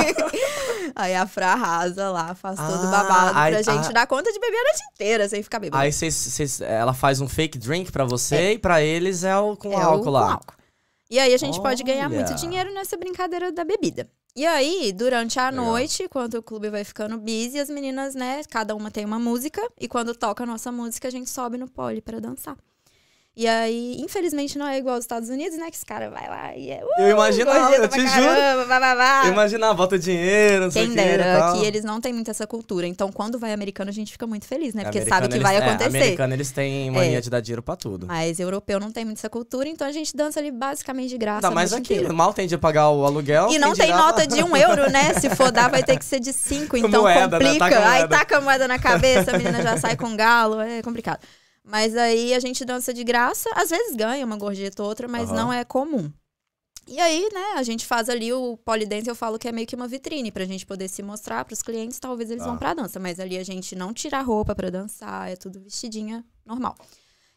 aí 0.96 1.14
a 1.14 1.26
Fran 1.26 1.48
arrasa 1.48 2.10
lá, 2.10 2.34
faz 2.34 2.56
todo 2.58 2.82
o 2.82 2.86
Ah, 2.86 2.90
babado 2.90 3.38
aí- 3.38 3.52
pra 3.52 3.62
gente 3.62 3.88
ah. 3.88 3.92
dar 3.92 4.06
conta 4.06 4.32
de 4.32 4.38
beber 4.40 4.56
a 4.58 4.62
noite 4.64 4.82
inteira, 4.94 5.28
sem 5.28 5.42
ficar 5.42 5.58
bebendo. 5.58 5.76
Aí 5.76 5.92
vocês, 5.92 6.14
vocês- 6.14 6.60
ela 6.62 6.94
faz 6.94 7.20
um 7.20 7.28
fake 7.28 7.58
drink 7.58 7.92
pra 7.92 8.04
você 8.04 8.52
e 8.54 8.58
pra 8.58 8.80
eles 8.82 9.22
é 9.22 9.36
o 9.36 9.54
com 9.54 9.70
É 9.72 9.76
o 9.76 9.80
álcool 9.80 10.04
com 10.04 10.10
lá. 10.10 10.32
álcool. 10.32 10.54
E 11.10 11.18
aí 11.18 11.34
a 11.34 11.38
gente 11.38 11.60
pode 11.60 11.82
ganhar 11.82 12.06
Olha. 12.06 12.14
muito 12.20 12.34
dinheiro 12.36 12.72
nessa 12.72 12.96
brincadeira 12.96 13.52
da 13.52 13.64
bebida. 13.64 14.08
E 14.34 14.46
aí, 14.46 14.92
durante 14.92 15.38
a 15.40 15.50
Legal. 15.50 15.64
noite, 15.64 16.08
quando 16.08 16.34
o 16.34 16.42
clube 16.42 16.70
vai 16.70 16.84
ficando 16.84 17.18
busy, 17.18 17.58
as 17.58 17.68
meninas, 17.68 18.14
né, 18.14 18.42
cada 18.48 18.74
uma 18.74 18.90
tem 18.90 19.04
uma 19.04 19.18
música, 19.18 19.60
e 19.78 19.88
quando 19.88 20.14
toca 20.14 20.44
a 20.44 20.46
nossa 20.46 20.70
música, 20.70 21.08
a 21.08 21.10
gente 21.10 21.28
sobe 21.28 21.58
no 21.58 21.68
pole 21.68 22.00
pra 22.00 22.20
dançar. 22.20 22.56
E 23.40 23.46
aí, 23.48 23.96
infelizmente, 23.98 24.58
não 24.58 24.68
é 24.68 24.76
igual 24.76 24.96
aos 24.96 25.04
Estados 25.04 25.30
Unidos, 25.30 25.56
né? 25.56 25.70
Que 25.70 25.76
os 25.78 25.82
caras 25.82 26.12
vai 26.12 26.28
lá 26.28 26.54
e 26.54 26.70
é. 26.70 26.84
Uh, 26.84 27.00
Eu 27.04 27.08
imaginava, 27.12 27.74
eu 27.74 27.88
te 27.88 28.00
juro. 28.00 28.10
caramba, 28.26 28.64
vá, 28.66 28.94
vá. 28.94 29.22
Imagina, 29.28 29.72
bota 29.72 29.98
dinheiro, 29.98 30.64
não 30.64 30.70
sei 30.70 30.82
Quem 30.84 30.92
e 30.92 30.94
dera, 30.94 31.38
tal. 31.38 31.54
aqui 31.54 31.64
eles 31.64 31.82
não 31.82 32.02
têm 32.02 32.12
muito 32.12 32.30
essa 32.30 32.46
cultura. 32.46 32.86
Então, 32.86 33.10
quando 33.10 33.38
vai 33.38 33.54
americano, 33.54 33.88
a 33.88 33.94
gente 33.94 34.12
fica 34.12 34.26
muito 34.26 34.46
feliz, 34.46 34.74
né? 34.74 34.82
Porque 34.84 34.98
Americano, 34.98 35.16
sabe 35.22 35.28
que 35.28 35.34
eles- 35.38 35.42
vai 35.42 35.56
é, 35.56 35.58
acontecer. 35.58 35.96
americano, 35.96 36.34
eles 36.34 36.50
têm 36.50 36.90
mania 36.90 37.16
É. 37.16 37.20
de 37.22 37.30
dar 37.30 37.40
dinheiro 37.40 37.62
pra 37.62 37.76
tudo. 37.76 38.06
Mas 38.06 38.38
europeu 38.38 38.78
não 38.78 38.92
tem 38.92 39.06
muito 39.06 39.16
essa 39.16 39.30
cultura, 39.30 39.66
então 39.70 39.86
a 39.88 39.92
gente 39.92 40.14
dança 40.14 40.38
ali 40.38 40.50
basicamente 40.50 41.08
de 41.08 41.16
graça. 41.16 41.50
Mais 41.50 41.70
noite 41.70 41.94
aqui, 41.94 42.12
mal 42.12 42.34
tem 42.34 42.46
de 42.46 42.58
pagar 42.58 42.90
o 42.90 43.06
aluguel. 43.06 43.48
E 43.50 43.58
não 43.58 43.72
tem 43.72 43.86
dirá- 43.86 43.96
nota 43.96 44.26
de 44.26 44.42
um 44.44 44.54
euro, 44.54 44.90
né? 44.90 45.14
Se 45.14 45.30
for 45.30 45.50
dar, 45.50 45.70
vai 45.70 45.82
ter 45.82 45.98
que 45.98 46.04
ser 46.04 46.20
de 46.20 46.34
cinco. 46.34 46.76
Então 46.90 47.00
Moeda, 47.04 47.38
né? 47.38 47.44
complica. 47.46 47.70
Taca 47.70 47.78
a 47.80 47.90
Aí 47.90 48.06
taca 48.08 48.36
a 48.36 48.40
moeda 48.42 48.68
na 48.68 48.78
cabeça, 48.78 49.30
a 49.34 49.38
menina 49.38 49.62
já 49.62 49.78
sai 49.78 49.96
com 49.96 50.14
galo. 50.14 50.60
É 50.60 50.82
complicado. 50.82 51.20
Mas 51.70 51.96
aí 51.96 52.34
a 52.34 52.40
gente 52.40 52.64
dança 52.64 52.92
de 52.92 53.04
graça. 53.04 53.48
Às 53.54 53.70
vezes 53.70 53.94
ganha 53.94 54.26
uma 54.26 54.36
gorjeta 54.36 54.82
ou 54.82 54.88
outra, 54.88 55.06
mas 55.06 55.28
Aham. 55.30 55.36
não 55.36 55.52
é 55.52 55.64
comum. 55.64 56.10
E 56.88 56.98
aí, 56.98 57.28
né, 57.32 57.52
a 57.54 57.62
gente 57.62 57.86
faz 57.86 58.08
ali 58.08 58.32
o 58.32 58.56
polidense, 58.64 59.08
eu 59.08 59.14
falo 59.14 59.38
que 59.38 59.46
é 59.46 59.52
meio 59.52 59.66
que 59.66 59.76
uma 59.76 59.86
vitrine 59.86 60.32
pra 60.32 60.44
gente 60.44 60.66
poder 60.66 60.88
se 60.88 61.02
mostrar 61.02 61.44
pros 61.44 61.62
clientes, 61.62 62.00
talvez 62.00 62.28
eles 62.30 62.42
Tá. 62.42 62.48
vão 62.48 62.58
pra 62.58 62.74
dança, 62.74 62.98
mas 62.98 63.20
ali 63.20 63.38
a 63.38 63.44
gente 63.44 63.76
não 63.76 63.94
tira 63.94 64.18
a 64.18 64.22
roupa 64.22 64.56
pra 64.56 64.70
dançar, 64.70 65.30
é 65.30 65.36
tudo 65.36 65.60
vestidinha 65.60 66.24
normal. 66.44 66.74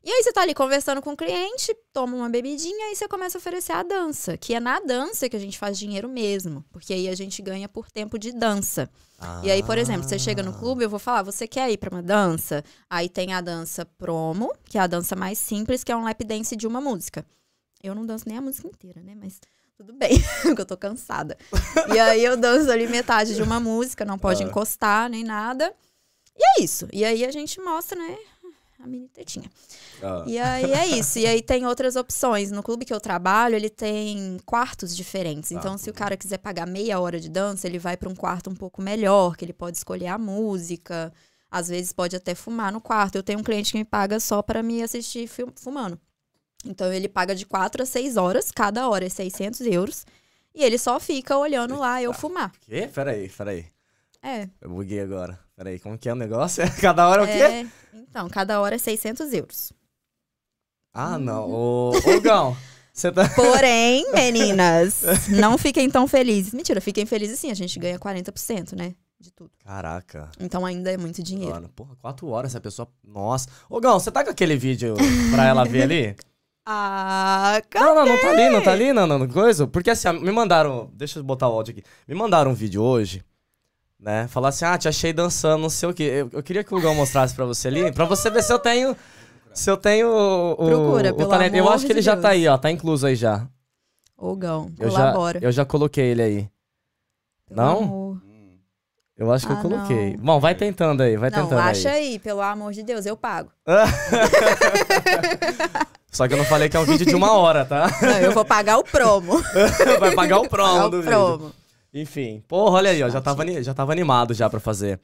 E 0.06 0.12
aí 0.12 0.22
você 0.22 0.34
tá 0.34 0.42
ali 0.42 0.54
conversando 0.54 1.02
com 1.02 1.14
o 1.14 1.18
cliente, 1.18 1.74
toma 1.94 2.18
uma 2.18 2.30
bebidinha 2.30 2.92
e 2.92 2.96
você 2.96 3.08
começa 3.08 3.38
a 3.38 3.40
oferecer 3.40 3.72
a 3.72 3.84
dança, 3.84 4.36
que 4.36 4.54
é 4.54 4.60
na 4.60 4.80
dança 4.82 5.30
que 5.30 5.36
a 5.36 5.40
gente 5.40 5.58
faz 5.58 5.80
dinheiro 5.80 6.10
mesmo, 6.10 6.64
porque 6.72 6.92
aí 6.94 7.08
a 7.08 7.16
gente 7.16 7.42
ganha 7.42 7.70
por 7.70 7.90
tempo 7.90 8.20
de 8.20 8.34
dança. 8.34 8.90
E 9.42 9.50
aí, 9.50 9.64
por 9.64 9.78
exemplo, 9.78 10.04
você 10.04 10.20
chega 10.20 10.44
no 10.44 10.52
Ah. 10.52 10.60
clube, 10.60 10.84
eu 10.84 10.90
vou 10.90 11.00
falar, 11.00 11.24
você 11.24 11.48
quer 11.48 11.72
ir 11.72 11.78
pra 11.78 11.90
uma 11.90 12.04
dança? 12.04 12.62
Aí 12.90 13.08
tem 13.08 13.34
a 13.34 13.40
dança 13.40 13.86
promo, 13.86 14.54
que 14.66 14.78
é 14.78 14.82
a 14.82 14.88
dança 14.88 15.16
mais 15.16 15.38
simples, 15.40 15.82
que 15.86 15.92
é 15.94 15.96
um 15.96 16.04
lap 16.04 16.22
dance 16.26 16.54
de 16.58 16.68
uma 16.68 16.82
música. 16.82 17.26
Eu 17.82 17.96
não 17.96 18.06
danço 18.06 18.26
nem 18.28 18.38
a 18.38 18.42
música 18.42 18.68
inteira, 18.68 19.02
né? 19.02 19.16
Mas 19.16 19.40
tudo 19.78 19.94
bem, 19.94 20.10
porque 20.44 20.60
eu 20.62 20.66
tô 20.66 20.76
cansada. 20.76 21.38
E 21.94 21.98
aí 21.98 22.22
eu 22.26 22.36
danço 22.36 22.70
ali 22.70 22.88
metade 22.88 23.36
de 23.36 23.42
uma 23.42 23.60
música, 23.62 24.04
não 24.04 24.20
pode 24.20 24.44
Ah. 24.44 24.46
encostar 24.48 25.10
nem 25.10 25.24
nada. 25.24 25.74
E 26.36 26.44
é 26.60 26.64
isso. 26.64 26.90
E 26.92 27.06
aí 27.06 27.24
a 27.24 27.32
gente 27.32 27.62
mostra, 27.62 27.98
né? 27.98 28.18
A 28.84 28.88
mini 28.88 29.08
tetinha. 29.08 29.50
Ah. 30.02 30.26
E 30.28 30.38
aí 30.38 30.74
é 30.74 30.88
isso. 30.88 31.18
E 31.18 31.26
aí 31.26 31.42
tem 31.42 31.66
outras 31.66 31.96
opções. 31.96 32.52
No 32.52 32.62
clube 32.62 32.84
que 32.84 32.94
eu 32.94 33.00
trabalho, 33.00 33.56
ele 33.56 33.70
tem 33.70 34.38
quartos 34.46 34.94
diferentes. 34.94 35.52
Tá. 35.52 35.56
Então, 35.56 35.78
se 35.78 35.90
o 35.90 35.94
cara 35.94 36.18
quiser 36.18 36.38
pagar 36.38 36.68
meia 36.68 37.00
hora 37.00 37.18
de 37.18 37.30
dança, 37.30 37.66
ele 37.66 37.80
vai 37.80 37.96
para 37.96 38.10
um 38.10 38.16
quarto 38.16 38.50
um 38.50 38.54
pouco 38.54 38.82
melhor, 38.82 39.38
que 39.38 39.46
ele 39.46 39.54
pode 39.54 39.78
escolher 39.78 40.08
a 40.08 40.18
música. 40.18 41.14
Às 41.50 41.70
vezes 41.70 41.94
pode 41.94 42.14
até 42.14 42.36
fumar 42.36 42.74
no 42.74 42.82
quarto. 42.82 43.16
Eu 43.16 43.24
tenho 43.24 43.40
um 43.40 43.44
cliente 43.44 43.72
que 43.72 43.78
me 43.78 43.86
paga 43.86 44.20
só 44.20 44.42
para 44.42 44.62
me 44.62 44.84
assistir 44.84 45.30
fumando. 45.56 45.98
Então, 46.66 46.92
ele 46.92 47.08
paga 47.08 47.34
de 47.34 47.46
4 47.46 47.84
a 47.84 47.86
6 47.86 48.18
horas, 48.18 48.52
cada 48.52 48.90
hora 48.90 49.06
é 49.06 49.10
600 49.10 49.62
euros. 49.62 50.06
E 50.54 50.62
ele 50.62 50.78
só 50.78 51.00
fica 51.00 51.38
olhando 51.38 51.78
lá 51.78 52.04
eu 52.04 52.12
fumar. 52.12 52.52
Quê? 52.60 52.90
Peraí, 52.94 53.30
peraí. 53.30 53.66
É. 54.22 54.50
Eu 54.60 54.70
buguei 54.70 55.00
agora. 55.00 55.40
Peraí, 55.56 55.80
como 55.80 55.98
que 55.98 56.10
é 56.10 56.14
o 56.14 56.16
negócio? 56.16 56.64
Cada 56.82 57.08
hora 57.08 57.22
é 57.22 57.26
o 57.26 57.28
quê? 57.28 57.44
é 57.44 57.68
então, 57.94 58.30
cada 58.30 58.60
hora 58.62 58.76
é 58.76 58.78
600 58.78 59.34
euros. 59.34 59.74
Ah, 60.94 61.18
não. 61.18 61.50
Ô, 61.50 61.90
ô 61.90 62.22
Gão, 62.22 62.56
você 62.94 63.12
tá... 63.12 63.28
Porém, 63.30 64.12
meninas, 64.14 65.04
não 65.30 65.58
fiquem 65.58 65.90
tão 65.90 66.08
felizes. 66.08 66.54
Mentira, 66.54 66.80
fiquem 66.80 67.06
felizes 67.06 67.40
sim, 67.40 67.50
a 67.50 67.56
gente 67.56 67.80
ganha 67.80 67.98
40%, 67.98 68.76
né? 68.76 68.94
De 69.20 69.32
tudo. 69.32 69.50
Caraca. 69.64 70.30
Então 70.40 70.66
ainda 70.66 70.92
é 70.92 70.98
muito 70.98 71.24
dinheiro. 71.24 71.56
Mano, 71.56 71.70
porra, 71.70 71.96
quatro 71.96 72.28
horas 72.28 72.52
essa 72.52 72.62
pessoa... 72.62 72.88
Nossa. 73.04 73.48
Ô, 73.70 73.80
Gão, 73.80 74.00
você 74.00 74.12
tá 74.12 74.24
com 74.24 74.30
aquele 74.30 74.56
vídeo 74.58 74.96
pra 75.32 75.46
ela 75.46 75.64
ver 75.66 75.84
ali? 75.84 76.16
Ah, 76.66 77.62
Não, 77.76 77.96
não, 77.96 78.06
não 78.06 78.22
tá 78.22 78.30
ali, 78.30 78.50
não 78.50 78.62
tá 78.62 78.72
ali, 78.72 78.94
não, 78.94 79.08
não, 79.08 79.28
coisa. 79.28 79.68
Porque 79.68 79.90
assim, 79.90 80.12
me 80.20 80.32
mandaram. 80.32 80.90
Deixa 80.94 81.20
eu 81.20 81.24
botar 81.24 81.50
o 81.50 81.54
áudio 81.54 81.72
aqui. 81.74 81.84
Me 82.08 82.16
mandaram 82.16 82.52
um 82.52 82.54
vídeo 82.54 82.82
hoje, 82.82 83.24
né? 84.04 84.28
Falar 84.28 84.50
assim, 84.50 84.66
ah, 84.66 84.78
te 84.78 84.88
achei 84.90 85.14
dançando, 85.14 85.62
não 85.62 85.70
sei 85.70 85.88
o 85.90 85.94
quê. 85.94 86.04
Eu, 86.04 86.30
eu 86.34 86.44
queria 86.44 86.64
que 86.64 86.76
o 86.76 86.82
Gão 86.82 86.94
mostrasse 86.94 87.34
pra 87.34 87.46
você 87.46 87.70
ali, 87.70 87.92
pra 87.94 88.04
você 88.06 88.30
ver 88.30 88.44
se 88.44 88.52
eu 88.52 88.60
tenho. 88.60 88.96
Se 89.54 89.70
eu 89.72 89.78
tenho 89.78 90.10
o, 90.10 90.56
Procura, 90.56 91.14
o 91.14 91.16
pelo 91.16 91.30
talento. 91.30 91.56
Eu 91.56 91.70
acho 91.70 91.86
que 91.86 91.92
ele 91.94 92.02
de 92.02 92.06
já 92.06 92.14
Deus. 92.14 92.24
tá 92.24 92.30
aí, 92.30 92.48
ó. 92.48 92.58
Tá 92.58 92.70
incluso 92.70 93.08
aí 93.08 93.16
já. 93.16 93.48
Ô, 94.18 94.36
Gão, 94.36 94.70
Eu 94.80 94.90
já, 94.90 94.98
colabora. 94.98 95.40
eu 95.42 95.52
já 95.52 95.64
coloquei 95.64 96.06
ele 96.06 96.22
aí. 96.22 96.50
pelo 97.48 97.62
não? 97.62 97.78
amor. 97.84 98.22
Eu 99.16 99.32
acho 99.32 99.46
que 99.46 99.54
eu 99.54 99.58
Ah, 99.58 99.62
coloquei. 99.62 100.18
não. 100.18 100.26
Bom, 100.26 100.40
vai 100.40 100.56
tentando 100.56 101.02
aí, 101.04 101.16
vai 101.16 101.30
Não, 101.30 101.44
tentando 101.44 101.60
acha 101.62 101.92
aí. 101.92 102.14
aí, 102.14 102.20
pelo 102.20 102.42
amor 102.42 102.74
de 102.74 102.82
Deus, 102.84 103.06
eu 103.06 103.16
pago. 103.16 103.52
Só 106.12 106.28
que 106.28 106.34
eu 106.34 106.38
não 106.38 106.46
falei 106.46 106.70
que 106.70 106.78
é 106.78 106.80
um 106.80 106.86
vídeo 106.86 107.06
de 107.06 107.16
uma 107.16 107.34
hora, 107.34 107.66
tá? 107.66 107.88
Não, 108.02 108.18
eu 108.20 108.32
vou 108.32 108.46
pagar 108.46 108.78
o 108.78 108.84
promo. 108.84 109.42
vai 110.00 110.14
pagar 110.14 110.40
o 110.40 110.48
promo 110.50 110.74
Pagar 110.74 110.88
do 110.90 110.98
o 110.98 111.02
vídeo. 111.02 111.54
Enfim, 111.94 112.44
porra, 112.48 112.78
olha 112.78 112.90
aí, 112.90 113.04
ó, 113.04 113.10
já 113.10 113.22
tava, 113.22 113.64
já 113.64 113.74
tava 113.74 113.92
animado 113.92 114.34
já 114.34 114.50
pra 114.50 114.60
fazer. 114.60 115.00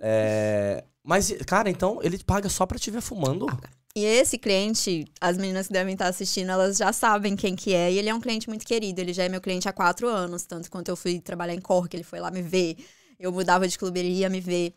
É, 0.00 0.84
Mas, 1.02 1.30
cara, 1.46 1.68
então 1.68 2.00
ele 2.02 2.18
paga 2.24 2.48
só 2.48 2.64
pra 2.64 2.78
te 2.78 2.90
ver 2.90 3.02
fumando? 3.02 3.46
E 3.96 4.04
esse 4.04 4.36
cliente, 4.38 5.04
as 5.20 5.36
meninas 5.38 5.68
que 5.68 5.72
devem 5.72 5.92
estar 5.92 6.08
assistindo, 6.08 6.50
elas 6.50 6.76
já 6.78 6.92
sabem 6.92 7.36
quem 7.36 7.54
que 7.54 7.72
é. 7.72 7.92
E 7.92 7.98
ele 7.98 8.08
é 8.08 8.14
um 8.14 8.20
cliente 8.20 8.48
muito 8.48 8.66
querido. 8.66 9.00
Ele 9.00 9.12
já 9.12 9.22
é 9.22 9.28
meu 9.28 9.40
cliente 9.40 9.68
há 9.68 9.72
quatro 9.72 10.08
anos. 10.08 10.44
Tanto 10.44 10.68
quanto 10.70 10.88
eu 10.88 10.96
fui 10.96 11.20
trabalhar 11.20 11.54
em 11.54 11.60
Cork, 11.60 11.94
ele 11.94 12.02
foi 12.02 12.18
lá 12.18 12.30
me 12.30 12.42
ver. 12.42 12.76
Eu 13.20 13.30
mudava 13.30 13.68
de 13.68 13.78
clube, 13.78 14.00
ele 14.00 14.08
ia 14.10 14.28
me 14.28 14.40
ver. 14.40 14.74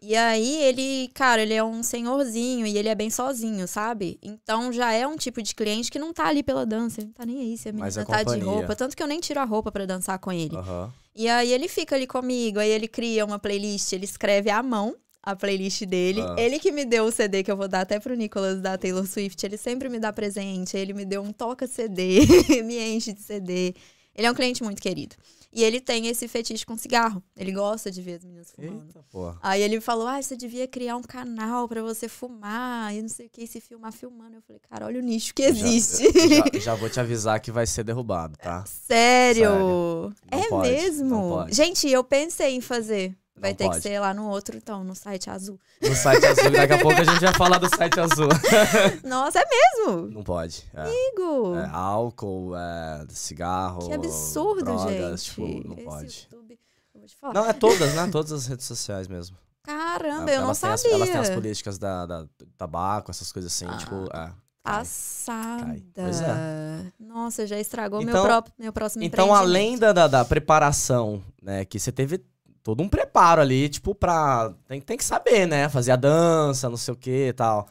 E 0.00 0.14
aí 0.14 0.62
ele, 0.62 1.08
cara, 1.14 1.42
ele 1.42 1.54
é 1.54 1.64
um 1.64 1.82
senhorzinho 1.82 2.66
e 2.66 2.76
ele 2.76 2.88
é 2.88 2.94
bem 2.94 3.08
sozinho, 3.08 3.66
sabe? 3.66 4.18
Então 4.22 4.72
já 4.72 4.92
é 4.92 5.06
um 5.06 5.16
tipo 5.16 5.42
de 5.42 5.54
cliente 5.54 5.90
que 5.90 5.98
não 5.98 6.12
tá 6.12 6.26
ali 6.26 6.42
pela 6.42 6.66
dança. 6.66 7.00
Ele 7.00 7.06
não 7.06 7.14
tá 7.14 7.24
nem 7.24 7.40
aí 7.40 7.56
se 7.56 7.68
a 7.68 7.72
menina 7.72 8.04
tá 8.04 8.22
de 8.22 8.38
roupa. 8.40 8.76
Tanto 8.76 8.96
que 8.96 9.02
eu 9.02 9.06
nem 9.06 9.20
tiro 9.20 9.40
a 9.40 9.44
roupa 9.44 9.72
pra 9.72 9.86
dançar 9.86 10.18
com 10.18 10.30
ele. 10.30 10.54
Aham. 10.56 10.92
E 11.14 11.28
aí 11.28 11.50
ele 11.50 11.66
fica 11.66 11.96
ali 11.96 12.06
comigo, 12.06 12.58
aí 12.58 12.68
ele 12.68 12.86
cria 12.86 13.24
uma 13.24 13.38
playlist, 13.38 13.90
ele 13.94 14.04
escreve 14.04 14.50
à 14.50 14.62
mão 14.62 14.94
a 15.22 15.34
playlist 15.34 15.82
dele. 15.86 16.20
Ah. 16.20 16.36
Ele 16.38 16.58
que 16.58 16.70
me 16.70 16.84
deu 16.84 17.04
o 17.06 17.10
CD 17.10 17.42
que 17.42 17.50
eu 17.50 17.56
vou 17.56 17.66
dar 17.66 17.80
até 17.80 17.98
pro 17.98 18.14
Nicolas 18.14 18.60
da 18.60 18.76
Taylor 18.76 19.06
Swift, 19.06 19.44
ele 19.44 19.56
sempre 19.56 19.88
me 19.88 19.98
dá 19.98 20.12
presente, 20.12 20.76
ele 20.76 20.92
me 20.92 21.06
deu 21.06 21.22
um 21.22 21.32
toca 21.32 21.66
CD, 21.66 22.20
me 22.62 22.78
enche 22.78 23.14
de 23.14 23.22
CD. 23.22 23.74
Ele 24.14 24.26
é 24.26 24.30
um 24.30 24.34
cliente 24.34 24.62
muito 24.62 24.80
querido. 24.80 25.16
E 25.56 25.64
ele 25.64 25.80
tem 25.80 26.06
esse 26.06 26.28
fetiche 26.28 26.66
com 26.66 26.76
cigarro. 26.76 27.22
Ele 27.34 27.50
gosta 27.50 27.90
de 27.90 28.02
ver 28.02 28.16
as 28.18 28.24
meninas 28.26 28.52
fumando. 28.52 28.84
Eita, 28.88 29.02
porra. 29.10 29.38
Aí 29.42 29.62
ele 29.62 29.80
falou: 29.80 30.06
Ah, 30.06 30.20
você 30.20 30.36
devia 30.36 30.68
criar 30.68 30.96
um 30.98 31.02
canal 31.02 31.66
pra 31.66 31.82
você 31.82 32.08
fumar 32.08 32.94
e 32.94 33.00
não 33.00 33.08
sei 33.08 33.26
o 33.26 33.30
que, 33.30 33.46
se 33.46 33.58
filmar 33.58 33.90
filmando. 33.90 34.36
Eu 34.36 34.42
falei, 34.42 34.60
cara, 34.68 34.84
olha 34.84 35.00
o 35.00 35.02
nicho 35.02 35.34
que 35.34 35.42
existe. 35.42 36.04
Já, 36.28 36.44
já- 36.44 36.44
já 36.60 36.74
vou 36.74 36.90
te 36.90 37.00
avisar 37.00 37.40
que 37.40 37.50
vai 37.50 37.66
ser 37.66 37.84
derrubado, 37.84 38.36
tá? 38.36 38.64
Sério? 38.66 39.44
Sério. 39.48 40.14
É 40.30 40.48
pode, 40.48 40.68
mesmo? 40.68 41.46
Gente, 41.50 41.88
eu 41.88 42.04
pensei 42.04 42.54
em 42.54 42.60
fazer. 42.60 43.16
Vai 43.38 43.50
Não 43.50 43.56
ter 43.56 43.64
pode. 43.66 43.76
que 43.76 43.82
ser 43.82 43.98
lá 44.00 44.14
no 44.14 44.28
outro, 44.30 44.56
então, 44.56 44.82
no 44.82 44.94
site 44.94 45.28
azul. 45.28 45.60
No 45.82 45.94
site 45.94 46.24
azul, 46.24 46.50
daqui 46.50 46.72
a 46.72 46.78
pouco 46.78 46.98
a 47.00 47.04
gente 47.04 47.20
vai 47.20 47.34
falar 47.34 47.58
do 47.58 47.68
site 47.68 48.00
azul. 48.00 48.28
Nossa, 49.04 49.40
é 49.40 49.44
mesmo? 49.44 50.06
Não 50.08 50.22
pode. 50.22 50.64
É, 50.72 50.80
Amigo. 50.82 51.54
É, 51.56 51.68
álcool, 51.70 52.56
é, 52.56 53.04
cigarro. 53.10 53.86
que 53.86 53.92
absurdo, 53.92 54.64
drogas, 54.64 55.24
gente. 55.24 55.30
Tipo, 55.30 55.68
não 55.68 55.74
Esse 55.76 55.84
pode. 55.84 56.28
YouTube, 56.32 56.58
eu 56.94 57.00
vou 57.00 57.08
te 57.08 57.16
falar. 57.16 57.34
Não, 57.34 57.46
é 57.46 57.52
todas, 57.52 57.94
né? 57.94 58.08
Todas 58.10 58.32
as 58.32 58.46
redes 58.46 58.64
sociais 58.64 59.06
mesmo. 59.06 59.36
Caramba, 59.62 60.30
É, 60.30 60.36
eu 60.36 60.40
não 60.42 60.54
têm 60.54 60.70
as- 60.70 60.80
sabia. 60.80 60.94
elas 60.96 61.10
têm 61.10 61.18
as 61.20 61.30
políticas 61.30 61.76
da, 61.78 62.06
da- 62.06 62.26
tabaco, 62.56 63.10
essas 63.10 63.30
coisas 63.32 63.52
assim, 63.52 63.66
Ah. 63.68 63.76
tipo. 63.76 63.94
É. 64.16 64.32
Passada. 64.62 65.76
É. 65.96 66.92
Nossa, 66.98 67.46
já 67.46 67.58
estragou 67.58 68.00
meu, 68.00 68.08
Então- 68.10 68.24
próprio, 68.24 68.54
meu 68.58 68.72
próximo 68.72 69.04
Então, 69.04 69.34
além 69.34 69.78
da, 69.78 69.92
da, 69.92 70.06
da 70.06 70.24
preparação, 70.24 71.22
né, 71.42 71.64
que 71.64 71.78
você 71.78 71.92
teve 71.92 72.24
todo 72.66 72.82
um 72.82 72.88
preparo 72.88 73.40
ali, 73.40 73.68
tipo, 73.68 73.94
pra. 73.94 74.52
Tem, 74.66 74.80
tem 74.80 74.96
que 74.96 75.04
saber, 75.04 75.46
né? 75.46 75.68
Fazer 75.68 75.92
a 75.92 75.96
dança, 75.96 76.68
não 76.68 76.76
sei 76.76 76.92
o 76.92 76.96
que 76.96 77.28
e 77.28 77.32
tal. 77.32 77.68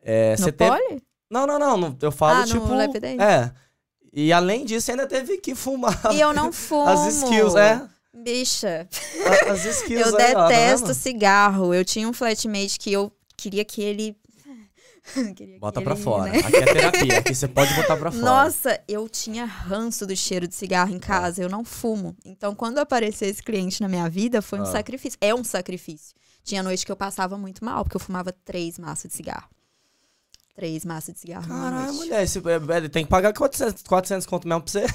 É, 0.00 0.36
No 0.38 0.52
teve. 0.52 0.70
pole? 0.70 1.02
Não, 1.28 1.44
não, 1.44 1.58
não, 1.58 1.76
não. 1.76 1.96
Eu 2.00 2.12
falo, 2.12 2.36
Ah, 2.42 2.46
no 2.46 2.46
tipo. 2.46 2.72
lap 2.72 2.92
dance? 3.00 3.20
É. 3.20 3.52
E 4.12 4.32
além 4.32 4.64
disso, 4.64 4.92
ainda 4.92 5.08
teve 5.08 5.38
que 5.38 5.56
fumar. 5.56 5.98
E 6.12 6.20
eu 6.20 6.32
não 6.34 6.52
fumo. 6.52 6.88
As 6.88 7.12
skills, 7.16 7.56
é. 7.56 7.82
Bicha, 8.14 8.86
As 9.50 9.64
skills 9.82 10.06
eu 10.06 10.14
ó, 10.14 10.16
tá 10.18 10.46
detesto 10.48 10.86
vendo? 10.86 10.94
cigarro. 10.94 11.74
Eu 11.74 11.84
tinha 11.84 12.08
um 12.08 12.12
flatmate 12.12 12.78
que 12.78 12.92
eu 12.92 13.10
queria 13.36 13.64
que 13.64 13.82
ele. 13.82 14.16
Queria 15.34 15.54
que 15.54 15.58
Bota 15.60 15.80
pra 15.82 15.94
ele, 15.94 16.02
fora. 16.02 16.30
né? 16.32 16.38
Aqui 16.38 16.56
é 16.56 16.64
terapia, 16.64 17.18
aqui 17.18 17.34
você 17.34 17.48
pode 17.48 17.74
botar 17.74 17.96
pra 17.96 18.10
fora. 18.12 18.22
Nossa, 18.24 18.80
eu 18.86 19.08
tinha 19.08 19.44
ranço 19.44 20.06
do 20.06 20.14
cheiro 20.16 20.46
de 20.46 20.54
cigarro 20.54 20.94
em 20.94 20.98
casa, 20.98 21.42
eu 21.42 21.48
não 21.48 21.64
fumo. 21.64 22.16
Então, 22.24 22.54
quando 22.54 22.78
apareceu 22.78 23.28
esse 23.28 23.42
cliente 23.42 23.80
na 23.80 23.88
minha 23.88 24.08
vida, 24.08 24.40
foi 24.40 24.60
um 24.60 24.62
Ah. 24.62 24.66
sacrifício. 24.66 25.18
É 25.20 25.34
um 25.34 25.42
sacrifício. 25.42 26.14
Tinha 26.44 26.62
noite 26.62 26.86
que 26.86 26.92
eu 26.92 26.96
passava 26.96 27.36
muito 27.36 27.64
mal, 27.64 27.84
porque 27.84 27.96
eu 27.96 28.00
fumava 28.00 28.32
três 28.44 28.78
maços 28.78 29.10
de 29.10 29.16
cigarro. 29.16 29.48
Três 30.54 30.84
maços 30.84 31.14
de 31.14 31.20
cigarro 31.20 31.48
Caralho, 31.48 31.94
mulher, 31.94 32.22
esse, 32.22 32.38
é, 32.38 32.76
é, 32.84 32.88
tem 32.88 33.04
que 33.04 33.10
pagar 33.10 33.32
400, 33.32 33.82
400 33.84 34.26
conto 34.26 34.46
mesmo 34.46 34.62
pra 34.62 34.70
você 34.70 34.86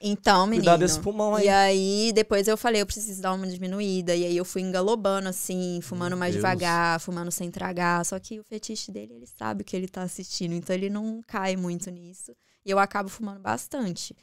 Então, 0.00 0.46
menino. 0.46 0.62
cuidar 0.62 0.78
desse 0.78 0.98
pulmão 0.98 1.34
aí. 1.34 1.44
E 1.44 1.48
aí, 1.48 2.12
depois 2.14 2.48
eu 2.48 2.56
falei, 2.56 2.80
eu 2.80 2.86
preciso 2.86 3.20
dar 3.20 3.34
uma 3.34 3.46
diminuída. 3.46 4.16
E 4.16 4.24
aí 4.24 4.36
eu 4.36 4.44
fui 4.44 4.62
engalobando, 4.62 5.28
assim, 5.28 5.80
fumando 5.82 6.12
Meu 6.12 6.18
mais 6.18 6.32
Deus. 6.32 6.42
devagar, 6.42 6.98
fumando 7.00 7.30
sem 7.30 7.50
tragar. 7.50 8.04
Só 8.06 8.18
que 8.18 8.40
o 8.40 8.44
fetiche 8.44 8.90
dele, 8.90 9.12
ele 9.14 9.26
sabe 9.26 9.60
o 9.62 9.64
que 9.64 9.76
ele 9.76 9.88
tá 9.88 10.02
assistindo. 10.02 10.54
Então 10.54 10.74
ele 10.74 10.88
não 10.88 11.20
cai 11.26 11.54
muito 11.54 11.90
nisso. 11.90 12.34
E 12.64 12.70
eu 12.70 12.78
acabo 12.78 13.10
fumando 13.10 13.40
bastante. 13.40 14.16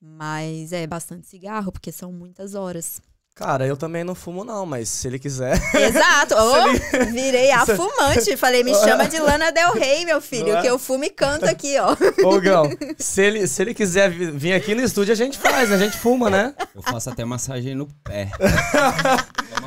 Mas 0.00 0.72
é 0.72 0.86
bastante 0.86 1.26
cigarro, 1.26 1.72
porque 1.72 1.92
são 1.92 2.10
muitas 2.12 2.54
horas. 2.54 3.02
Cara, 3.38 3.64
eu 3.64 3.76
também 3.76 4.02
não 4.02 4.16
fumo 4.16 4.44
não, 4.44 4.66
mas 4.66 4.88
se 4.88 5.06
ele 5.06 5.16
quiser... 5.16 5.52
Exato! 5.72 6.34
Ô, 6.36 7.12
virei 7.12 7.52
a 7.52 7.64
fumante. 7.66 8.36
Falei, 8.36 8.64
me 8.64 8.74
chama 8.74 9.06
de 9.06 9.16
Lana 9.22 9.52
Del 9.52 9.72
Rey, 9.74 10.04
meu 10.04 10.20
filho, 10.20 10.56
é? 10.56 10.60
que 10.60 10.66
eu 10.66 10.76
fumo 10.76 11.04
e 11.04 11.10
canto 11.10 11.44
aqui, 11.44 11.76
ó. 11.78 11.96
Ô, 12.26 12.40
Gão, 12.40 12.68
se 12.98 13.22
ele, 13.22 13.46
se 13.46 13.62
ele 13.62 13.74
quiser 13.74 14.10
vi- 14.10 14.32
vir 14.32 14.52
aqui 14.54 14.74
no 14.74 14.82
estúdio, 14.82 15.12
a 15.12 15.16
gente 15.16 15.38
faz, 15.38 15.70
né? 15.70 15.76
A 15.76 15.78
gente 15.78 15.96
fuma, 15.96 16.28
né? 16.28 16.52
Eu 16.74 16.82
faço 16.82 17.10
até 17.10 17.24
massagem 17.24 17.76
no 17.76 17.86
pé. 18.02 18.28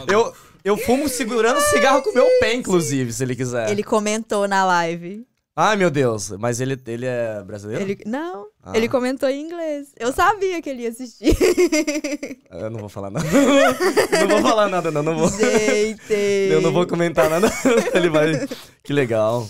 Eu, 0.08 0.34
eu 0.66 0.76
fumo 0.76 1.08
segurando 1.08 1.62
cigarro 1.62 2.02
com 2.02 2.10
o 2.10 2.14
meu 2.14 2.28
pé, 2.42 2.54
inclusive, 2.54 3.14
se 3.14 3.24
ele 3.24 3.36
quiser. 3.38 3.70
Ele 3.70 3.84
comentou 3.84 4.48
na 4.50 4.66
live. 4.66 5.26
Ai, 5.64 5.76
meu 5.78 5.92
Deus, 5.92 6.32
mas 6.32 6.60
ele, 6.60 6.82
ele 6.88 7.06
é 7.06 7.44
brasileiro? 7.44 7.84
Ele, 7.84 8.00
não, 8.04 8.48
Ah. 8.64 8.72
ele 8.76 8.90
comentou 8.90 9.30
em 9.30 9.46
inglês. 9.46 9.90
Eu 10.00 10.12
sabia 10.12 10.60
que 10.60 10.68
ele 10.68 10.82
ia 10.82 10.90
assistir. 10.90 11.38
Eu 12.50 12.72
não 12.72 12.80
vou 12.80 12.90
falar 12.90 13.12
nada. 13.12 13.26
não 13.30 14.28
vou 14.28 14.42
falar 14.42 14.70
nada, 14.70 14.90
não. 14.90 15.04
Não 15.04 15.16
vou, 15.16 15.30
Gente. 15.30 16.14
eu 16.50 16.62
não 16.62 16.72
vou 16.72 16.88
comentar 16.88 17.30
nada. 17.30 17.48
ele 17.94 18.10
vai... 18.10 18.32
Que 18.84 18.92
legal. 18.92 19.48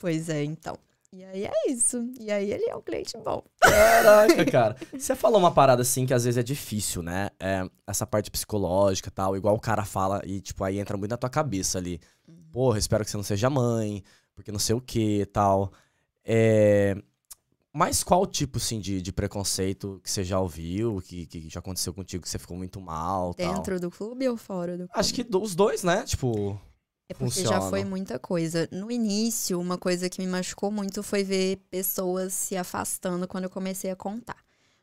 Pois 0.00 0.28
é, 0.28 0.42
então. 0.42 0.76
E 1.12 1.22
aí 1.24 1.44
é 1.44 1.70
isso. 1.70 2.04
E 2.18 2.32
aí 2.32 2.50
ele 2.50 2.64
é 2.68 2.74
um 2.74 2.82
cliente 2.82 3.16
bom. 3.24 3.40
Caraca, 3.60 4.44
cara. 4.50 4.76
Você 4.92 5.14
falou 5.14 5.38
uma 5.38 5.52
parada 5.52 5.82
assim 5.82 6.04
que 6.04 6.12
às 6.12 6.24
vezes 6.24 6.36
é 6.36 6.42
difícil, 6.42 7.00
né? 7.00 7.30
É, 7.38 7.64
essa 7.86 8.04
parte 8.04 8.28
psicológica 8.28 9.08
e 9.08 9.12
tal, 9.12 9.36
igual 9.36 9.54
o 9.54 9.60
cara 9.60 9.84
fala 9.84 10.20
e, 10.24 10.40
tipo, 10.40 10.64
aí 10.64 10.80
entra 10.80 10.96
muito 10.96 11.12
na 11.12 11.16
tua 11.16 11.30
cabeça 11.30 11.78
ali. 11.78 12.00
Porra, 12.50 12.78
espero 12.78 13.04
que 13.04 13.10
você 13.12 13.16
não 13.16 13.24
seja 13.24 13.48
mãe, 13.48 14.02
porque 14.34 14.52
não 14.52 14.58
sei 14.58 14.74
o 14.74 14.80
que 14.80 15.20
e 15.22 15.26
tal. 15.26 15.72
É... 16.24 16.96
Mas 17.72 18.04
qual 18.04 18.24
tipo, 18.26 18.58
assim, 18.58 18.78
de, 18.80 19.02
de 19.02 19.12
preconceito 19.12 20.00
que 20.02 20.10
você 20.10 20.22
já 20.22 20.38
ouviu, 20.38 21.02
que, 21.04 21.26
que 21.26 21.48
já 21.48 21.58
aconteceu 21.58 21.92
contigo, 21.92 22.22
que 22.22 22.28
você 22.28 22.38
ficou 22.38 22.56
muito 22.56 22.80
mal 22.80 23.34
tal? 23.34 23.54
Dentro 23.54 23.80
do 23.80 23.90
clube 23.90 24.28
ou 24.28 24.36
fora 24.36 24.72
do 24.78 24.86
clube? 24.88 24.92
Acho 24.94 25.12
que 25.12 25.26
os 25.36 25.54
dois, 25.56 25.82
né? 25.82 26.04
Tipo, 26.04 26.60
É 27.08 27.14
porque 27.14 27.42
funciona. 27.42 27.48
já 27.48 27.60
foi 27.60 27.84
muita 27.84 28.16
coisa. 28.18 28.68
No 28.70 28.90
início, 28.92 29.60
uma 29.60 29.76
coisa 29.76 30.08
que 30.08 30.20
me 30.20 30.26
machucou 30.28 30.70
muito 30.70 31.02
foi 31.02 31.24
ver 31.24 31.56
pessoas 31.68 32.32
se 32.32 32.56
afastando 32.56 33.26
quando 33.26 33.44
eu 33.44 33.50
comecei 33.50 33.90
a 33.90 33.96
contar. 33.96 34.36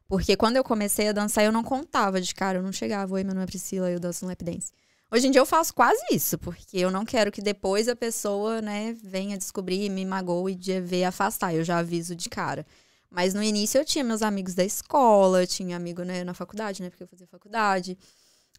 Porque 0.08 0.36
quando 0.36 0.58
eu 0.58 0.64
comecei 0.64 1.08
a 1.08 1.14
dançar, 1.14 1.46
eu 1.46 1.52
não 1.54 1.64
contava 1.64 2.20
de 2.20 2.36
cara, 2.36 2.58
eu 2.60 2.64
não 2.64 2.74
chegava, 2.74 3.14
oi, 3.14 3.24
meu 3.24 3.34
nome 3.34 3.46
é 3.46 3.48
Priscila, 3.48 3.90
eu 3.90 4.00
danço 4.00 4.26
no 4.26 4.30
lap 4.30 4.44
dance. 4.44 4.72
Hoje 5.13 5.28
em 5.28 5.32
dia 5.32 5.41
eu 5.41 5.45
faço 5.45 5.74
quase 5.74 6.02
isso, 6.10 6.38
porque 6.38 6.78
eu 6.78 6.89
não 6.89 7.04
quero 7.04 7.32
que 7.34 7.41
depois 7.41 7.89
a 7.89 7.95
pessoa, 7.95 8.62
né, 8.62 8.95
venha 9.04 9.38
descobrir, 9.38 9.89
me 9.89 10.06
magoe 10.06 10.56
de 10.56 10.80
ver 10.80 11.04
afastar. 11.04 11.54
Eu 11.54 11.65
já 11.65 11.80
aviso 11.80 12.15
de 12.15 12.30
cara. 12.30 12.65
Mas 13.10 13.34
no 13.34 13.43
início 13.43 13.78
eu 13.78 13.84
tinha 13.84 14.06
meus 14.06 14.21
amigos 14.21 14.54
da 14.56 14.63
escola, 14.63 15.45
tinha 15.45 15.76
amigo 15.76 16.02
né, 16.04 16.24
na 16.24 16.34
faculdade, 16.34 16.82
né? 16.82 16.89
Porque 16.89 17.04
eu 17.04 17.08
fazia 17.08 17.28
faculdade. 17.28 17.97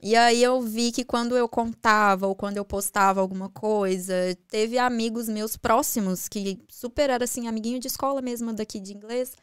E 0.02 0.14
aí 0.14 0.42
eu 0.42 0.60
vi 0.60 0.92
que 0.92 1.04
quando 1.04 1.36
eu 1.36 1.48
contava 1.48 2.26
ou 2.26 2.34
quando 2.34 2.58
eu 2.58 2.64
postava 2.66 3.20
alguma 3.20 3.48
coisa, 3.48 4.14
teve 4.48 4.76
amigos 4.78 5.28
meus 5.28 5.56
próximos 5.56 6.28
que 6.28 6.58
super 6.68 7.08
era 7.08 7.24
assim, 7.24 7.48
amiguinho 7.48 7.78
de 7.80 7.86
escola 7.86 8.20
mesmo 8.20 8.52
daqui 8.52 8.78
de 8.78 8.92
inglês, 8.92 9.34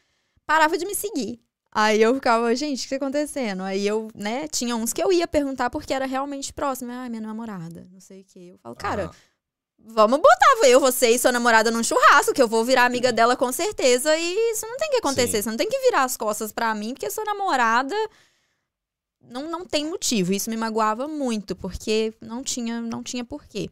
parava 0.46 0.78
de 0.78 0.86
me 0.86 0.94
seguir. 0.94 1.42
Aí 1.72 2.02
eu 2.02 2.16
ficava, 2.16 2.54
gente, 2.56 2.80
o 2.80 2.84
que 2.84 2.90
tá 2.90 2.96
acontecendo? 2.96 3.62
Aí 3.64 3.86
eu, 3.86 4.10
né, 4.16 4.48
tinha 4.48 4.76
uns 4.76 4.92
que 4.92 5.04
eu 5.04 5.12
ia 5.12 5.28
perguntar 5.28 5.70
porque 5.70 5.94
era 5.94 6.06
realmente 6.06 6.52
próximo. 6.52 6.92
Ah, 6.92 7.08
minha 7.08 7.22
namorada, 7.22 7.88
não 7.92 8.00
sei 8.00 8.22
o 8.22 8.26
quê. 8.26 8.50
Eu 8.54 8.58
falo, 8.58 8.76
cara, 8.76 9.04
Aham. 9.04 9.12
vamos 9.78 10.18
botar 10.20 10.68
eu, 10.68 10.80
você 10.80 11.10
e 11.10 11.20
sua 11.20 11.32
namorada 11.32 11.70
num 11.72 11.84
churrasco, 11.84 12.34
que 12.34 12.42
eu 12.42 12.48
vou 12.48 12.66
virar 12.66 12.86
amiga 12.86 13.14
dela 13.14 13.36
com 13.36 13.52
certeza. 13.52 14.16
E 14.18 14.52
isso 14.52 14.66
não 14.68 14.78
tem 14.78 14.90
que 14.90 14.98
acontecer. 14.98 15.38
Sim. 15.38 15.44
Você 15.44 15.50
não 15.50 15.58
tem 15.58 15.70
que 15.70 15.80
virar 15.80 16.04
as 16.04 16.18
costas 16.18 16.52
pra 16.52 16.74
mim, 16.74 16.94
porque 16.94 17.10
sua 17.12 17.24
namorada 17.24 17.96
não, 19.22 19.50
não 19.50 19.66
tem 19.66 19.86
motivo. 19.86 20.34
Isso 20.34 20.50
me 20.50 20.58
magoava 20.58 21.08
muito, 21.08 21.56
porque 21.56 22.14
não 22.20 22.44
tinha, 22.44 22.82
não 22.82 23.04
tinha 23.04 23.24
porquê. 23.24 23.70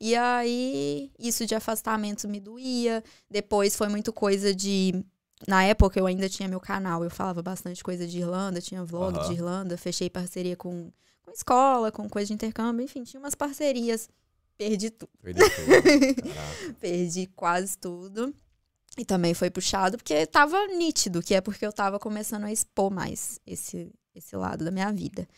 E 0.00 0.14
aí, 0.14 1.10
isso 1.18 1.46
de 1.46 1.54
afastamento 1.54 2.28
me 2.28 2.40
doía. 2.40 3.02
Depois 3.30 3.76
foi 3.76 3.88
muito 3.88 4.12
coisa 4.12 4.54
de. 4.54 5.04
Na 5.46 5.64
época 5.64 5.98
eu 5.98 6.06
ainda 6.06 6.28
tinha 6.28 6.48
meu 6.48 6.60
canal, 6.60 7.04
eu 7.04 7.10
falava 7.10 7.42
bastante 7.42 7.82
coisa 7.82 8.06
de 8.06 8.18
Irlanda, 8.18 8.60
tinha 8.60 8.84
vlog 8.84 9.18
Aham. 9.18 9.28
de 9.28 9.34
Irlanda, 9.34 9.76
fechei 9.76 10.08
parceria 10.08 10.56
com, 10.56 10.90
com 11.22 11.30
escola, 11.30 11.92
com 11.92 12.08
coisa 12.08 12.28
de 12.28 12.34
intercâmbio, 12.34 12.84
enfim, 12.84 13.04
tinha 13.04 13.20
umas 13.20 13.34
parcerias. 13.34 14.08
Perdi 14.56 14.90
tudo. 14.90 15.10
Perdeu 15.20 15.46
tudo. 15.50 16.74
Perdi 16.80 17.26
quase 17.34 17.76
tudo. 17.76 18.34
E 18.96 19.04
também 19.04 19.34
foi 19.34 19.50
puxado 19.50 19.96
porque 19.98 20.24
tava 20.26 20.66
nítido, 20.68 21.22
que 21.22 21.34
é 21.34 21.40
porque 21.40 21.66
eu 21.66 21.72
tava 21.72 21.98
começando 21.98 22.44
a 22.44 22.52
expor 22.52 22.92
mais 22.92 23.40
esse, 23.44 23.92
esse 24.14 24.36
lado 24.36 24.64
da 24.64 24.70
minha 24.70 24.92
vida. 24.92 25.28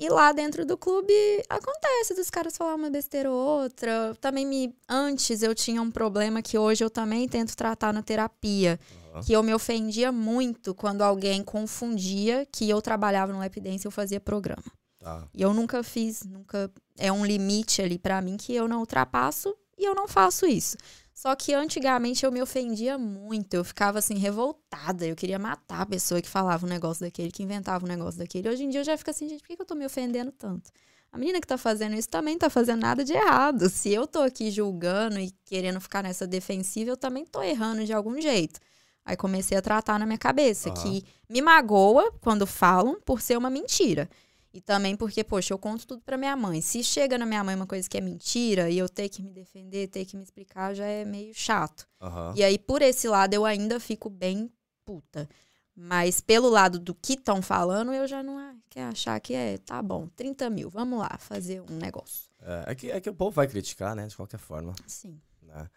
E 0.00 0.08
lá 0.08 0.32
dentro 0.32 0.64
do 0.64 0.78
clube 0.78 1.12
acontece 1.46 2.14
dos 2.14 2.30
caras 2.30 2.56
falar 2.56 2.74
uma 2.74 2.88
besteira 2.88 3.30
ou 3.30 3.36
outra. 3.36 4.16
Também 4.18 4.46
me 4.46 4.74
antes 4.88 5.42
eu 5.42 5.54
tinha 5.54 5.82
um 5.82 5.90
problema 5.90 6.40
que 6.40 6.56
hoje 6.56 6.82
eu 6.82 6.88
também 6.88 7.28
tento 7.28 7.54
tratar 7.54 7.92
na 7.92 8.02
terapia, 8.02 8.80
Aham. 9.12 9.22
que 9.22 9.32
eu 9.34 9.42
me 9.42 9.52
ofendia 9.52 10.10
muito 10.10 10.74
quando 10.74 11.02
alguém 11.02 11.44
confundia 11.44 12.46
que 12.50 12.68
eu 12.68 12.80
trabalhava 12.80 13.30
no 13.30 13.40
Lap 13.40 13.60
Dance 13.60 13.86
e 13.86 13.88
eu 13.88 13.90
fazia 13.90 14.18
programa. 14.18 14.64
Tá. 14.98 15.28
E 15.34 15.42
eu 15.42 15.52
nunca 15.52 15.82
fiz, 15.82 16.22
nunca. 16.24 16.70
É 16.98 17.12
um 17.12 17.24
limite 17.24 17.82
ali 17.82 17.98
pra 17.98 18.22
mim 18.22 18.38
que 18.38 18.54
eu 18.54 18.66
não 18.66 18.80
ultrapasso 18.80 19.54
e 19.80 19.84
eu 19.84 19.94
não 19.94 20.06
faço 20.06 20.46
isso. 20.46 20.76
Só 21.14 21.34
que 21.34 21.52
antigamente 21.52 22.24
eu 22.24 22.32
me 22.32 22.40
ofendia 22.40 22.96
muito, 22.96 23.52
eu 23.54 23.64
ficava 23.64 23.98
assim 23.98 24.16
revoltada, 24.16 25.06
eu 25.06 25.14
queria 25.14 25.38
matar 25.38 25.82
a 25.82 25.86
pessoa 25.86 26.22
que 26.22 26.28
falava 26.28 26.64
um 26.64 26.68
negócio 26.68 27.04
daquele, 27.04 27.30
que 27.30 27.42
inventava 27.42 27.84
um 27.84 27.88
negócio 27.88 28.18
daquele. 28.18 28.48
Hoje 28.48 28.64
em 28.64 28.70
dia 28.70 28.80
eu 28.80 28.84
já 28.84 28.96
fico 28.96 29.10
assim, 29.10 29.28
gente, 29.28 29.40
por 29.40 29.48
que 29.48 29.60
eu 29.60 29.66
tô 29.66 29.74
me 29.74 29.84
ofendendo 29.84 30.32
tanto? 30.32 30.70
A 31.12 31.18
menina 31.18 31.40
que 31.40 31.46
tá 31.46 31.58
fazendo 31.58 31.94
isso 31.94 32.08
também 32.08 32.38
tá 32.38 32.48
fazendo 32.48 32.80
nada 32.80 33.04
de 33.04 33.12
errado. 33.12 33.68
Se 33.68 33.92
eu 33.92 34.06
tô 34.06 34.20
aqui 34.20 34.50
julgando 34.50 35.18
e 35.18 35.30
querendo 35.44 35.80
ficar 35.80 36.02
nessa 36.02 36.26
defensiva, 36.26 36.90
eu 36.90 36.96
também 36.96 37.26
tô 37.26 37.42
errando 37.42 37.84
de 37.84 37.92
algum 37.92 38.20
jeito. 38.20 38.60
Aí 39.04 39.16
comecei 39.16 39.58
a 39.58 39.62
tratar 39.62 39.98
na 39.98 40.06
minha 40.06 40.18
cabeça 40.18 40.70
Aham. 40.70 40.82
que 40.82 41.04
me 41.28 41.42
magoa 41.42 42.12
quando 42.20 42.46
falam 42.46 43.00
por 43.04 43.20
ser 43.20 43.36
uma 43.36 43.50
mentira. 43.50 44.08
E 44.52 44.60
também 44.60 44.96
porque, 44.96 45.22
poxa, 45.22 45.54
eu 45.54 45.58
conto 45.58 45.86
tudo 45.86 46.02
pra 46.02 46.16
minha 46.16 46.34
mãe. 46.36 46.60
Se 46.60 46.82
chega 46.82 47.16
na 47.16 47.24
minha 47.24 47.42
mãe 47.44 47.54
uma 47.54 47.66
coisa 47.66 47.88
que 47.88 47.96
é 47.96 48.00
mentira 48.00 48.68
e 48.68 48.78
eu 48.78 48.88
ter 48.88 49.08
que 49.08 49.22
me 49.22 49.30
defender, 49.30 49.88
ter 49.88 50.04
que 50.04 50.16
me 50.16 50.24
explicar, 50.24 50.74
já 50.74 50.84
é 50.84 51.04
meio 51.04 51.32
chato. 51.32 51.88
Aham. 52.00 52.34
E 52.36 52.42
aí, 52.42 52.58
por 52.58 52.82
esse 52.82 53.06
lado, 53.08 53.32
eu 53.32 53.44
ainda 53.44 53.78
fico 53.78 54.10
bem 54.10 54.50
puta. 54.84 55.28
Mas 55.74 56.20
pelo 56.20 56.48
lado 56.48 56.78
do 56.78 56.94
que 56.94 57.14
estão 57.14 57.40
falando, 57.40 57.92
eu 57.92 58.06
já 58.06 58.22
não 58.22 58.60
quer 58.68 58.84
achar 58.84 59.18
que 59.20 59.32
é, 59.34 59.56
tá 59.58 59.80
bom, 59.80 60.08
30 60.08 60.50
mil, 60.50 60.68
vamos 60.68 60.98
lá, 60.98 61.16
fazer 61.18 61.62
um 61.62 61.76
negócio. 61.76 62.28
É, 62.40 62.72
é 62.72 62.74
que, 62.74 62.90
é 62.90 63.00
que 63.00 63.08
o 63.08 63.14
povo 63.14 63.30
vai 63.30 63.46
criticar, 63.46 63.94
né? 63.94 64.06
De 64.06 64.16
qualquer 64.16 64.38
forma. 64.38 64.74
Sim. 64.86 65.20
né? 65.42 65.70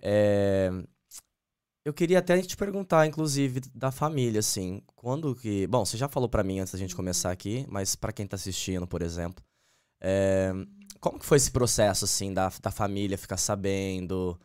É, 0.00 0.70
Eu 1.84 1.94
queria 1.94 2.18
até 2.18 2.40
te 2.42 2.56
perguntar, 2.56 3.06
inclusive, 3.06 3.60
da 3.74 3.90
família, 3.90 4.40
assim, 4.40 4.82
quando 4.94 5.34
que... 5.34 5.66
Bom, 5.66 5.84
você 5.84 5.96
já 5.96 6.08
falou 6.08 6.28
pra 6.28 6.44
mim 6.44 6.58
antes 6.60 6.72
da 6.74 6.78
gente 6.78 6.94
começar 6.94 7.30
aqui, 7.30 7.64
mas 7.68 7.96
pra 7.96 8.12
quem 8.12 8.26
tá 8.26 8.36
assistindo, 8.36 8.86
por 8.86 9.00
exemplo, 9.00 9.42
é, 10.00 10.52
como 11.00 11.18
que 11.18 11.24
foi 11.24 11.38
esse 11.38 11.50
processo, 11.50 12.04
assim, 12.04 12.34
da, 12.34 12.52
da 12.62 12.70
família 12.70 13.16
ficar 13.16 13.38
sabendo? 13.38 14.38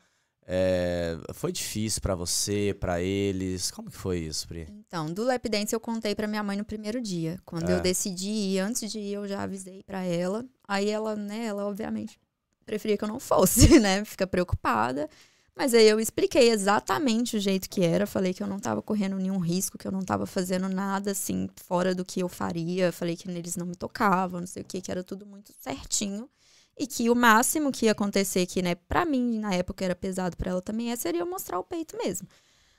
É, 0.48 1.18
Foi 1.34 1.52
difícil 1.52 2.02
pra 2.02 2.16
você, 2.16 2.76
pra 2.80 3.02
eles? 3.02 3.70
Como 3.72 3.90
que 3.90 3.98
foi 3.98 4.20
isso, 4.20 4.48
Pri? 4.48 4.68
Então, 4.70 5.12
do 5.12 5.24
lap 5.24 5.50
dance 5.50 5.74
eu 5.76 5.80
contei 5.80 6.16
pra 6.16 6.28
minha 6.28 6.44
mãe 6.44 6.56
no 6.56 6.64
primeiro 6.64 7.02
dia. 7.02 7.40
Quando 7.44 7.70
É. 7.70 7.74
eu 7.76 7.82
decidi 7.82 8.30
ir, 8.30 8.60
antes 8.60 8.90
de 8.92 9.00
ir, 9.00 9.14
eu 9.14 9.28
já 9.28 9.42
avisei 9.44 9.84
pra 9.84 10.04
ela. 10.06 10.46
Aí 10.68 10.88
ela, 10.90 11.16
né, 11.16 11.46
ela 11.48 11.66
obviamente 11.66 12.18
preferia 12.66 12.98
que 12.98 13.04
eu 13.04 13.08
não 13.10 13.20
fosse, 13.20 13.58
né? 13.82 14.06
Fica 14.06 14.26
preocupada. 14.26 15.10
Mas 15.58 15.74
aí 15.74 15.88
eu 15.88 16.00
expliquei 16.00 16.50
exatamente 16.50 17.38
o 17.38 17.40
jeito 17.40 17.70
que 17.70 17.82
era. 17.82 18.06
Falei 18.06 18.34
que 18.34 18.44
eu 18.44 18.48
não 18.48 18.60
tava 18.60 18.82
correndo 18.82 19.16
nenhum 19.18 19.40
risco, 19.40 19.78
que 19.78 19.88
eu 19.88 19.92
não 19.92 20.02
tava 20.02 20.26
fazendo 20.26 20.68
nada 20.68 21.12
assim 21.12 21.48
fora 21.56 21.96
do 21.96 22.04
que 22.04 22.20
eu 22.20 22.28
faria. 22.28 22.92
Falei 22.92 23.16
que 23.16 23.30
eles 23.30 23.56
não 23.56 23.66
me 23.66 23.76
tocavam, 23.76 24.42
não 24.42 24.48
sei 24.48 24.64
o 24.64 24.66
que, 24.66 24.82
que 24.82 24.92
era 24.92 25.04
tudo 25.04 25.26
muito 25.26 25.54
certinho. 25.60 26.30
E 26.78 26.86
que 26.86 27.10
o 27.10 27.16
máximo 27.16 27.72
que 27.72 27.86
ia 27.86 27.94
acontecer, 27.94 28.46
que, 28.46 28.62
né, 28.62 28.76
pra 28.76 29.06
mim, 29.06 29.40
na 29.40 29.54
época 29.54 29.86
era 29.86 29.96
pesado 29.96 30.36
pra 30.36 30.52
ela 30.52 30.62
também, 30.62 30.92
é, 30.92 30.96
seria 30.98 31.22
eu 31.22 31.26
mostrar 31.26 31.58
o 31.58 31.64
peito 31.64 31.98
mesmo. 31.98 32.28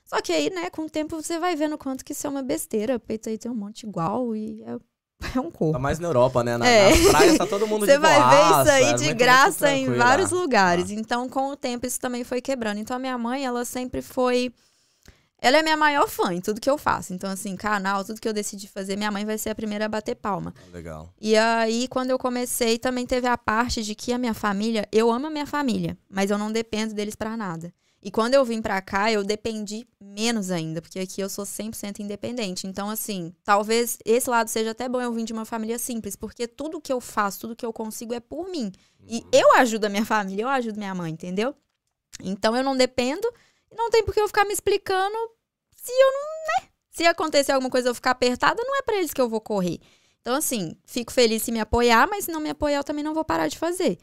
Só 0.04 0.20
que 0.20 0.32
aí, 0.32 0.50
né, 0.50 0.70
com 0.70 0.82
o 0.82 0.90
tempo 0.90 1.20
você 1.20 1.38
vai 1.38 1.56
vendo 1.56 1.78
quanto 1.78 2.04
que 2.04 2.12
isso 2.12 2.26
é 2.26 2.30
uma 2.30 2.42
besteira. 2.42 2.96
O 2.96 3.00
peito 3.00 3.28
aí 3.30 3.38
tem 3.38 3.50
um 3.50 3.54
monte 3.54 3.84
igual 3.86 4.36
e 4.36 4.62
é, 4.62 4.78
é 5.34 5.40
um 5.40 5.50
corpo. 5.50 5.72
Tá 5.72 5.78
mais 5.78 5.98
na 5.98 6.08
Europa, 6.08 6.44
né? 6.44 6.56
Na, 6.56 6.66
É. 6.66 6.90
Nas 6.90 7.08
praias 7.08 7.38
tá 7.38 7.46
todo 7.46 7.66
mundo 7.66 7.86
Você 7.86 7.92
de 7.92 7.98
vai 7.98 8.14
ver 8.14 8.20
boaça, 8.20 8.62
isso 8.62 8.70
aí 8.70 8.84
é 8.84 8.94
de 8.94 9.14
graça 9.14 9.70
em 9.70 9.92
vários 9.94 10.30
lugares. 10.30 10.90
Ah. 10.90 10.94
Então, 10.94 11.28
com 11.28 11.50
o 11.50 11.56
tempo, 11.56 11.86
isso 11.86 11.98
também 11.98 12.24
foi 12.24 12.40
quebrando. 12.40 12.78
Então, 12.78 12.96
a 12.96 13.00
minha 13.00 13.16
mãe, 13.16 13.44
ela 13.44 13.64
sempre 13.64 14.02
foi. 14.02 14.52
Ela 15.38 15.58
é 15.58 15.62
minha 15.62 15.76
maior 15.76 16.08
fã 16.08 16.32
em 16.32 16.40
tudo 16.40 16.60
que 16.60 16.68
eu 16.68 16.78
faço. 16.78 17.12
Então, 17.12 17.30
assim, 17.30 17.56
canal, 17.56 18.04
tudo 18.04 18.20
que 18.20 18.28
eu 18.28 18.32
decidi 18.32 18.68
fazer, 18.68 18.96
minha 18.96 19.10
mãe 19.10 19.24
vai 19.24 19.36
ser 19.36 19.50
a 19.50 19.54
primeira 19.54 19.84
a 19.84 19.88
bater 19.88 20.14
palma. 20.14 20.54
Legal. 20.72 21.12
E 21.20 21.36
aí, 21.36 21.86
quando 21.88 22.10
eu 22.10 22.18
comecei, 22.18 22.78
também 22.78 23.06
teve 23.06 23.26
a 23.26 23.36
parte 23.36 23.82
de 23.82 23.94
que 23.94 24.12
a 24.12 24.18
minha 24.18 24.34
família, 24.34 24.88
eu 24.90 25.10
amo 25.10 25.26
a 25.26 25.30
minha 25.30 25.46
família, 25.46 25.96
mas 26.08 26.30
eu 26.30 26.38
não 26.38 26.50
dependo 26.50 26.94
deles 26.94 27.14
pra 27.14 27.36
nada. 27.36 27.72
E 28.06 28.10
quando 28.12 28.34
eu 28.34 28.44
vim 28.44 28.62
pra 28.62 28.80
cá, 28.80 29.10
eu 29.10 29.24
dependi 29.24 29.84
menos 30.00 30.52
ainda, 30.52 30.80
porque 30.80 31.00
aqui 31.00 31.20
eu 31.20 31.28
sou 31.28 31.44
100% 31.44 31.98
independente. 31.98 32.64
Então, 32.64 32.88
assim, 32.88 33.34
talvez 33.42 33.98
esse 34.04 34.30
lado 34.30 34.46
seja 34.46 34.70
até 34.70 34.88
bom 34.88 35.00
eu 35.00 35.12
vim 35.12 35.24
de 35.24 35.32
uma 35.32 35.44
família 35.44 35.76
simples, 35.76 36.14
porque 36.14 36.46
tudo 36.46 36.80
que 36.80 36.92
eu 36.92 37.00
faço, 37.00 37.40
tudo 37.40 37.56
que 37.56 37.66
eu 37.66 37.72
consigo 37.72 38.14
é 38.14 38.20
por 38.20 38.48
mim. 38.48 38.70
E 39.08 39.26
eu 39.32 39.56
ajudo 39.56 39.86
a 39.86 39.88
minha 39.88 40.04
família, 40.04 40.44
eu 40.44 40.48
ajudo 40.48 40.78
minha 40.78 40.94
mãe, 40.94 41.10
entendeu? 41.10 41.52
Então 42.22 42.56
eu 42.56 42.62
não 42.62 42.76
dependo 42.76 43.26
e 43.72 43.74
não 43.74 43.90
tem 43.90 44.04
por 44.04 44.14
que 44.14 44.20
eu 44.20 44.28
ficar 44.28 44.44
me 44.44 44.52
explicando 44.52 45.16
se 45.74 45.90
eu 45.90 46.12
não, 46.12 46.62
né? 46.62 46.68
Se 46.90 47.04
acontecer 47.06 47.50
alguma 47.50 47.70
coisa 47.70 47.88
eu 47.88 47.94
ficar 47.94 48.12
apertada, 48.12 48.62
não 48.62 48.76
é 48.76 48.82
pra 48.82 48.98
eles 48.98 49.12
que 49.12 49.20
eu 49.20 49.28
vou 49.28 49.40
correr. 49.40 49.80
Então, 50.20 50.36
assim, 50.36 50.76
fico 50.84 51.12
feliz 51.12 51.42
se 51.42 51.50
me 51.50 51.58
apoiar, 51.58 52.06
mas 52.08 52.26
se 52.26 52.30
não 52.30 52.38
me 52.38 52.50
apoiar, 52.50 52.78
eu 52.78 52.84
também 52.84 53.02
não 53.02 53.14
vou 53.14 53.24
parar 53.24 53.48
de 53.48 53.58
fazer. 53.58 53.98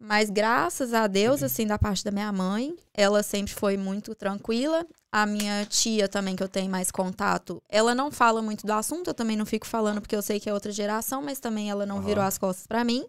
Mas 0.00 0.30
graças 0.30 0.94
a 0.94 1.08
Deus, 1.08 1.42
assim, 1.42 1.66
da 1.66 1.76
parte 1.78 2.04
da 2.04 2.12
minha 2.12 2.30
mãe, 2.30 2.76
ela 2.94 3.20
sempre 3.22 3.52
foi 3.52 3.76
muito 3.76 4.14
tranquila. 4.14 4.86
A 5.10 5.26
minha 5.26 5.64
tia 5.66 6.08
também, 6.08 6.36
que 6.36 6.42
eu 6.42 6.48
tenho 6.48 6.70
mais 6.70 6.90
contato, 6.90 7.60
ela 7.68 7.94
não 7.94 8.10
fala 8.10 8.40
muito 8.40 8.64
do 8.64 8.72
assunto, 8.72 9.08
eu 9.08 9.14
também 9.14 9.36
não 9.36 9.44
fico 9.46 9.66
falando 9.66 10.00
porque 10.00 10.14
eu 10.14 10.22
sei 10.22 10.38
que 10.38 10.48
é 10.48 10.54
outra 10.54 10.70
geração, 10.70 11.20
mas 11.22 11.40
também 11.40 11.68
ela 11.68 11.84
não 11.84 11.96
Aham. 11.96 12.04
virou 12.06 12.22
as 12.24 12.38
costas 12.38 12.66
pra 12.66 12.84
mim. 12.84 13.04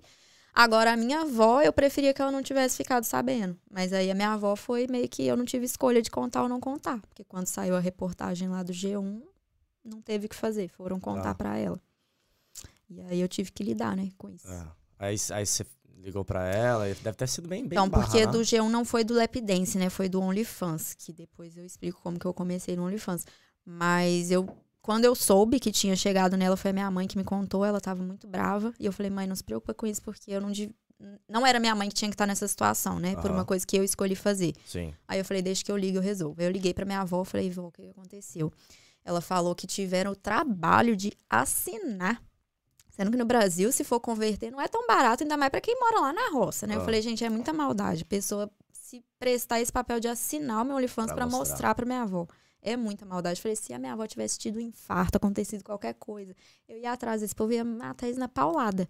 Agora, 0.51 0.93
a 0.93 0.97
minha 0.97 1.21
avó, 1.21 1.61
eu 1.61 1.71
preferia 1.71 2.11
que 2.13 2.21
ela 2.21 2.31
não 2.31 2.41
tivesse 2.41 2.75
ficado 2.75 3.03
sabendo. 3.03 3.55
Mas 3.69 3.93
aí 3.93 4.09
a 4.09 4.15
minha 4.15 4.33
avó 4.33 4.55
foi 4.55 4.87
meio 4.87 5.07
que 5.07 5.23
eu 5.25 5.37
não 5.37 5.45
tive 5.45 5.65
escolha 5.65 6.01
de 6.01 6.09
contar 6.09 6.41
ou 6.41 6.49
não 6.49 6.59
contar. 6.59 6.99
Porque 7.01 7.23
quando 7.23 7.45
saiu 7.45 7.75
a 7.75 7.79
reportagem 7.79 8.49
lá 8.49 8.63
do 8.63 8.73
G1, 8.73 9.21
não 9.85 10.01
teve 10.01 10.25
o 10.25 10.29
que 10.29 10.35
fazer. 10.35 10.67
Foram 10.69 10.99
contar 10.99 11.31
Ah. 11.31 11.35
pra 11.35 11.55
ela. 11.57 11.79
E 12.89 12.99
aí 13.01 13.21
eu 13.21 13.27
tive 13.27 13.51
que 13.51 13.63
lidar, 13.63 13.95
né, 13.95 14.09
com 14.17 14.27
isso. 14.29 14.49
É. 14.51 14.65
Aí, 14.97 15.15
aí 15.31 15.45
você 15.45 15.63
ligou 15.99 16.23
pra 16.25 16.47
ela 16.47 16.89
e 16.89 16.93
deve 16.95 17.17
ter 17.17 17.27
sido 17.27 17.47
bem, 17.47 17.61
bem 17.61 17.77
Então, 17.77 17.89
porque 17.89 18.19
barra, 18.25 18.31
do 18.31 18.37
né? 18.39 18.43
G1 18.43 18.69
não 18.69 18.85
foi 18.85 19.03
do 19.03 19.13
Lap 19.13 19.39
Dance, 19.41 19.77
né? 19.77 19.89
Foi 19.89 20.07
do 20.09 20.21
OnlyFans, 20.21 20.93
que 20.93 21.11
depois 21.13 21.57
eu 21.57 21.65
explico 21.65 22.01
como 22.01 22.17
que 22.19 22.25
eu 22.25 22.33
comecei 22.33 22.75
no 22.75 22.85
OnlyFans. 22.85 23.25
Mas 23.65 24.31
eu, 24.31 24.47
quando 24.81 25.05
eu 25.05 25.13
soube 25.13 25.59
que 25.59 25.71
tinha 25.71 25.95
chegado 25.95 26.35
nela, 26.37 26.55
foi 26.57 26.71
a 26.71 26.73
minha 26.73 26.89
mãe 26.89 27.07
que 27.07 27.17
me 27.17 27.23
contou, 27.23 27.63
ela 27.65 27.79
tava 27.81 28.01
muito 28.03 28.27
brava. 28.27 28.73
E 28.79 28.85
eu 28.85 28.91
falei, 28.93 29.09
mãe, 29.09 29.27
não 29.27 29.35
se 29.35 29.43
preocupa 29.43 29.73
com 29.73 29.85
isso, 29.85 30.01
porque 30.01 30.31
eu 30.31 30.41
não 30.41 30.51
div- 30.51 30.71
Não 31.29 31.45
era 31.45 31.59
minha 31.59 31.75
mãe 31.75 31.87
que 31.87 31.95
tinha 31.95 32.09
que 32.09 32.15
estar 32.15 32.25
nessa 32.25 32.47
situação, 32.47 32.99
né? 32.99 33.15
Por 33.15 33.25
Aham. 33.27 33.33
uma 33.35 33.45
coisa 33.45 33.65
que 33.65 33.77
eu 33.77 33.83
escolhi 33.83 34.15
fazer. 34.15 34.53
Sim. 34.65 34.93
Aí 35.07 35.19
eu 35.19 35.23
falei, 35.25 35.41
deixa 35.41 35.63
que 35.63 35.71
eu 35.71 35.77
ligo, 35.77 35.97
eu 35.97 36.01
resolvo. 36.01 36.39
Aí 36.41 36.47
eu 36.47 36.51
liguei 36.51 36.73
pra 36.73 36.83
minha 36.85 36.99
avó, 37.01 37.23
falei, 37.23 37.49
vó, 37.49 37.67
o 37.67 37.71
que 37.71 37.87
aconteceu? 37.89 38.51
Ela 39.05 39.21
falou 39.21 39.55
que 39.55 39.65
tiveram 39.65 40.11
o 40.11 40.15
trabalho 40.15 40.95
de 40.97 41.13
assinar. 41.29 42.21
Sendo 42.99 43.11
que 43.11 43.17
no 43.17 43.23
Brasil, 43.23 43.71
se 43.71 43.85
for 43.85 43.97
converter, 44.01 44.51
não 44.51 44.59
é 44.59 44.67
tão 44.67 44.85
barato, 44.85 45.23
ainda 45.23 45.37
mais 45.37 45.49
pra 45.49 45.61
quem 45.61 45.73
mora 45.79 46.01
lá 46.01 46.11
na 46.11 46.31
roça, 46.31 46.67
né? 46.67 46.73
Ah. 46.73 46.79
Eu 46.79 46.83
falei, 46.83 47.01
gente, 47.01 47.23
é 47.23 47.29
muita 47.29 47.53
maldade. 47.53 48.03
Pessoa 48.03 48.51
se 48.73 49.01
prestar 49.17 49.61
esse 49.61 49.71
papel 49.71 50.01
de 50.01 50.09
assinar 50.09 50.61
o 50.61 50.65
meu 50.65 50.75
OnlyFans 50.75 51.13
pra 51.13 51.25
mostrar. 51.25 51.73
pra 51.73 51.85
minha 51.85 52.01
avó. 52.01 52.27
É 52.61 52.75
muita 52.75 53.05
maldade. 53.05 53.39
Eu 53.39 53.41
falei, 53.43 53.55
se 53.55 53.71
a 53.73 53.79
minha 53.79 53.93
avó 53.93 54.05
tivesse 54.05 54.37
tido 54.37 54.57
um 54.57 54.59
infarto, 54.59 55.15
acontecido 55.15 55.63
qualquer 55.63 55.93
coisa, 55.93 56.35
eu 56.67 56.77
ia 56.77 56.91
atrás 56.91 57.21
desse 57.21 57.33
povo, 57.33 57.53
ia 57.53 57.63
matar 57.63 58.07
eles 58.07 58.17
na 58.17 58.27
paulada. 58.27 58.85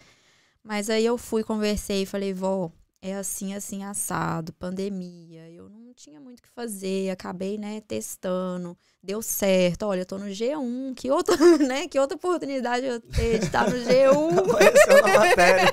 Mas 0.64 0.90
aí 0.90 1.06
eu 1.06 1.16
fui, 1.16 1.44
conversei 1.44 2.02
e 2.02 2.06
falei, 2.08 2.34
vó, 2.34 2.72
é 3.02 3.16
assim, 3.16 3.54
assim, 3.54 3.84
assado, 3.84 4.52
pandemia. 4.54 5.50
Eu 5.50 5.70
não 5.70 5.94
tinha 5.94 6.20
muito 6.20 6.40
o 6.40 6.44
que 6.44 6.50
fazer, 6.50 7.10
acabei, 7.10 7.58
né, 7.58 7.82
testando, 7.82 8.78
deu 9.02 9.22
certo. 9.22 9.84
Olha, 9.86 10.02
eu 10.02 10.06
tô 10.06 10.18
no 10.18 10.28
G1, 10.28 10.94
que 10.96 11.10
outra, 11.12 11.36
né, 11.60 11.88
que 11.88 12.00
outra 12.00 12.16
oportunidade 12.18 12.86
eu 12.86 13.00
ter 13.00 13.40
de 13.40 13.46
estar 13.46 13.70
no 13.70 13.76
G1. 13.84 14.50
Apareceu 14.50 15.02
na 15.02 15.20
matéria. 15.20 15.72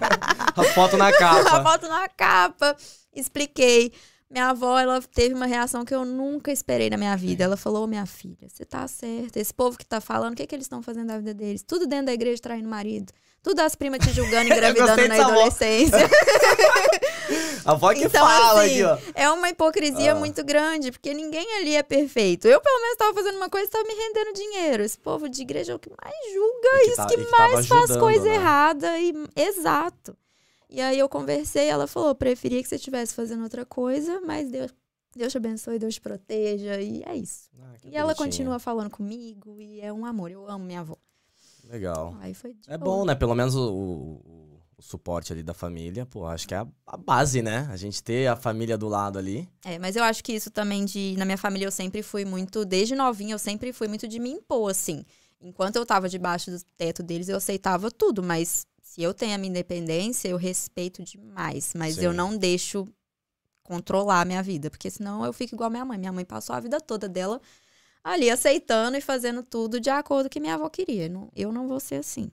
A 0.57 0.65
foto 0.75 0.97
na 0.97 1.09
A 1.09 1.13
capa. 1.13 1.63
foto 1.63 1.89
na 1.89 2.09
capa. 2.09 2.77
Expliquei. 3.15 3.93
Minha 4.29 4.49
avó, 4.51 4.77
ela 4.79 5.01
teve 5.01 5.35
uma 5.35 5.47
reação 5.47 5.85
que 5.85 5.95
eu 5.95 6.05
nunca 6.05 6.51
esperei 6.51 6.91
na 6.91 6.97
minha 6.97 7.17
vida. 7.17 7.45
Ela 7.45 7.57
falou, 7.57 7.85
"Ô, 7.85 7.87
minha 7.87 8.05
filha, 8.07 8.49
você 8.49 8.65
tá 8.65 8.87
certa. 8.89 9.39
Esse 9.39 9.55
povo 9.55 9.79
que 9.79 9.87
tá 9.87 10.01
falando, 10.01 10.33
o 10.33 10.37
que, 10.37 10.47
que 10.47 10.55
eles 10.55 10.65
estão 10.65 10.83
fazendo 10.83 11.07
da 11.09 11.19
vida 11.19 11.33
deles? 11.33 11.63
Tudo 11.63 11.87
dentro 11.87 12.07
da 12.07 12.13
igreja 12.13 12.43
traindo 12.43 12.69
marido. 12.69 13.13
Tudo 13.47 13.61
as 13.61 13.77
primas 13.77 14.01
te 14.01 14.13
julgando, 14.13 14.47
engravidando 14.53 15.07
na 15.07 15.25
adolescência. 15.25 15.97
A 17.65 17.73
avó 17.73 17.93
que 17.95 18.05
Então, 18.05 18.27
fala 18.27 18.63
assim, 18.63 18.83
aqui, 18.83 18.83
ó. 18.85 18.99
É 19.15 19.31
uma 19.31 19.49
hipocrisia 19.51 20.13
Ah. 20.13 20.15
muito 20.17 20.45
grande, 20.45 20.91
porque 20.91 21.15
ninguém 21.15 21.47
ali 21.59 21.77
é 21.77 21.83
perfeito. 21.85 22.49
Eu, 22.49 22.61
pelo 22.61 22.77
menos, 22.81 22.93
estava 22.95 23.15
fazendo 23.15 23.37
uma 23.37 23.49
coisa 23.49 23.67
e 23.67 23.69
estava 23.69 23.85
me 23.85 23.95
rendendo 23.95 24.33
dinheiro. 24.35 24.83
Esse 24.83 24.99
povo 24.99 25.29
de 25.29 25.43
igreja 25.43 25.73
é 25.73 25.75
o 25.77 25.79
que 25.79 25.89
mais 25.91 26.15
julga, 26.35 26.69
que 26.81 26.87
isso 26.89 26.97
tá- 26.97 27.07
que, 27.07 27.17
que 27.17 27.25
tava 27.31 27.53
mais 27.55 27.67
faz 27.69 27.83
ajudando, 27.85 28.01
coisa 28.01 28.25
né? 28.25 28.35
errada. 28.35 28.99
E, 28.99 29.13
exato. 29.37 30.17
E 30.69 30.81
aí 30.81 30.99
eu 30.99 31.09
conversei, 31.09 31.69
ela 31.69 31.87
falou: 31.87 32.15
preferia 32.17 32.61
que 32.61 32.69
você 32.69 32.75
estivesse 32.77 33.15
fazendo 33.15 33.45
outra 33.45 33.65
coisa, 33.65 34.21
mas 34.27 34.49
Deus, 34.51 34.73
Deus 35.15 35.31
te 35.33 35.37
abençoe, 35.39 35.79
Deus 35.79 35.95
te 35.95 36.01
proteja. 36.01 36.81
E 36.81 37.03
é 37.07 37.17
isso. 37.17 37.49
Ah, 37.61 37.75
E 37.85 37.97
ela 37.97 38.13
continua 38.15 38.59
falando 38.59 38.91
comigo, 38.91 39.61
e 39.61 39.81
é 39.81 39.93
um 39.93 40.05
amor. 40.05 40.31
Eu 40.33 40.49
amo 40.49 40.65
minha 40.65 40.81
avó. 40.81 40.97
Legal. 41.69 42.17
Aí 42.21 42.35
foi 42.35 42.55
É 42.69 42.77
boa. 42.79 42.99
bom, 42.99 43.05
né? 43.05 43.15
Pelo 43.15 43.35
menos 43.35 43.55
o, 43.55 43.69
o- 43.73 44.61
o 44.79 44.83
suporte 44.83 45.33
ali 45.33 45.43
da 45.43 45.55
família, 45.55 46.05
pô, 46.05 46.27
acho 46.27 46.47
que 46.47 46.55
é 46.55 46.59
a, 46.59 46.67
a 46.87 46.97
base, 46.97 47.41
né? 47.43 47.67
A 47.71 47.77
gente 47.77 48.03
ter 48.03 48.27
a 48.29 48.37
família 48.37 48.77
do 48.77 48.89
lado 48.89 49.19
ali. 49.19 49.49
É, 49.65 49.79
mas 49.79 49.97
eu 49.97 50.05
acho 50.05 50.23
que 50.23 50.33
isso 50.35 50.51
também 50.51 50.85
de. 50.85 51.15
Na 51.19 51.25
minha 51.25 51.39
família 51.39 51.67
eu 51.67 51.71
sempre 51.73 52.03
fui 52.03 52.25
muito. 52.25 52.65
Desde 52.65 52.95
novinha, 52.95 53.35
eu 53.35 53.39
sempre 53.39 53.73
fui 53.73 53.89
muito 53.89 54.07
de 54.07 54.19
me 54.19 54.31
impor, 54.31 54.71
assim. 54.71 55.05
Enquanto 55.41 55.77
eu 55.77 55.87
tava 55.87 56.09
debaixo 56.09 56.51
do 56.51 56.59
teto 56.77 57.03
deles, 57.03 57.29
eu 57.29 57.37
aceitava 57.37 57.91
tudo, 57.91 58.23
mas 58.23 58.67
se 58.83 59.03
eu 59.03 59.13
tenho 59.15 59.35
a 59.35 59.39
minha 59.39 59.51
independência, 59.51 60.29
eu 60.29 60.37
respeito 60.37 61.03
demais. 61.03 61.73
Mas 61.77 61.99
eu 61.99 62.11
Sim. 62.11 62.17
não 62.17 62.37
deixo 62.37 62.87
controlar 63.63 64.21
a 64.21 64.25
minha 64.25 64.43
vida, 64.43 64.71
porque 64.71 64.91
senão 64.91 65.25
eu 65.25 65.33
fico 65.33 65.55
igual 65.55 65.67
a 65.67 65.71
minha 65.71 65.85
mãe. 65.85 65.99
Minha 65.99 66.13
mãe 66.13 66.25
passou 66.25 66.55
a 66.55 66.61
vida 66.61 66.81
toda 66.81 67.09
dela 67.09 67.41
ali 68.07 68.31
aceitando 68.31 68.97
e 68.97 69.01
fazendo 69.01 69.43
tudo 69.43 69.81
de 69.81 69.91
acordo 69.91 70.25
com 70.25 70.29
o 70.29 70.31
que 70.31 70.41
minha 70.41 70.55
avó 70.55 70.69
queria. 70.69 71.11
Eu 71.35 71.53
não 71.53 71.67
vou 71.67 71.81
ser 71.81 71.97
assim. 71.97 72.31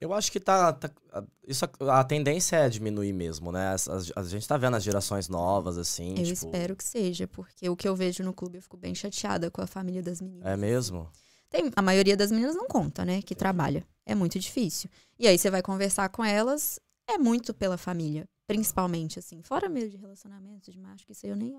Eu 0.00 0.12
acho 0.12 0.30
que 0.30 0.38
tá. 0.40 0.72
tá- 0.72 0.90
a- 1.12 1.24
isso, 1.46 1.64
a 1.80 2.04
tendência 2.04 2.56
é 2.56 2.68
diminuir 2.68 3.12
mesmo, 3.12 3.50
né? 3.50 3.68
As- 3.72 3.88
a 3.88 4.22
gente 4.24 4.46
tá 4.46 4.56
vendo 4.56 4.76
as 4.76 4.82
gerações 4.82 5.28
novas, 5.28 5.76
assim. 5.76 6.10
Eu 6.10 6.14
tipo, 6.24 6.32
espero 6.32 6.76
que 6.76 6.84
seja, 6.84 7.26
porque 7.26 7.68
o 7.68 7.76
que 7.76 7.88
eu 7.88 7.96
vejo 7.96 8.22
no 8.22 8.32
clube 8.32 8.58
eu 8.58 8.62
fico 8.62 8.76
bem 8.76 8.94
chateada 8.94 9.50
com 9.50 9.60
a 9.60 9.66
família 9.66 10.02
das 10.02 10.20
meninas. 10.20 10.46
É 10.46 10.56
mesmo? 10.56 11.10
Tem, 11.50 11.70
a 11.76 11.82
maioria 11.82 12.16
das 12.16 12.30
meninas 12.30 12.54
não 12.54 12.66
conta, 12.66 13.04
né? 13.04 13.20
Que 13.22 13.34
trabalha. 13.34 13.84
É 14.06 14.14
muito 14.14 14.38
difícil. 14.38 14.88
E 15.18 15.26
aí 15.26 15.36
você 15.36 15.50
vai 15.50 15.62
conversar 15.62 16.08
com 16.10 16.24
elas, 16.24 16.80
é 17.08 17.18
muito 17.18 17.52
pela 17.52 17.76
família. 17.76 18.26
Principalmente, 18.46 19.18
assim. 19.18 19.42
Fora 19.42 19.68
mesmo 19.68 19.90
de 19.90 19.96
relacionamento, 19.96 20.70
de 20.70 20.78
macho, 20.78 21.04
que 21.06 21.12
isso 21.12 21.26
aí 21.26 21.30
eu 21.30 21.36
nem, 21.36 21.54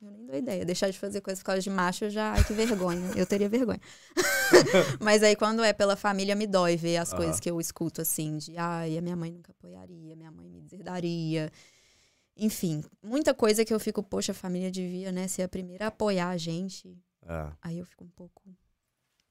eu 0.00 0.10
nem 0.10 0.26
dou 0.26 0.36
ideia. 0.36 0.64
Deixar 0.64 0.90
de 0.90 0.98
fazer 0.98 1.20
coisas 1.20 1.42
por 1.42 1.46
causa 1.46 1.62
de 1.62 1.70
macho, 1.70 2.10
já. 2.10 2.32
Ai, 2.32 2.44
que 2.44 2.52
vergonha. 2.52 3.12
Eu 3.16 3.26
teria 3.26 3.48
vergonha. 3.48 3.80
Mas 5.00 5.22
aí, 5.22 5.34
quando 5.34 5.64
é 5.64 5.72
pela 5.72 5.96
família, 5.96 6.34
me 6.34 6.46
dói 6.46 6.76
ver 6.76 6.98
as 6.98 7.12
coisas 7.12 7.40
que 7.40 7.50
eu 7.50 7.60
escuto, 7.60 8.02
assim, 8.02 8.36
de 8.36 8.56
ai, 8.58 8.98
a 8.98 9.00
minha 9.00 9.16
mãe 9.16 9.32
nunca 9.32 9.52
apoiaria, 9.52 10.14
minha 10.14 10.30
mãe 10.30 10.48
me 10.48 10.60
deserdaria. 10.60 11.50
Enfim, 12.36 12.84
muita 13.02 13.32
coisa 13.32 13.64
que 13.64 13.72
eu 13.72 13.80
fico, 13.80 14.02
poxa, 14.02 14.32
a 14.32 14.34
família 14.34 14.70
devia, 14.70 15.10
né, 15.10 15.26
ser 15.26 15.42
a 15.42 15.48
primeira 15.48 15.86
a 15.86 15.88
apoiar 15.88 16.28
a 16.28 16.36
gente. 16.36 16.94
É. 17.26 17.48
Aí 17.62 17.78
eu 17.78 17.86
fico 17.86 18.04
um 18.04 18.10
pouco 18.10 18.42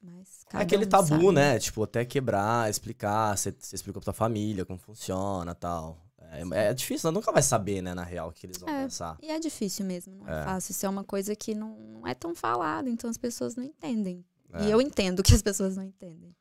mais. 0.02 0.44
É 0.52 0.58
aquele 0.58 0.86
um 0.86 0.90
tabu, 0.90 1.08
sabe, 1.08 1.32
né? 1.32 1.60
Tipo, 1.60 1.84
até 1.84 2.04
quebrar, 2.04 2.70
explicar, 2.70 3.38
você, 3.38 3.56
explicou 3.72 4.02
pra 4.02 4.06
tua 4.06 4.14
família 4.14 4.66
como 4.66 4.80
funciona 4.80 5.52
e 5.52 5.56
tal. 5.56 6.05
É, 6.32 6.70
é 6.70 6.74
difícil, 6.74 7.12
nunca 7.12 7.32
vai 7.32 7.42
saber, 7.42 7.82
né, 7.82 7.94
na 7.94 8.04
real, 8.04 8.30
o 8.30 8.32
que 8.32 8.46
eles 8.46 8.58
vão 8.58 8.70
É. 8.70 8.84
pensar. 8.84 9.18
E 9.22 9.30
é 9.32 9.40
difícil 9.40 9.86
mesmo, 9.86 10.16
não 10.16 10.28
é, 10.28 10.42
É. 10.42 10.44
fácil. 10.44 10.72
Isso 10.72 10.86
é 10.86 10.90
uma 10.90 11.04
coisa 11.04 11.36
que 11.36 11.54
não, 11.56 11.78
não 11.80 12.08
é 12.08 12.14
tão 12.14 12.34
falada, 12.36 12.90
então 12.90 13.10
as 13.10 13.18
pessoas 13.18 13.56
não 13.56 13.64
entendem. 13.64 14.26
É. 14.54 14.66
E 14.66 14.72
eu 14.72 14.82
entendo 14.82 15.22
que 15.24 15.34
as 15.34 15.42
pessoas 15.42 15.76
não 15.76 15.84
entendem. 15.84 16.36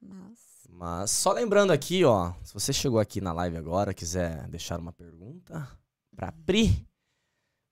Mas. 0.00 0.38
Mas 0.68 1.10
só 1.10 1.32
lembrando 1.32 1.72
aqui, 1.72 2.04
ó, 2.04 2.32
se 2.42 2.52
você 2.52 2.72
chegou 2.72 2.98
aqui 2.98 3.20
na 3.20 3.32
live 3.32 3.56
agora, 3.56 3.94
quiser 3.94 4.46
deixar 4.48 4.78
uma 4.80 4.92
pergunta 4.92 5.68
pra 6.16 6.32
Pri, 6.32 6.86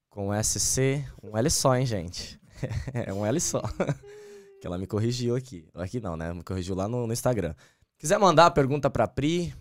com 0.09 0.31
SC, 0.43 1.05
um 1.23 1.37
L 1.37 1.51
só, 1.51 1.75
hein, 1.77 1.85
gente? 1.87 2.41
é 2.95 3.13
um 3.13 3.27
L 3.27 3.41
só. 3.41 3.61
que 4.61 4.67
ela 4.67 4.79
me 4.79 4.87
corrigiu 4.87 5.35
aqui. 5.35 5.67
Aqui 5.75 6.01
não, 6.01 6.17
né? 6.17 6.33
Me 6.33 6.45
corrigiu 6.45 6.75
lá 6.77 6.87
no, 6.87 7.07
no 7.07 7.13
Instagram. 7.13 7.55
Quiser 7.99 8.19
mandar 8.19 8.47
a 8.47 8.51
pergunta 8.51 8.89
pra 8.89 9.09
Pri, 9.09 9.53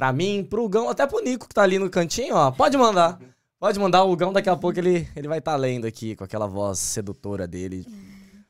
pra 0.00 0.14
mim, 0.14 0.42
pro 0.42 0.66
Gão, 0.66 0.88
até 0.88 1.06
pro 1.06 1.20
Nico 1.20 1.46
que 1.46 1.54
tá 1.54 1.60
ali 1.62 1.78
no 1.78 1.90
cantinho, 1.90 2.34
ó, 2.34 2.50
pode 2.50 2.74
mandar. 2.74 3.20
Pode 3.58 3.78
mandar, 3.78 4.02
o 4.04 4.16
Gão 4.16 4.32
daqui 4.32 4.48
a 4.48 4.56
pouco 4.56 4.78
ele, 4.78 5.06
ele 5.14 5.28
vai 5.28 5.40
estar 5.40 5.54
lendo 5.56 5.86
aqui 5.86 6.16
com 6.16 6.24
aquela 6.24 6.46
voz 6.46 6.78
sedutora 6.78 7.46
dele. 7.46 7.86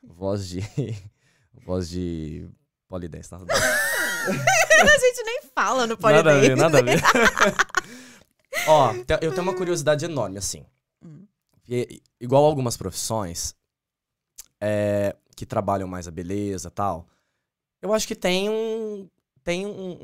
Voz 0.01 0.47
de. 0.47 0.61
voz 1.65 1.89
de. 1.89 2.47
Polidense. 2.87 3.29
Nada, 3.33 3.43
a 3.53 4.97
gente 4.97 5.23
nem 5.25 5.41
fala 5.53 5.85
no 5.85 5.97
nada 6.01 6.31
a 6.31 6.39
ver, 6.39 6.55
Polidense. 6.55 6.55
nada 6.55 6.79
a 6.79 6.81
ver. 6.81 7.01
Ó, 8.67 8.93
eu 9.19 9.31
tenho 9.31 9.43
uma 9.43 9.53
curiosidade 9.53 10.05
enorme, 10.05 10.37
assim. 10.37 10.65
Hum. 11.03 11.25
E- 11.67 12.01
igual 12.17 12.45
algumas 12.45 12.77
profissões 12.77 13.53
é, 14.61 15.13
que 15.35 15.45
trabalham 15.45 15.87
mais 15.89 16.07
a 16.07 16.11
beleza 16.11 16.69
e 16.69 16.71
tal, 16.71 17.09
eu 17.81 17.93
acho 17.93 18.07
que 18.07 18.15
tem 18.15 18.49
um. 18.49 19.09
Tem 19.43 19.65
um, 19.65 19.97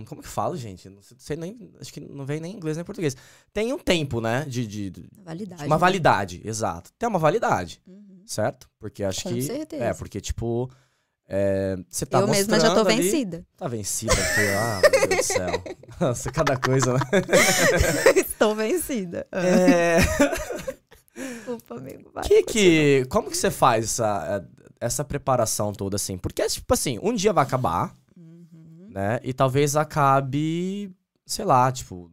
um- 0.00 0.04
Como 0.06 0.20
que 0.22 0.28
fala, 0.28 0.56
gente? 0.56 0.88
Não 0.88 1.00
sei 1.16 1.36
nem. 1.36 1.70
Acho 1.80 1.92
que 1.92 2.00
não 2.00 2.26
vem 2.26 2.40
nem 2.40 2.52
em 2.52 2.56
inglês 2.56 2.76
nem 2.76 2.82
em 2.82 2.84
português. 2.84 3.16
Tem 3.52 3.72
um 3.72 3.78
tempo, 3.78 4.20
né? 4.20 4.44
De, 4.46 4.66
de, 4.66 4.90
de- 4.90 5.08
Validade. 5.24 5.64
uma 5.64 5.76
né? 5.76 5.80
validade, 5.80 6.40
exato. 6.44 6.90
Tem 6.98 7.08
uma 7.08 7.18
validade, 7.18 7.80
Uhum. 7.86 8.22
certo? 8.26 8.68
Porque 8.78 9.02
acho 9.02 9.22
Com 9.22 9.32
que. 9.34 9.42
certeza. 9.42 9.82
É, 9.84 9.94
porque, 9.94 10.20
tipo. 10.20 10.70
é, 11.26 11.76
Você 11.88 12.04
tá 12.04 12.20
eu 12.20 12.28
mesma 12.28 12.60
já 12.60 12.74
tô 12.74 12.80
ali- 12.80 12.96
vencida. 13.02 13.46
Tá 13.56 13.66
vencida 13.68 14.12
aqui, 14.12 14.40
ah, 14.58 14.80
meu 14.82 15.08
Deus 15.08 15.16
do 15.16 15.22
céu. 15.32 15.62
Nossa, 16.00 16.30
cada 16.30 16.56
coisa, 16.58 16.92
né? 16.94 17.00
Estou 18.16 18.54
vencida. 18.54 19.26
Ah, 19.32 19.40
É, 19.46 19.98
Desculpa, 21.14 21.76
amigo. 21.76 22.10
Vai, 22.12 22.24
que 22.24 22.42
que, 22.42 23.04
como 23.08 23.30
que 23.30 23.36
você 23.36 23.50
faz 23.50 23.84
essa, 23.84 24.44
essa 24.80 25.04
preparação 25.04 25.72
toda, 25.72 25.96
assim? 25.96 26.16
Porque, 26.18 26.46
tipo 26.48 26.72
assim, 26.74 26.98
um 27.02 27.12
dia 27.14 27.32
vai 27.32 27.44
acabar. 27.44 27.94
Né? 28.92 29.18
E 29.22 29.32
talvez 29.32 29.74
acabe, 29.76 30.90
sei 31.26 31.44
lá, 31.44 31.70
tipo... 31.72 32.10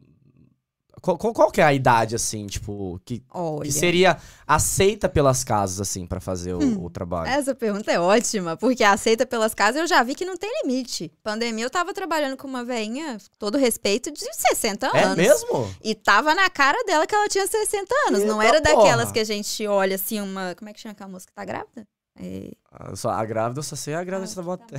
Qual, 1.02 1.16
qual- 1.16 1.50
que 1.50 1.62
é 1.62 1.64
a 1.64 1.72
idade, 1.72 2.14
assim, 2.14 2.46
tipo, 2.46 3.00
que, 3.06 3.24
que 3.62 3.72
seria 3.72 4.18
aceita 4.46 5.08
pelas 5.08 5.42
casas, 5.42 5.80
assim, 5.80 6.06
pra 6.06 6.20
fazer 6.20 6.52
o, 6.52 6.58
Hum, 6.62 6.84
o 6.84 6.90
trabalho? 6.90 7.30
Essa 7.30 7.54
pergunta 7.54 7.90
é 7.90 7.98
ótima, 7.98 8.54
porque 8.54 8.84
aceita 8.84 9.24
pelas 9.24 9.54
casas 9.54 9.80
eu 9.80 9.86
já 9.86 10.02
vi 10.02 10.14
que 10.14 10.26
não 10.26 10.36
tem 10.36 10.50
limite. 10.62 11.10
Pandemia, 11.22 11.64
eu 11.64 11.70
tava 11.70 11.94
trabalhando 11.94 12.36
com 12.36 12.46
uma 12.46 12.62
veinha, 12.62 13.16
todo 13.38 13.56
respeito, 13.56 14.10
de 14.10 14.20
60 14.20 14.88
É 14.88 15.04
anos. 15.04 15.16
mesmo? 15.16 15.74
E 15.82 15.94
tava 15.94 16.34
na 16.34 16.50
cara 16.50 16.84
dela 16.84 17.06
que 17.06 17.14
ela 17.14 17.28
tinha 17.28 17.46
60 17.46 17.94
anos. 18.08 18.22
não 18.24 18.42
Eita 18.42 18.56
era 18.56 18.60
daquelas 18.60 19.04
porra. 19.04 19.12
que 19.14 19.20
a 19.20 19.24
gente 19.24 19.66
olha 19.66 19.94
assim, 19.94 20.20
uma. 20.20 20.54
Como 20.54 20.68
é 20.68 20.74
que 20.74 20.80
chama 20.80 20.92
aquela 20.92 21.08
moça 21.08 21.26
que 21.26 21.32
tá 21.32 21.46
grávida? 21.46 21.88
É... 22.14 22.50
Ah, 22.70 22.94
Só, 22.94 23.08
a 23.08 23.24
grávida, 23.24 23.60
eu 23.60 23.64
só 23.64 23.74
sei 23.74 23.94
a 23.94 24.04
grávida 24.04 24.30
Ah, 24.30 24.34
da 24.34 24.42
tá 24.42 24.42
bota. 24.42 24.74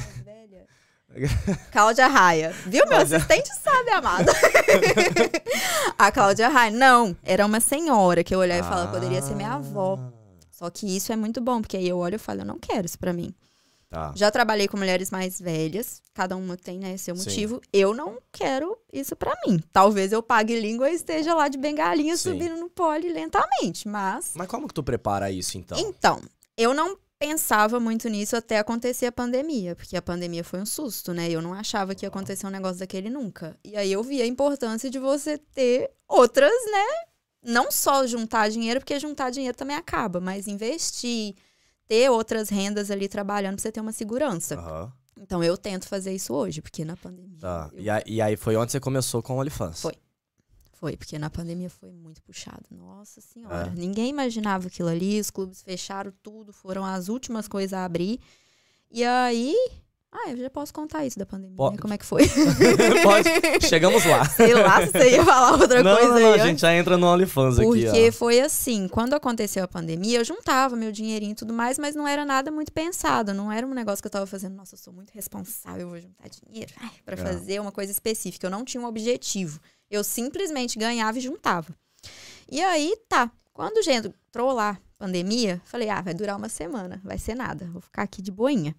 Cláudia 1.72 2.08
Raia. 2.08 2.52
Viu? 2.66 2.72
Meu 2.86 2.88
Cláudia- 2.88 3.18
assistente 3.18 3.50
sabe, 3.62 3.90
amada. 3.92 4.32
a 5.98 6.12
Cláudia 6.12 6.48
Raia. 6.50 6.72
Não, 6.72 7.16
era 7.24 7.46
uma 7.46 7.60
senhora 7.60 8.24
que 8.24 8.34
eu 8.34 8.40
olhava 8.40 8.62
e 8.62 8.70
falava, 8.70 8.92
poderia 8.92 9.22
ser 9.22 9.36
minha 9.36 9.54
avó. 9.54 9.98
Ah, 10.00 10.12
Só 10.52 10.70
que 10.70 10.86
isso 10.96 11.12
é 11.12 11.16
muito 11.16 11.42
bom, 11.42 11.62
porque 11.62 11.78
aí 11.78 11.88
eu 11.88 11.98
olho 11.98 12.16
e 12.16 12.20
falo, 12.20 12.42
eu 12.42 12.46
não 12.46 12.58
quero 12.60 12.86
isso 12.86 12.98
pra 13.00 13.14
mim. 13.14 13.34
Tá. 13.90 14.14
Já 14.16 14.32
trabalhei 14.32 14.70
com 14.70 14.78
mulheres 14.78 15.12
mais 15.12 15.38
velhas, 15.38 16.02
cada 16.14 16.38
uma 16.38 16.56
tem, 16.56 16.80
né, 16.80 16.96
seu 16.96 17.14
Sim. 17.14 17.26
motivo. 17.26 17.62
Eu 17.74 17.94
não 17.94 18.20
quero 18.32 18.78
isso 18.94 19.18
pra 19.18 19.34
mim. 19.46 19.62
Talvez 19.74 20.14
eu 20.14 20.24
pague 20.24 20.58
língua 20.58 20.90
e 20.90 20.96
esteja 20.96 21.34
lá 21.36 21.50
de 21.50 21.58
bengalinha 21.58 22.16
Sim. 22.16 22.32
subindo 22.32 22.56
no 22.56 22.70
pole 22.70 23.12
lentamente, 23.12 23.90
mas 23.90 24.32
Mas 24.34 24.48
como 24.48 24.66
que 24.66 24.74
tu 24.74 24.82
prepara 24.82 25.30
isso, 25.30 25.58
então? 25.58 25.78
então, 25.78 26.22
eu 26.58 26.74
não 26.74 26.96
pensava 27.22 27.80
muito 27.80 28.10
nisso 28.10 28.36
até 28.36 28.58
acontecer 28.58 29.06
a 29.06 29.12
pandemia, 29.12 29.76
porque 29.76 29.96
a 29.96 30.02
pandemia 30.02 30.44
foi 30.44 30.60
um 30.60 30.66
susto, 30.66 31.14
né? 31.14 31.30
Eu 31.30 31.40
não 31.42 31.54
achava 31.54 31.94
que 31.94 32.04
ia 32.04 32.10
acontecer 32.10 32.48
um 32.48 32.50
negócio 32.50 32.80
daquele 32.80 33.10
nunca. 33.12 33.56
E 33.64 33.78
aí 33.78 33.92
eu 33.92 34.02
vi 34.04 34.22
a 34.22 34.26
importância 34.26 34.90
de 34.90 34.98
você 34.98 35.38
ter 35.38 35.92
outras, 36.08 36.52
né? 36.72 36.86
Não 37.44 37.72
só 37.72 38.06
juntar 38.08 38.50
dinheiro, 38.50 38.80
porque 38.80 39.00
juntar 39.00 39.30
dinheiro 39.30 39.56
também 39.56 39.76
acaba, 39.76 40.20
mas 40.20 40.48
investir, 40.48 41.36
ter 41.88 42.10
outras 42.10 42.50
rendas 42.50 42.90
ali 42.90 43.08
trabalhando 43.08 43.56
pra 43.56 43.62
você 43.62 43.72
ter 43.72 43.82
uma 43.82 43.92
segurança. 43.92 44.56
Aham. 44.56 44.92
Então 45.22 45.44
eu 45.44 45.56
tento 45.56 45.88
fazer 45.88 46.14
isso 46.16 46.34
hoje, 46.34 46.60
porque 46.62 46.84
na 46.84 46.98
pandemia. 46.98 47.38
Tá. 47.40 47.70
eu- 47.74 47.82
E, 47.84 47.90
aí, 47.90 48.04
e 48.08 48.22
aí 48.22 48.36
foi 48.36 48.56
onde 48.56 48.72
você 48.72 48.80
começou 48.80 49.22
com 49.22 49.36
o 49.36 49.40
OnlyFans? 49.40 49.80
Foi. 49.82 49.94
Foi, 50.82 50.98
porque 50.98 51.20
na 51.20 51.30
pandemia 51.30 51.70
foi 51.70 51.92
muito 51.92 52.24
puxado. 52.24 52.66
Nossa 52.72 53.22
senhora. 53.22 53.68
É. 53.68 53.70
Ninguém 53.70 54.10
imaginava 54.10 54.66
aquilo 54.66 54.90
ali, 54.90 55.20
os 55.20 55.30
clubes 55.30 55.62
fecharam 55.62 56.12
tudo, 56.24 56.52
foram 56.52 56.84
as 56.84 57.08
últimas 57.08 57.48
coisas 57.48 57.72
a 57.72 57.86
abrir. 57.86 58.20
E 58.90 59.04
aí. 59.04 59.56
Ah, 60.14 60.30
eu 60.32 60.38
já 60.38 60.50
posso 60.50 60.74
contar 60.74 61.06
isso 61.06 61.18
da 61.18 61.26
pandemia, 61.26 61.56
Pode. 61.56 61.76
né? 61.78 61.82
Como 61.82 61.94
é 61.94 61.98
que 61.98 62.06
foi? 62.06 62.24
Pode. 63.02 63.66
Chegamos 63.66 64.04
lá. 64.04 64.26
Sei 64.36 64.54
lá 64.54 64.86
se 64.86 64.92
você 64.92 65.10
ia 65.12 65.24
falar 65.24 65.54
outra 65.54 65.82
não, 65.82 65.96
coisa 65.96 66.14
não, 66.14 66.20
não, 66.20 66.34
a 66.34 66.38
gente 66.40 66.60
já 66.60 66.76
entra 66.76 66.98
no 66.98 67.08
OnlyFans 67.08 67.58
aqui, 67.58 67.66
Porque 67.66 68.12
foi 68.12 68.42
assim, 68.42 68.90
quando 68.90 69.14
aconteceu 69.14 69.64
a 69.64 69.68
pandemia, 69.70 70.20
eu 70.20 70.26
juntava 70.26 70.76
meu 70.76 70.92
dinheirinho 70.92 71.32
e 71.32 71.36
tudo 71.36 71.54
mais, 71.54 71.80
mas 71.80 71.96
não 71.96 72.06
era 72.06 72.26
nada 72.26 72.52
muito 72.52 72.74
pensado. 72.74 73.34
Não 73.34 73.50
era 73.50 73.66
um 73.66 73.74
negócio 73.74 74.02
que 74.04 74.08
eu 74.08 74.12
tava 74.12 74.26
fazendo, 74.26 74.54
nossa, 74.54 74.76
eu 74.76 74.80
sou 74.80 74.92
muito 74.94 75.12
responsável, 75.12 75.82
eu 75.84 75.90
vou 75.90 76.00
juntar 76.02 76.28
dinheiro 76.28 76.74
pra 77.06 77.16
É. 77.16 77.18
fazer 77.18 77.62
uma 77.62 77.72
coisa 77.72 77.92
específica. 77.94 78.48
Eu 78.48 78.52
não 78.52 78.66
tinha 78.66 78.82
um 78.82 78.86
objetivo. 78.88 79.62
Eu 79.90 80.04
simplesmente 80.04 80.78
ganhava 80.78 81.18
e 81.20 81.22
juntava. 81.22 81.74
E 82.52 82.62
aí, 82.62 82.98
tá. 83.08 83.32
Quando 83.54 83.80
entrou 83.90 84.52
lá, 84.52 84.78
pandemia, 84.98 85.62
falei, 85.66 85.90
ah, 85.90 86.02
vai 86.02 86.14
durar 86.14 86.36
uma 86.38 86.50
semana, 86.50 87.00
vai 87.04 87.18
ser 87.18 87.36
nada, 87.36 87.66
vou 87.72 87.82
ficar 87.82 88.04
aqui 88.04 88.22
de 88.22 88.32
boinha. 88.32 88.76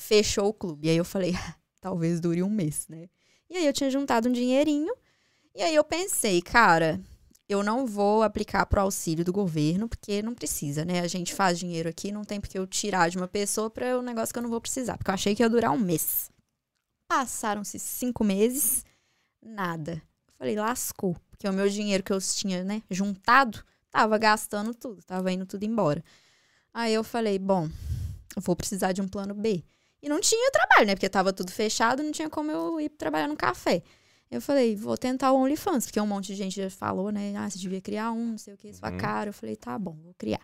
Fechou 0.00 0.48
o 0.48 0.54
clube. 0.54 0.86
E 0.86 0.90
aí 0.90 0.96
eu 0.96 1.04
falei, 1.04 1.34
ah, 1.34 1.54
talvez 1.80 2.20
dure 2.20 2.40
um 2.40 2.48
mês, 2.48 2.86
né? 2.88 3.08
E 3.50 3.56
aí 3.56 3.66
eu 3.66 3.72
tinha 3.72 3.90
juntado 3.90 4.28
um 4.28 4.32
dinheirinho. 4.32 4.94
E 5.52 5.60
aí 5.60 5.74
eu 5.74 5.82
pensei, 5.82 6.40
cara, 6.40 7.00
eu 7.48 7.64
não 7.64 7.84
vou 7.84 8.22
aplicar 8.22 8.64
pro 8.66 8.80
auxílio 8.80 9.24
do 9.24 9.32
governo, 9.32 9.88
porque 9.88 10.22
não 10.22 10.34
precisa, 10.34 10.84
né? 10.84 11.00
A 11.00 11.08
gente 11.08 11.34
faz 11.34 11.58
dinheiro 11.58 11.88
aqui, 11.88 12.12
não 12.12 12.22
tem 12.22 12.40
porque 12.40 12.56
eu 12.56 12.64
tirar 12.64 13.10
de 13.10 13.16
uma 13.16 13.26
pessoa 13.26 13.68
para 13.68 13.98
um 13.98 14.02
negócio 14.02 14.32
que 14.32 14.38
eu 14.38 14.42
não 14.42 14.50
vou 14.50 14.60
precisar. 14.60 14.96
Porque 14.96 15.10
eu 15.10 15.14
achei 15.14 15.34
que 15.34 15.42
ia 15.42 15.50
durar 15.50 15.72
um 15.72 15.78
mês. 15.78 16.30
Passaram-se 17.08 17.78
cinco 17.80 18.22
meses, 18.22 18.84
nada. 19.42 20.00
Falei, 20.38 20.54
lascou. 20.54 21.16
Porque 21.28 21.48
o 21.48 21.52
meu 21.52 21.68
dinheiro 21.68 22.04
que 22.04 22.12
eu 22.12 22.20
tinha, 22.20 22.62
né, 22.62 22.82
juntado, 22.88 23.64
tava 23.90 24.16
gastando 24.16 24.72
tudo, 24.72 25.02
tava 25.02 25.32
indo 25.32 25.44
tudo 25.44 25.64
embora. 25.64 26.04
Aí 26.72 26.94
eu 26.94 27.02
falei, 27.02 27.36
bom, 27.36 27.68
eu 28.36 28.42
vou 28.42 28.54
precisar 28.54 28.92
de 28.92 29.00
um 29.00 29.08
plano 29.08 29.34
B. 29.34 29.64
E 30.02 30.08
não 30.08 30.20
tinha 30.20 30.50
trabalho, 30.50 30.86
né? 30.86 30.94
Porque 30.94 31.08
tava 31.08 31.32
tudo 31.32 31.50
fechado, 31.50 32.02
não 32.02 32.12
tinha 32.12 32.30
como 32.30 32.50
eu 32.50 32.80
ir 32.80 32.88
trabalhar 32.90 33.26
no 33.28 33.36
café. 33.36 33.82
Eu 34.30 34.40
falei, 34.40 34.76
vou 34.76 34.96
tentar 34.96 35.32
o 35.32 35.36
OnlyFans, 35.38 35.86
porque 35.86 35.98
um 36.00 36.06
monte 36.06 36.26
de 36.28 36.34
gente 36.34 36.54
já 36.56 36.70
falou, 36.70 37.10
né? 37.10 37.34
Ah, 37.36 37.48
você 37.48 37.58
devia 37.58 37.80
criar 37.80 38.12
um, 38.12 38.32
não 38.32 38.38
sei 38.38 38.54
o 38.54 38.56
que, 38.58 38.72
sua 38.72 38.90
Uhum. 38.90 38.98
cara. 38.98 39.30
Eu 39.30 39.32
falei, 39.32 39.56
tá 39.56 39.78
bom, 39.78 39.96
vou 40.04 40.14
criar. 40.18 40.42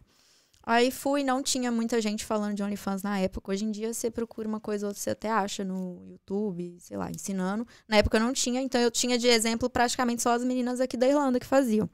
Aí 0.66 0.90
fui, 0.90 1.22
não 1.22 1.42
tinha 1.42 1.70
muita 1.70 2.00
gente 2.00 2.24
falando 2.24 2.54
de 2.56 2.62
OnlyFans 2.62 3.02
na 3.02 3.18
época. 3.18 3.52
Hoje 3.52 3.66
em 3.66 3.70
dia 3.70 3.92
você 3.92 4.10
procura 4.10 4.48
uma 4.48 4.58
coisa 4.58 4.86
ou 4.86 4.88
outra, 4.88 5.02
você 5.02 5.10
até 5.10 5.30
acha 5.30 5.62
no 5.62 6.02
YouTube, 6.08 6.78
sei 6.80 6.96
lá, 6.96 7.10
ensinando. 7.10 7.66
Na 7.86 7.98
época 7.98 8.16
eu 8.16 8.22
não 8.22 8.32
tinha, 8.32 8.62
então 8.62 8.80
eu 8.80 8.90
tinha 8.90 9.18
de 9.18 9.28
exemplo 9.28 9.68
praticamente 9.68 10.22
só 10.22 10.32
as 10.32 10.42
meninas 10.42 10.80
aqui 10.80 10.96
da 10.96 11.06
Irlanda 11.06 11.38
que 11.38 11.44
faziam. 11.44 11.88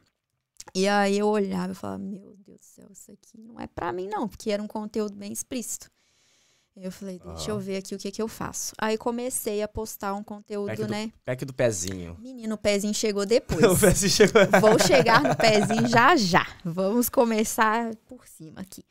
E 0.72 0.86
aí 0.86 1.18
eu 1.18 1.26
olhava 1.26 1.72
e 1.72 1.74
falava, 1.74 1.98
meu 1.98 2.36
Deus 2.36 2.60
do 2.60 2.64
céu, 2.64 2.86
isso 2.92 3.10
aqui 3.10 3.36
não 3.40 3.58
é 3.58 3.66
pra 3.66 3.92
mim 3.92 4.06
não, 4.06 4.28
porque 4.28 4.52
era 4.52 4.62
um 4.62 4.68
conteúdo 4.68 5.16
bem 5.16 5.32
explícito. 5.32 5.90
Eu 6.82 6.90
falei, 6.92 7.18
deixa 7.24 7.50
Ah. 7.50 7.54
eu 7.54 7.58
ver 7.60 7.76
aqui 7.76 7.94
o 7.94 7.98
que 7.98 8.10
que 8.10 8.22
eu 8.22 8.28
faço. 8.28 8.72
Aí 8.78 8.96
comecei 8.96 9.62
a 9.62 9.68
postar 9.68 10.14
um 10.14 10.22
conteúdo, 10.22 10.68
Pack 10.68 10.82
do- 10.82 10.88
né? 10.88 11.12
Pack 11.24 11.44
do 11.44 11.52
pezinho. 11.52 12.16
Menino, 12.20 12.54
o 12.54 12.58
pezinho 12.58 12.94
chegou 12.94 13.24
depois. 13.26 13.64
o 13.64 13.78
pezinho 13.78 14.10
chegou. 14.10 14.42
Vou 14.60 14.78
chegar 14.78 15.22
no 15.22 15.36
pezinho 15.36 15.86
já 15.88 16.16
já. 16.16 16.46
Vamos 16.64 17.08
começar 17.08 17.94
por 18.08 18.26
cima 18.26 18.60
aqui. 18.62 18.82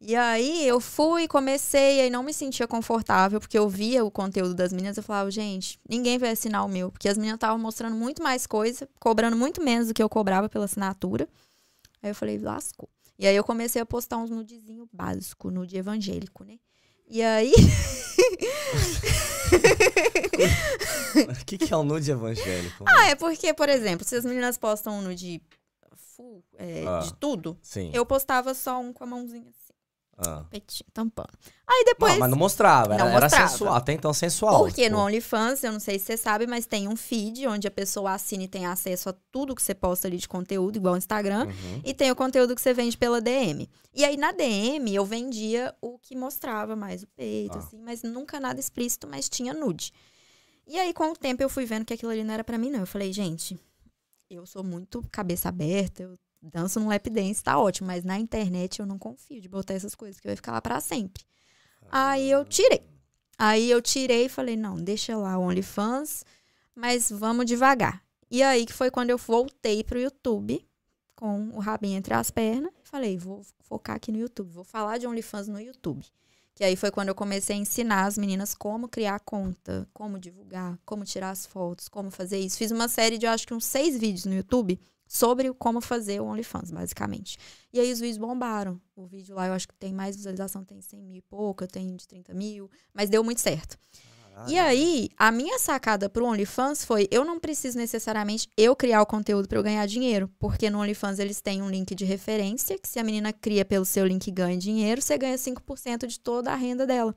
E 0.00 0.16
aí 0.16 0.66
eu 0.66 0.80
fui, 0.80 1.28
comecei, 1.28 2.00
aí 2.00 2.10
não 2.10 2.24
me 2.24 2.34
sentia 2.34 2.66
confortável, 2.66 3.38
porque 3.38 3.56
eu 3.56 3.68
via 3.68 4.04
o 4.04 4.10
conteúdo 4.10 4.52
das 4.52 4.72
meninas, 4.72 4.96
eu 4.96 5.02
falava, 5.02 5.30
gente, 5.30 5.78
ninguém 5.88 6.18
vai 6.18 6.30
assinar 6.30 6.64
o 6.64 6.68
meu, 6.68 6.90
porque 6.90 7.08
as 7.08 7.16
meninas 7.16 7.36
estavam 7.36 7.56
mostrando 7.58 7.94
muito 7.94 8.20
mais 8.20 8.44
coisa, 8.44 8.88
cobrando 8.98 9.36
muito 9.36 9.62
menos 9.62 9.86
do 9.88 9.94
que 9.94 10.02
eu 10.02 10.08
cobrava 10.08 10.48
pela 10.48 10.64
assinatura. 10.64 11.28
Aí 12.02 12.10
eu 12.10 12.14
falei, 12.16 12.36
lascou. 12.36 12.88
E 13.16 13.28
aí 13.28 13.36
eu 13.36 13.44
comecei 13.44 13.80
a 13.80 13.86
postar 13.86 14.16
uns 14.16 14.28
nudezinho 14.28 14.88
básico, 14.92 15.52
nude 15.52 15.76
evangélico, 15.76 16.42
né? 16.42 16.56
E 17.14 17.22
aí, 17.22 17.52
O 21.30 21.44
que, 21.44 21.58
que 21.58 21.72
é 21.72 21.76
o 21.76 21.82
nude 21.84 22.10
evangélico? 22.10 22.84
ah, 22.88 23.10
é 23.10 23.14
porque, 23.14 23.52
por 23.52 23.68
exemplo, 23.68 24.06
se 24.06 24.16
as 24.16 24.24
meninas 24.24 24.56
postam 24.56 24.94
um 24.98 25.02
nude 25.02 25.42
full, 26.16 26.42
é, 26.58 26.84
Ah. 26.86 27.00
de 27.00 27.12
tudo, 27.14 27.58
Sim. 27.62 27.90
eu 27.92 28.06
postava 28.06 28.54
só 28.54 28.80
um 28.80 28.92
com 28.94 29.04
a 29.04 29.06
mãozinha 29.06 29.50
assim. 29.50 29.61
Ah. 30.18 30.44
Peitinho, 30.50 30.86
tampando. 30.92 31.30
Aí 31.66 31.84
depois. 31.84 32.12
Não, 32.12 32.20
mas 32.20 32.30
não 32.30 32.36
mostrava, 32.38 32.94
era, 32.94 33.04
Não 33.04 33.10
era 33.12 33.22
mostrava. 33.22 33.48
sensual, 33.48 33.74
até 33.74 33.92
então 33.92 34.12
sensual. 34.12 34.58
Porque 34.64 34.82
tipo. 34.84 34.94
no 34.94 35.02
OnlyFans, 35.02 35.64
eu 35.64 35.72
não 35.72 35.80
sei 35.80 35.98
se 35.98 36.04
você 36.04 36.16
sabe, 36.16 36.46
mas 36.46 36.66
tem 36.66 36.86
um 36.86 36.94
feed 36.94 37.46
onde 37.46 37.66
a 37.66 37.70
pessoa 37.70 38.12
assina 38.12 38.44
e 38.44 38.48
tem 38.48 38.66
acesso 38.66 39.08
a 39.08 39.14
tudo 39.32 39.54
que 39.54 39.62
você 39.62 39.74
posta 39.74 40.06
ali 40.06 40.18
de 40.18 40.28
conteúdo, 40.28 40.76
igual 40.76 40.94
o 40.94 40.98
Instagram. 40.98 41.46
Uhum. 41.46 41.80
E 41.84 41.92
tem 41.94 42.10
o 42.10 42.16
conteúdo 42.16 42.54
que 42.54 42.60
você 42.60 42.72
vende 42.74 42.96
pela 42.96 43.20
DM. 43.20 43.68
E 43.94 44.04
aí 44.04 44.16
na 44.16 44.32
DM 44.32 44.94
eu 44.94 45.04
vendia 45.04 45.74
o 45.80 45.98
que 45.98 46.14
mostrava 46.14 46.76
mais 46.76 47.02
o 47.02 47.06
peito, 47.08 47.56
Ah. 47.56 47.60
assim, 47.60 47.80
mas 47.80 48.02
nunca 48.02 48.38
nada 48.38 48.60
explícito, 48.60 49.08
mas 49.08 49.28
tinha 49.28 49.52
nude. 49.54 49.92
E 50.66 50.78
aí 50.78 50.92
com 50.92 51.10
o 51.10 51.16
tempo 51.16 51.42
eu 51.42 51.48
fui 51.48 51.64
vendo 51.64 51.84
que 51.84 51.94
aquilo 51.94 52.12
ali 52.12 52.22
não 52.22 52.34
era 52.34 52.44
pra 52.44 52.58
mim, 52.58 52.70
não. 52.70 52.80
Eu 52.80 52.86
falei, 52.86 53.12
gente, 53.12 53.58
eu 54.30 54.46
sou 54.46 54.62
muito 54.62 55.02
cabeça 55.10 55.48
aberta, 55.48 56.02
eu 56.04 56.18
danço 56.42 56.80
no 56.80 56.88
lap 56.88 57.08
dance, 57.08 57.42
tá 57.42 57.58
ótimo, 57.58 57.86
mas 57.86 58.02
na 58.02 58.18
internet 58.18 58.80
eu 58.80 58.86
não 58.86 58.98
confio 58.98 59.40
de 59.40 59.48
botar 59.48 59.74
essas 59.74 59.94
coisas, 59.94 60.20
que 60.20 60.26
vai 60.26 60.36
ficar 60.36 60.52
lá 60.52 60.60
pra 60.60 60.80
sempre. 60.80 61.24
Aí 61.90 62.30
eu 62.30 62.44
tirei. 62.44 62.82
Aí 63.38 63.70
eu 63.70 63.80
tirei 63.80 64.26
e 64.26 64.28
falei, 64.28 64.56
não, 64.56 64.76
deixa 64.76 65.16
lá 65.16 65.38
o 65.38 65.42
OnlyFans, 65.42 66.24
mas 66.74 67.10
vamos 67.10 67.46
devagar. 67.46 68.02
E 68.30 68.42
aí 68.42 68.66
que 68.66 68.72
foi 68.72 68.90
quando 68.90 69.10
eu 69.10 69.18
voltei 69.18 69.84
pro 69.84 70.00
YouTube, 70.00 70.66
com 71.14 71.50
o 71.50 71.60
rabinho 71.60 71.98
entre 71.98 72.14
as 72.14 72.30
pernas, 72.30 72.72
falei, 72.82 73.16
vou 73.16 73.42
focar 73.60 73.96
aqui 73.96 74.10
no 74.10 74.18
YouTube, 74.18 74.50
vou 74.50 74.64
falar 74.64 74.98
de 74.98 75.06
OnlyFans 75.06 75.48
no 75.48 75.60
YouTube. 75.60 76.04
Que 76.54 76.64
aí 76.64 76.76
foi 76.76 76.90
quando 76.90 77.08
eu 77.08 77.14
comecei 77.14 77.56
a 77.56 77.58
ensinar 77.58 78.04
as 78.04 78.18
meninas 78.18 78.54
como 78.54 78.88
criar 78.88 79.20
conta, 79.20 79.88
como 79.92 80.18
divulgar, 80.18 80.78
como 80.84 81.04
tirar 81.04 81.30
as 81.30 81.46
fotos, 81.46 81.88
como 81.88 82.10
fazer 82.10 82.38
isso. 82.38 82.58
Fiz 82.58 82.70
uma 82.70 82.88
série 82.88 83.16
de, 83.16 83.26
acho 83.26 83.46
que 83.46 83.54
uns 83.54 83.64
seis 83.64 83.98
vídeos 83.98 84.26
no 84.26 84.34
YouTube 84.34 84.78
sobre 85.12 85.52
como 85.52 85.78
fazer 85.82 86.22
o 86.22 86.24
OnlyFans, 86.24 86.70
basicamente. 86.70 87.36
E 87.70 87.78
aí 87.78 87.92
os 87.92 88.00
vídeos 88.00 88.16
bombaram. 88.16 88.80
O 88.96 89.04
vídeo 89.04 89.34
lá 89.34 89.46
eu 89.46 89.52
acho 89.52 89.68
que 89.68 89.74
tem 89.74 89.92
mais 89.92 90.16
visualização, 90.16 90.64
tem 90.64 90.80
100 90.80 91.02
mil 91.02 91.16
e 91.16 91.20
pouco, 91.20 91.62
eu 91.62 91.68
tenho 91.68 91.94
de 91.94 92.08
30 92.08 92.32
mil, 92.32 92.70
mas 92.94 93.10
deu 93.10 93.22
muito 93.22 93.42
certo. 93.42 93.76
E 94.48 94.58
aí, 94.58 95.10
a 95.18 95.30
minha 95.30 95.58
sacada 95.58 96.08
pro 96.08 96.24
OnlyFans 96.24 96.86
foi: 96.86 97.06
eu 97.10 97.26
não 97.26 97.38
preciso 97.38 97.76
necessariamente 97.76 98.48
eu 98.56 98.74
criar 98.74 99.02
o 99.02 99.06
conteúdo 99.06 99.46
para 99.46 99.58
eu 99.58 99.62
ganhar 99.62 99.84
dinheiro, 99.84 100.30
porque 100.38 100.70
no 100.70 100.80
OnlyFans 100.80 101.18
eles 101.18 101.42
têm 101.42 101.60
um 101.60 101.68
link 101.68 101.94
de 101.94 102.06
referência, 102.06 102.78
que 102.78 102.88
se 102.88 102.98
a 102.98 103.04
menina 103.04 103.34
cria 103.34 103.66
pelo 103.66 103.84
seu 103.84 104.06
link 104.06 104.26
e 104.26 104.30
ganha 104.30 104.56
dinheiro, 104.56 105.02
você 105.02 105.18
ganha 105.18 105.36
5% 105.36 106.06
de 106.06 106.18
toda 106.18 106.50
a 106.50 106.56
renda 106.56 106.86
dela. 106.86 107.14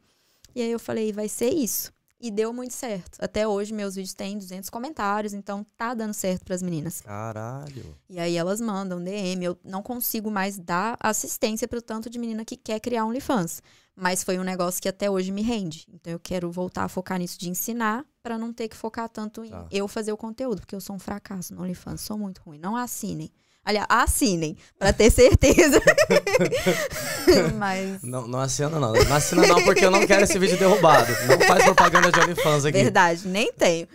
E 0.53 0.61
aí 0.61 0.69
eu 0.69 0.79
falei: 0.79 1.13
vai 1.13 1.29
ser 1.29 1.53
isso. 1.53 1.94
E 2.19 2.31
deu 2.31 2.53
muito 2.53 2.73
certo. 2.73 3.17
Até 3.19 3.47
hoje 3.47 3.73
meus 3.73 3.95
vídeos 3.95 4.13
têm 4.13 4.37
200 4.37 4.69
comentários, 4.69 5.33
então 5.33 5.65
tá 5.77 5.93
dando 5.93 6.13
certo 6.13 6.45
pras 6.45 6.61
meninas. 6.61 7.01
Caralho. 7.01 7.95
E 8.09 8.19
aí 8.19 8.35
elas 8.37 8.61
mandam 8.61 9.03
DM, 9.03 9.43
eu 9.43 9.57
não 9.63 9.83
consigo 9.83 10.31
mais 10.31 10.57
dar 10.57 10.97
assistência 10.99 11.67
pro 11.67 11.81
tanto 11.81 12.09
de 12.09 12.17
menina 12.17 12.45
que 12.45 12.55
quer 12.55 12.79
criar 12.79 13.05
OnlyFans. 13.05 13.61
Mas 13.95 14.23
foi 14.23 14.37
um 14.37 14.43
negócio 14.43 14.81
que 14.81 14.89
até 14.89 15.09
hoje 15.09 15.31
me 15.31 15.41
rende. 15.41 15.87
Então 15.93 16.11
eu 16.11 16.19
quero 16.19 16.51
voltar 16.51 16.83
a 16.83 16.87
focar 16.89 17.17
nisso 17.17 17.39
de 17.39 17.49
ensinar 17.49 18.03
pra 18.21 18.37
não 18.37 18.51
ter 18.51 18.67
que 18.67 18.75
focar 18.75 19.07
tanto 19.07 19.43
em 19.45 19.49
Tá. 19.49 19.65
eu 19.71 19.87
fazer 19.87 20.11
o 20.11 20.17
conteúdo, 20.17 20.59
porque 20.61 20.75
eu 20.75 20.81
sou 20.81 20.95
um 20.95 20.99
fracasso 20.99 21.53
no 21.55 21.61
OnlyFans, 21.61 22.01
sou 22.01 22.17
muito 22.17 22.41
ruim. 22.41 22.57
Não 22.57 22.75
assinem. 22.75 23.31
Aliás, 23.63 23.87
assinem, 23.89 24.55
pra 24.77 24.93
ter 24.93 25.09
certeza. 25.09 25.81
Mas 27.57 28.01
Não, 28.03 28.27
não 28.27 28.39
assina 28.39 28.69
não. 28.79 28.93
Não 28.93 29.15
assina 29.15 29.47
não 29.47 29.63
porque 29.63 29.83
eu 29.85 29.91
não 29.91 30.05
quero 30.05 30.23
esse 30.23 30.37
vídeo 30.37 30.57
derrubado. 30.57 31.11
Não 31.27 31.39
faz 31.47 31.63
propaganda 31.63 32.11
de 32.11 32.19
OnlyFans 32.19 32.65
aqui. 32.65 32.77
verdade, 32.83 33.27
nem 33.27 33.51
tenho. 33.53 33.87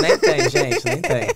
Nem 0.00 0.18
tem, 0.18 0.48
gente, 0.48 0.84
nem 0.84 1.02
tem. 1.02 1.26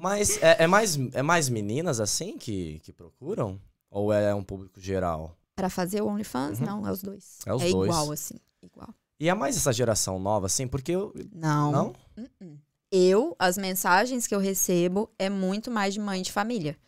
Mas 0.00 0.42
é, 0.42 0.64
é 0.64 0.66
mais, 0.66 0.98
é 1.12 1.22
mais 1.22 1.48
meninas 1.48 2.00
assim 2.00 2.36
que, 2.36 2.80
que 2.82 2.92
procuram? 2.92 3.60
Ou 3.90 4.12
é 4.12 4.34
um 4.34 4.42
público 4.42 4.80
geral? 4.80 5.36
Pra 5.56 5.68
fazer 5.70 6.02
o 6.02 6.06
OnlyFans, 6.06 6.60
Uhum. 6.60 6.66
não, 6.66 6.86
é 6.86 6.92
os 6.92 7.02
dois. 7.02 7.38
É 7.46 7.54
os 7.54 7.62
é 7.62 7.70
dois. 7.70 7.88
igual 7.90 8.12
assim, 8.12 8.38
igual. 8.62 8.94
E 9.18 9.28
é 9.28 9.34
mais 9.34 9.56
essa 9.56 9.72
geração 9.72 10.18
nova, 10.18 10.46
assim, 10.46 10.68
porque 10.68 10.92
eu. 10.92 11.12
Não. 11.32 11.72
Não? 11.72 11.94
Uh-uh. 12.18 12.58
Eu, 12.92 13.34
as 13.38 13.56
mensagens 13.58 14.26
que 14.26 14.34
eu 14.34 14.38
recebo 14.38 15.10
é 15.18 15.28
muito 15.30 15.70
mais 15.70 15.94
de 15.94 16.00
mãe 16.00 16.20
de 16.22 16.30
família. 16.30 16.78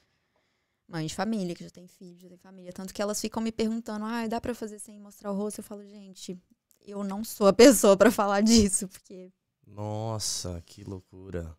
Mãe 0.86 1.06
de 1.06 1.14
família, 1.14 1.54
que 1.54 1.64
já 1.64 1.70
tem 1.70 1.86
filho, 1.88 2.18
já 2.20 2.28
tem 2.28 2.38
família. 2.38 2.72
Tanto 2.72 2.94
que 2.94 3.02
elas 3.02 3.20
ficam 3.20 3.42
me 3.42 3.50
perguntando, 3.50 4.04
ah, 4.04 4.26
dá 4.26 4.40
pra 4.40 4.54
fazer 4.54 4.78
sem 4.78 4.98
mostrar 5.00 5.32
o 5.32 5.34
rosto? 5.34 5.58
Eu 5.60 5.64
falo, 5.64 5.82
gente, 5.84 6.38
eu 6.86 7.02
não 7.02 7.24
sou 7.24 7.46
a 7.48 7.52
pessoa 7.54 7.96
pra 7.96 8.10
falar 8.10 8.42
disso, 8.42 8.86
porque 8.88 9.32
Nossa, 9.66 10.62
que 10.66 10.84
loucura. 10.84 11.56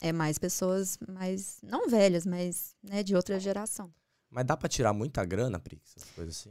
é 0.00 0.12
mais 0.12 0.38
pessoas 0.38 0.98
mais, 1.08 1.58
não 1.62 1.88
velhas, 1.88 2.26
mas, 2.26 2.74
né, 2.82 3.02
de 3.02 3.14
outra 3.16 3.38
geração. 3.38 3.92
Mas 4.34 4.44
dá 4.44 4.56
pra 4.56 4.68
tirar 4.68 4.92
muita 4.92 5.24
grana, 5.24 5.60
Prix, 5.60 5.94
essas 5.96 6.10
coisas 6.10 6.34
assim? 6.36 6.50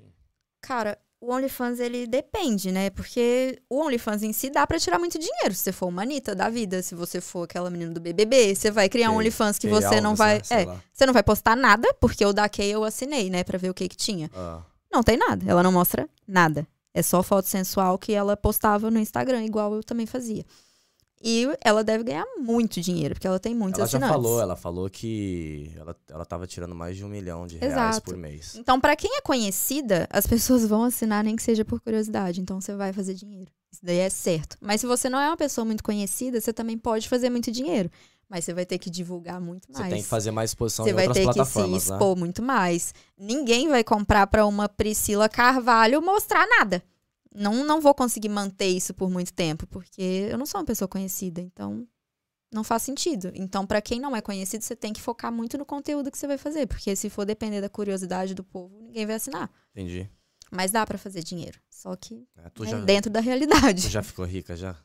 Cara, 0.62 0.98
o 1.20 1.34
OnlyFans, 1.34 1.80
ele 1.82 2.08
depende, 2.08 2.72
né? 2.72 2.90
Porque 2.90 3.62
o 3.70 3.82
OnlyFans 3.82 4.24
em 4.24 4.32
si 4.32 4.50
dá 4.50 4.66
pra 4.66 4.80
tirar 4.80 4.98
muito 5.00 5.20
dinheiro. 5.20 5.54
Se 5.54 5.62
você 5.64 5.72
for 5.74 5.88
uma 5.88 6.02
Anitta 6.04 6.34
da 6.34 6.50
vida, 6.50 6.82
se 6.82 6.96
você 6.96 7.20
for 7.20 7.44
aquela 7.44 7.70
menina 7.70 7.92
do 7.92 8.00
BBB, 8.00 8.56
você 8.56 8.72
vai 8.72 8.88
criar 8.88 9.10
um 9.10 9.14
Kay- 9.14 9.20
OnlyFans 9.20 9.58
que 9.60 9.68
Kay 9.70 9.82
você 9.82 10.00
não 10.02 10.16
vai... 10.16 10.42
É, 10.50 10.66
lá. 10.66 10.82
você 10.94 11.06
não 11.06 11.14
vai 11.14 11.24
postar 11.24 11.56
nada, 11.58 11.94
porque 12.00 12.26
o 12.26 12.32
da 12.32 12.48
Kay 12.48 12.70
eu 12.72 12.84
assinei, 12.86 13.30
né? 13.30 13.44
Pra 13.44 13.58
ver 13.58 13.70
o 13.70 13.74
que 13.74 13.90
que 13.90 13.98
tinha. 13.98 14.32
Ah, 14.34 14.62
Não 14.92 15.04
tem 15.04 15.18
nada. 15.18 15.44
Ela 15.50 15.62
não 15.62 15.72
mostra 15.72 16.08
nada. 16.26 16.66
É 16.94 17.02
só 17.02 17.22
foto 17.24 17.48
sensual 17.48 17.98
que 17.98 18.14
ela 18.14 18.38
postava 18.38 18.90
no 18.92 19.00
Instagram, 19.00 19.44
igual 19.44 19.74
eu 19.76 19.84
também 19.84 20.06
fazia. 20.06 20.46
E 21.26 21.48
ela 21.64 21.84
deve 21.86 22.04
ganhar 22.04 22.26
muito 22.38 22.82
dinheiro, 22.82 23.16
porque 23.16 23.26
ela 23.26 23.40
tem 23.40 23.56
muitos 23.56 23.80
ela 23.80 23.88
já 23.88 23.98
assinantes. 23.98 24.14
falou, 24.24 24.42
ela 24.42 24.56
falou 24.58 24.90
que 24.90 25.72
ela, 25.78 25.96
ela 26.10 26.26
tava 26.26 26.46
tirando 26.46 26.76
mais 26.76 26.98
de 26.98 27.06
um 27.06 27.08
milhão 27.08 27.48
de 27.48 27.58
reais 27.58 27.74
Exato. 27.74 28.02
por 28.02 28.18
mês. 28.18 28.56
Então, 28.56 28.78
pra 28.80 28.94
quem 28.96 29.16
é 29.18 29.22
conhecida, 29.22 30.06
as 30.10 30.28
pessoas 30.28 30.66
vão 30.68 30.84
assinar 30.84 31.24
nem 31.24 31.36
que 31.38 31.42
seja 31.44 31.64
por 31.64 31.80
curiosidade. 31.80 32.42
Então, 32.42 32.60
você 32.60 32.76
vai 32.76 32.92
fazer 32.92 33.14
dinheiro. 33.14 33.50
Isso 33.72 33.80
daí 33.82 34.00
é 34.00 34.10
certo. 34.10 34.58
Mas 34.60 34.82
se 34.82 34.88
você 34.88 35.10
não 35.10 35.18
é 35.18 35.28
uma 35.30 35.38
pessoa 35.38 35.64
muito 35.64 35.82
conhecida, 35.84 36.42
você 36.42 36.52
também 36.52 36.78
pode 36.78 37.08
fazer 37.08 37.30
muito 37.30 37.50
dinheiro. 37.52 37.90
Mas 38.30 38.44
você 38.46 38.54
vai 38.54 38.66
ter 38.66 38.78
que 38.78 38.90
divulgar 38.90 39.40
muito 39.40 39.68
Você 39.68 39.80
mais. 39.80 39.94
tem 39.94 40.02
que 40.02 40.08
fazer 40.08 40.32
mais 40.32 40.50
exposição 40.50 40.84
Você 40.86 40.92
em 40.92 40.94
vai 40.94 41.08
outras 41.08 41.24
ter 41.26 41.28
que 41.28 41.34
se 41.34 41.36
plataformas, 41.38 41.88
né? 41.90 41.96
expor 41.96 42.18
muito 42.18 42.42
mais. 42.42 42.94
Ninguém 43.18 43.70
vai 43.70 43.84
comprar 43.84 44.28
pra 44.28 44.46
uma 44.46 44.68
Priscila 44.68 45.30
Carvalho 45.30 46.02
mostrar 46.02 46.46
nada. 46.48 46.84
Não, 47.36 47.64
não 47.66 47.82
vou 47.82 47.94
conseguir 47.94 48.30
manter 48.30 48.68
isso 48.68 48.94
por 48.94 49.10
muito 49.10 49.34
tempo, 49.34 49.66
porque 49.68 50.28
eu 50.30 50.38
não 50.38 50.46
sou 50.46 50.60
uma 50.62 50.66
pessoa 50.66 50.88
conhecida, 50.88 51.42
então 51.42 51.88
não 52.54 52.64
faz 52.64 52.84
sentido. 52.84 53.32
Então, 53.34 53.66
pra 53.66 53.82
quem 53.82 54.00
não 54.00 54.16
é 54.16 54.22
conhecido, 54.22 54.64
você 54.64 54.76
tem 54.76 54.94
que 54.94 55.02
focar 55.02 55.32
muito 55.32 55.58
no 55.58 55.66
conteúdo 55.66 56.12
que 56.12 56.18
você 56.18 56.28
vai 56.28 56.38
fazer, 56.38 56.68
porque 56.68 56.96
se 56.96 57.10
for 57.10 57.26
depender 57.26 57.62
da 57.62 57.70
curiosidade 57.70 58.34
do 58.36 58.44
povo, 58.44 58.80
ninguém 58.80 59.06
vai 59.08 59.16
assinar. 59.16 59.50
Entendi. 59.72 60.08
Mas 60.52 60.70
dá 60.72 60.86
pra 60.86 61.00
fazer 61.00 61.24
dinheiro, 61.24 61.60
só 61.72 61.96
que 61.96 62.28
É, 62.38 62.50
tu, 62.52 62.64
é 62.64 62.68
já, 62.68 62.80
dentro 62.82 63.10
da 63.10 63.22
tu 63.22 63.26
realidade. 63.26 63.90
já 63.90 64.04
ficou 64.04 64.24
rica, 64.26 64.56
já? 64.56 64.76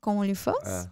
Com 0.00 0.16
o 0.16 0.20
OnlyFans? 0.20 0.56
É. 0.66 0.90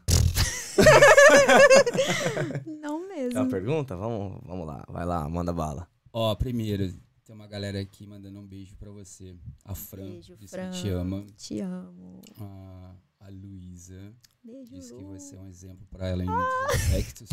Não 2.66 3.08
mesmo. 3.08 3.40
uma 3.40 3.48
pergunta? 3.48 3.96
Vamos, 3.96 4.40
vamos 4.44 4.66
lá. 4.66 4.84
Vai 4.88 5.04
lá, 5.04 5.28
manda 5.28 5.52
bala. 5.52 5.88
Ó, 6.12 6.34
primeiro, 6.34 6.92
tem 7.28 7.34
uma 7.34 7.46
galera 7.46 7.78
aqui 7.78 8.06
mandando 8.06 8.40
um 8.40 8.46
beijo 8.46 8.74
pra 8.76 8.90
você. 8.90 9.36
A 9.62 9.74
Fran 9.74 10.12
Beijo, 10.12 10.34
disse 10.34 10.50
Fran. 10.50 10.70
que 10.70 10.80
te 10.80 10.88
ama. 10.88 11.26
Te 11.36 11.60
amo. 11.60 12.22
A, 12.40 12.94
a 13.20 13.28
Luísa 13.28 14.14
Beijo. 14.42 14.70
disse 14.72 14.94
que 14.94 15.04
você 15.04 15.36
é 15.36 15.38
um 15.38 15.46
exemplo 15.46 15.86
pra 15.90 16.08
ela 16.08 16.24
em 16.24 16.26
muitos 16.26 16.74
aspectos. 16.74 17.28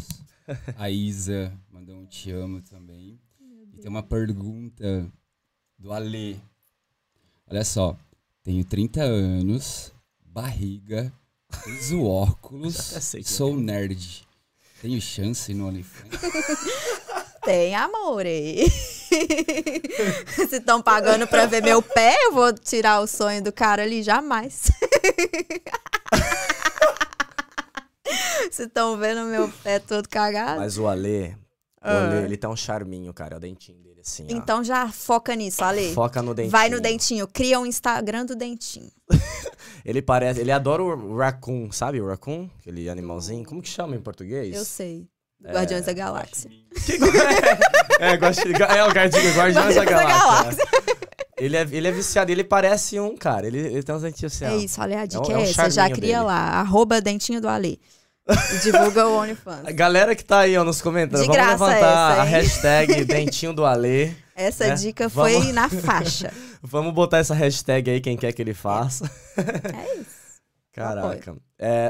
A 0.75 0.89
Isa 0.89 1.57
mandou 1.71 1.95
um 1.95 2.05
te 2.05 2.29
amo 2.29 2.61
também. 2.61 3.17
E 3.73 3.77
tem 3.77 3.89
uma 3.89 4.03
pergunta 4.03 5.09
do 5.79 5.93
Alê. 5.93 6.35
Olha 7.47 7.63
só, 7.63 7.97
tenho 8.43 8.65
30 8.65 9.01
anos, 9.01 9.93
barriga, 10.25 11.09
uso 11.79 12.03
óculos, 12.03 12.75
sou 13.23 13.55
nerd. 13.55 14.27
Tenho 14.81 14.99
chance 14.99 15.53
no 15.53 15.67
OnlyFans? 15.69 16.19
Tem, 17.45 17.73
amore. 17.75 18.65
Se 20.49 20.57
estão 20.57 20.81
pagando 20.81 21.27
pra 21.27 21.45
ver 21.45 21.61
meu 21.63 21.81
pé, 21.81 22.15
eu 22.25 22.31
vou 22.33 22.53
tirar 22.53 22.99
o 23.01 23.07
sonho 23.07 23.41
do 23.43 23.51
cara 23.51 23.83
ali, 23.83 24.03
jamais. 24.03 24.69
Se 28.51 28.63
estão 28.63 28.97
vendo 28.97 29.25
meu 29.25 29.49
pé 29.63 29.79
todo 29.79 30.07
cagado. 30.07 30.59
Mas 30.59 30.77
o 30.77 30.87
Alê, 30.87 31.29
o 31.29 31.35
Ah. 31.81 32.05
Alê, 32.05 32.23
ele 32.25 32.37
tem 32.37 32.49
um 32.49 32.55
charminho, 32.55 33.13
cara. 33.13 33.35
É 33.35 33.37
o 33.37 33.39
dentinho 33.39 33.79
dele, 33.79 34.01
assim, 34.01 34.25
ó. 34.29 34.33
Então 34.35 34.63
já 34.63 34.87
foca 34.91 35.35
nisso, 35.35 35.63
Ale. 35.63 35.93
Foca 35.93 36.21
no 36.21 36.33
dentinho. 36.33 36.51
Vai 36.51 36.69
no 36.69 36.79
dentinho, 36.79 37.27
cria 37.27 37.59
um 37.59 37.65
Instagram 37.65 38.25
do 38.25 38.35
dentinho. 38.35 38.91
Ele 39.83 40.01
parece... 40.01 40.39
Ele 40.39 40.51
adora 40.51 40.81
o 40.81 41.15
raccoon, 41.17 41.71
sabe 41.71 42.01
o 42.01 42.07
raccoon? 42.07 42.49
Aquele 42.59 42.89
animalzinho. 42.89 43.45
Como 43.45 43.61
que 43.61 43.69
chama 43.69 43.95
em 43.95 44.01
português? 44.01 44.55
Eu 44.55 44.65
sei. 44.65 45.07
É, 45.43 45.51
Guardiões 45.53 45.85
da 45.85 45.93
Galáxia. 45.93 46.49
é, 47.99 48.17
gosto 48.17 48.43
de... 48.51 48.61
é 48.63 48.83
o 48.83 48.89
Guardião, 48.91 49.33
Guardiões 49.35 49.35
da 49.35 49.41
Guardiões 49.41 49.75
da 49.75 49.85
Galáxia. 49.85 50.65
Ele 51.37 51.57
é, 51.57 51.61
ele 51.71 51.87
é 51.87 51.91
viciado, 51.91 52.31
ele 52.31 52.43
parece 52.43 52.99
um, 52.99 53.15
cara. 53.15 53.45
Ele, 53.45 53.59
ele 53.59 53.83
tem 53.83 53.93
uns 53.93 54.01
dentinhos 54.01 54.33
assim, 54.33 54.45
É 54.45 54.55
isso, 54.57 54.81
olha 54.81 55.01
a 55.01 55.05
dica 55.05 55.21
um- 55.21 55.31
é, 55.31 55.33
é 55.33 55.37
um 55.37 55.41
essa. 55.43 55.69
Já 55.69 55.89
cria 55.89 56.17
dele. 56.17 56.19
lá, 56.27 56.59
arroba 56.59 57.01
dentinho 57.01 57.41
do 57.41 57.47
Ale. 57.49 57.79
E 58.27 58.57
divulga 58.63 59.05
o 59.07 59.17
OnlyFans. 59.19 59.63
Galera 59.75 60.15
que 60.15 60.23
tá 60.25 60.39
aí, 60.39 60.57
ó, 60.57 60.63
nos 60.63 60.81
comentários, 60.81 61.27
De 61.27 61.27
vamos 61.27 61.51
levantar 61.51 61.75
essa, 61.77 62.21
a 62.21 62.23
hashtag 62.23 63.05
dentinho 63.05 63.53
do 63.53 63.65
Alê. 63.65 64.13
Essa 64.35 64.65
É, 64.65 64.73
dica 64.73 65.07
vamos- 65.07 65.43
foi 65.43 65.51
na 65.51 65.69
faixa. 65.69 66.31
Vamos 66.67 66.95
botar 66.95 67.19
essa 67.19 67.35
hashtag 67.35 67.91
aí, 67.91 68.01
quem 68.01 68.17
quer 68.17 68.31
que 68.33 68.41
ele 68.41 68.55
faça. 68.55 69.05
É 69.37 69.99
isso. 69.99 70.09
Caraca. 70.73 71.35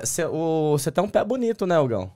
Você 0.03 0.91
tem 0.91 1.01
um 1.01 1.07
pé 1.07 1.23
bonito, 1.23 1.65
né, 1.65 1.75
Elgão? 1.75 2.11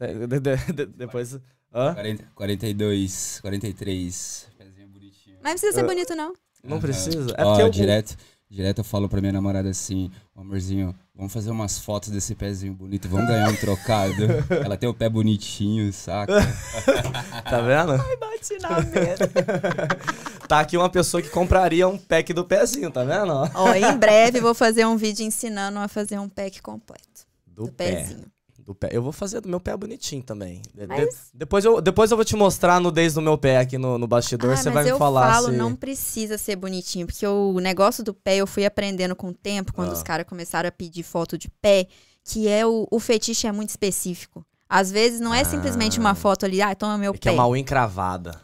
De- 0.00 0.26
de- 0.26 0.40
de- 0.40 0.72
de- 0.72 0.86
depois. 0.86 1.38
Hã? 1.72 1.94
40, 1.94 2.24
42, 2.34 3.38
43. 3.42 4.46
Pezinho 4.58 4.88
bonitinho. 4.88 5.36
Mas 5.42 5.52
não 5.52 5.58
precisa 5.60 5.72
ser 5.72 5.86
bonito, 5.86 6.14
não. 6.16 6.32
Não 6.64 6.72
Aham. 6.76 6.80
precisa. 6.80 7.34
É 7.36 7.44
Ó, 7.44 7.50
porque 7.50 7.62
eu, 7.62 7.68
direto, 7.70 8.16
direto 8.48 8.78
eu 8.78 8.84
falo 8.84 9.08
pra 9.08 9.20
minha 9.20 9.32
namorada 9.32 9.68
assim, 9.68 10.10
"Ô, 10.34 10.40
amorzinho, 10.40 10.94
vamos 11.14 11.32
fazer 11.32 11.50
umas 11.50 11.78
fotos 11.78 12.10
desse 12.10 12.34
pezinho 12.34 12.74
bonito, 12.74 13.08
vamos 13.08 13.28
ganhar 13.28 13.48
um 13.48 13.56
trocado. 13.56 14.14
Ela 14.64 14.76
tem 14.76 14.88
o 14.88 14.94
pé 14.94 15.08
bonitinho, 15.08 15.92
saca? 15.92 16.32
Tá 17.44 17.60
vendo? 17.60 17.96
Bate 18.18 18.58
na 18.60 18.80
mesa. 18.80 19.30
Tá 20.48 20.58
aqui 20.58 20.76
uma 20.76 20.90
pessoa 20.90 21.22
que 21.22 21.28
compraria 21.28 21.86
um 21.86 21.96
pack 21.96 22.32
do 22.32 22.44
pezinho, 22.44 22.90
tá 22.90 23.04
vendo? 23.04 23.32
ó? 23.32 23.48
Ó, 23.54 23.72
em 23.74 23.96
breve 23.96 24.40
vou 24.40 24.52
fazer 24.52 24.84
um 24.84 24.96
vídeo 24.96 25.24
ensinando 25.24 25.78
a 25.78 25.86
fazer 25.86 26.18
um 26.18 26.28
pack 26.28 26.60
completo. 26.60 27.24
Do, 27.46 27.66
Do, 27.66 27.72
pé. 27.72 27.94
pezinho. 28.02 28.24
Do 28.70 28.74
pé. 28.76 28.88
Eu 28.92 29.02
vou 29.02 29.10
fazer 29.10 29.40
do 29.40 29.48
meu 29.48 29.58
pé 29.58 29.76
bonitinho 29.76 30.22
também. 30.22 30.62
De- 30.72 30.82
de- 30.82 30.86
Mas- 30.86 31.30
depois, 31.34 31.64
eu, 31.64 31.80
depois 31.80 32.08
eu 32.12 32.16
vou 32.16 32.24
te 32.24 32.36
mostrar 32.36 32.78
nudez 32.80 33.14
do 33.14 33.20
meu 33.20 33.36
pé 33.36 33.58
aqui 33.58 33.76
no, 33.76 33.98
no 33.98 34.06
bastidor. 34.06 34.52
Ah, 34.52 34.56
Você 34.56 34.66
mas 34.70 34.74
vai 34.74 34.84
me 34.84 34.90
eu 34.90 34.96
falar 34.98 35.32
falo, 35.32 35.48
se... 35.48 35.56
não 35.56 35.74
precisa 35.74 36.38
ser 36.38 36.54
bonitinho, 36.54 37.04
porque 37.04 37.26
o 37.26 37.58
negócio 37.58 38.04
do 38.04 38.14
pé 38.14 38.36
eu 38.36 38.46
fui 38.46 38.64
aprendendo 38.64 39.16
com 39.16 39.30
o 39.30 39.34
tempo, 39.34 39.72
quando 39.72 39.88
Ah. 39.88 39.94
os 39.94 40.04
caras 40.04 40.24
começaram 40.24 40.68
a 40.68 40.72
pedir 40.72 41.02
foto 41.02 41.36
de 41.36 41.48
pé, 41.60 41.88
que 42.24 42.46
é 42.46 42.64
o, 42.64 42.86
o 42.88 43.00
fetiche 43.00 43.48
é 43.48 43.50
muito 43.52 43.70
específico. 43.70 44.46
Às 44.68 44.88
vezes 44.88 45.18
não 45.18 45.34
é 45.34 45.42
simplesmente 45.42 45.98
Ah. 45.98 46.00
uma 46.00 46.14
foto 46.14 46.46
ali, 46.46 46.62
ah, 46.62 46.72
toma 46.76 46.96
meu 46.96 47.12
É 47.12 47.18
que 47.18 47.28
é 47.28 47.32
pé. 47.32 47.36
uma 47.36 47.48
unha 47.48 47.60
encravada. 47.60 48.40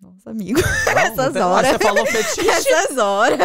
Nossa, 0.00 0.30
amigo. 0.30 0.60
Não, 0.60 0.68
Essas 0.98 1.34
não 1.34 1.42
Ah, 1.42 1.46
horas. 1.54 1.70
Você 1.72 1.78
falou 1.78 2.06
fetiche? 2.06 2.48
Essas 2.48 2.98
horas. 2.98 3.38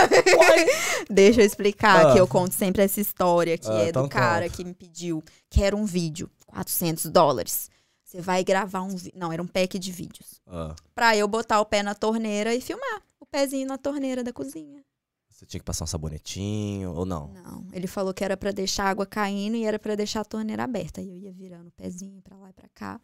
Deixa 1.10 1.41
eu 1.41 1.45
explicar 1.45 2.08
Ah. 2.08 2.14
que 2.14 2.20
eu 2.20 2.28
conto 2.28 2.54
sempre 2.54 2.82
essa 2.84 2.99
história 3.01 3.58
que 3.58 3.68
Ah, 3.70 3.84
é 3.84 3.89
então 3.89 4.04
do 4.04 4.10
cara 4.10 4.45
conta. 4.45 4.56
que 4.58 4.64
me 4.64 4.74
pediu, 4.74 5.24
quero 5.49 5.78
um 5.78 5.86
vídeo, 5.86 6.30
400 6.47 7.06
dólares. 7.08 7.70
Você 8.04 8.22
vai 8.22 8.43
gravar 8.43 8.82
um 8.84 8.89
vídeo. 8.95 9.14
Não, 9.16 9.32
era 9.32 9.41
um 9.41 9.47
pack 9.47 9.80
de 9.80 9.91
vídeos. 9.91 10.39
Ah, 10.47 10.76
Pra 10.93 11.18
eu 11.18 11.28
botar 11.28 11.60
o 11.60 11.66
pé 11.66 11.82
na 11.82 11.95
torneira 11.95 12.54
e 12.54 12.62
filmar 12.62 13.01
o 13.20 13.26
pezinho 13.26 13.68
na 13.68 13.78
torneira 13.78 14.24
da 14.24 14.32
cozinha. 14.32 14.84
você 15.30 15.47
tinha 15.47 15.60
que 15.60 15.66
passar 15.66 15.84
um 15.86 15.88
sabonetinho 15.88 16.93
ou 16.93 17.06
não? 17.06 17.30
Não, 17.34 17.66
ele 17.74 17.88
falou 17.88 18.14
que 18.14 18.24
era 18.24 18.38
pra 18.38 18.51
deixar 18.51 18.84
a 18.86 18.89
água 18.91 19.06
caindo 19.08 19.56
e 19.58 19.66
era 19.66 19.80
pra 19.80 19.95
deixar 19.95 20.22
a 20.22 20.26
torneira 20.26 20.64
aberta. 20.64 21.01
E 21.01 21.10
eu 21.10 21.18
ia 21.18 21.32
virando 21.34 21.70
o 21.70 21.72
pezinho 21.72 22.22
pra 22.22 22.38
lá 22.38 22.49
e 22.51 22.54
pra 22.54 22.70
cá. 22.74 23.01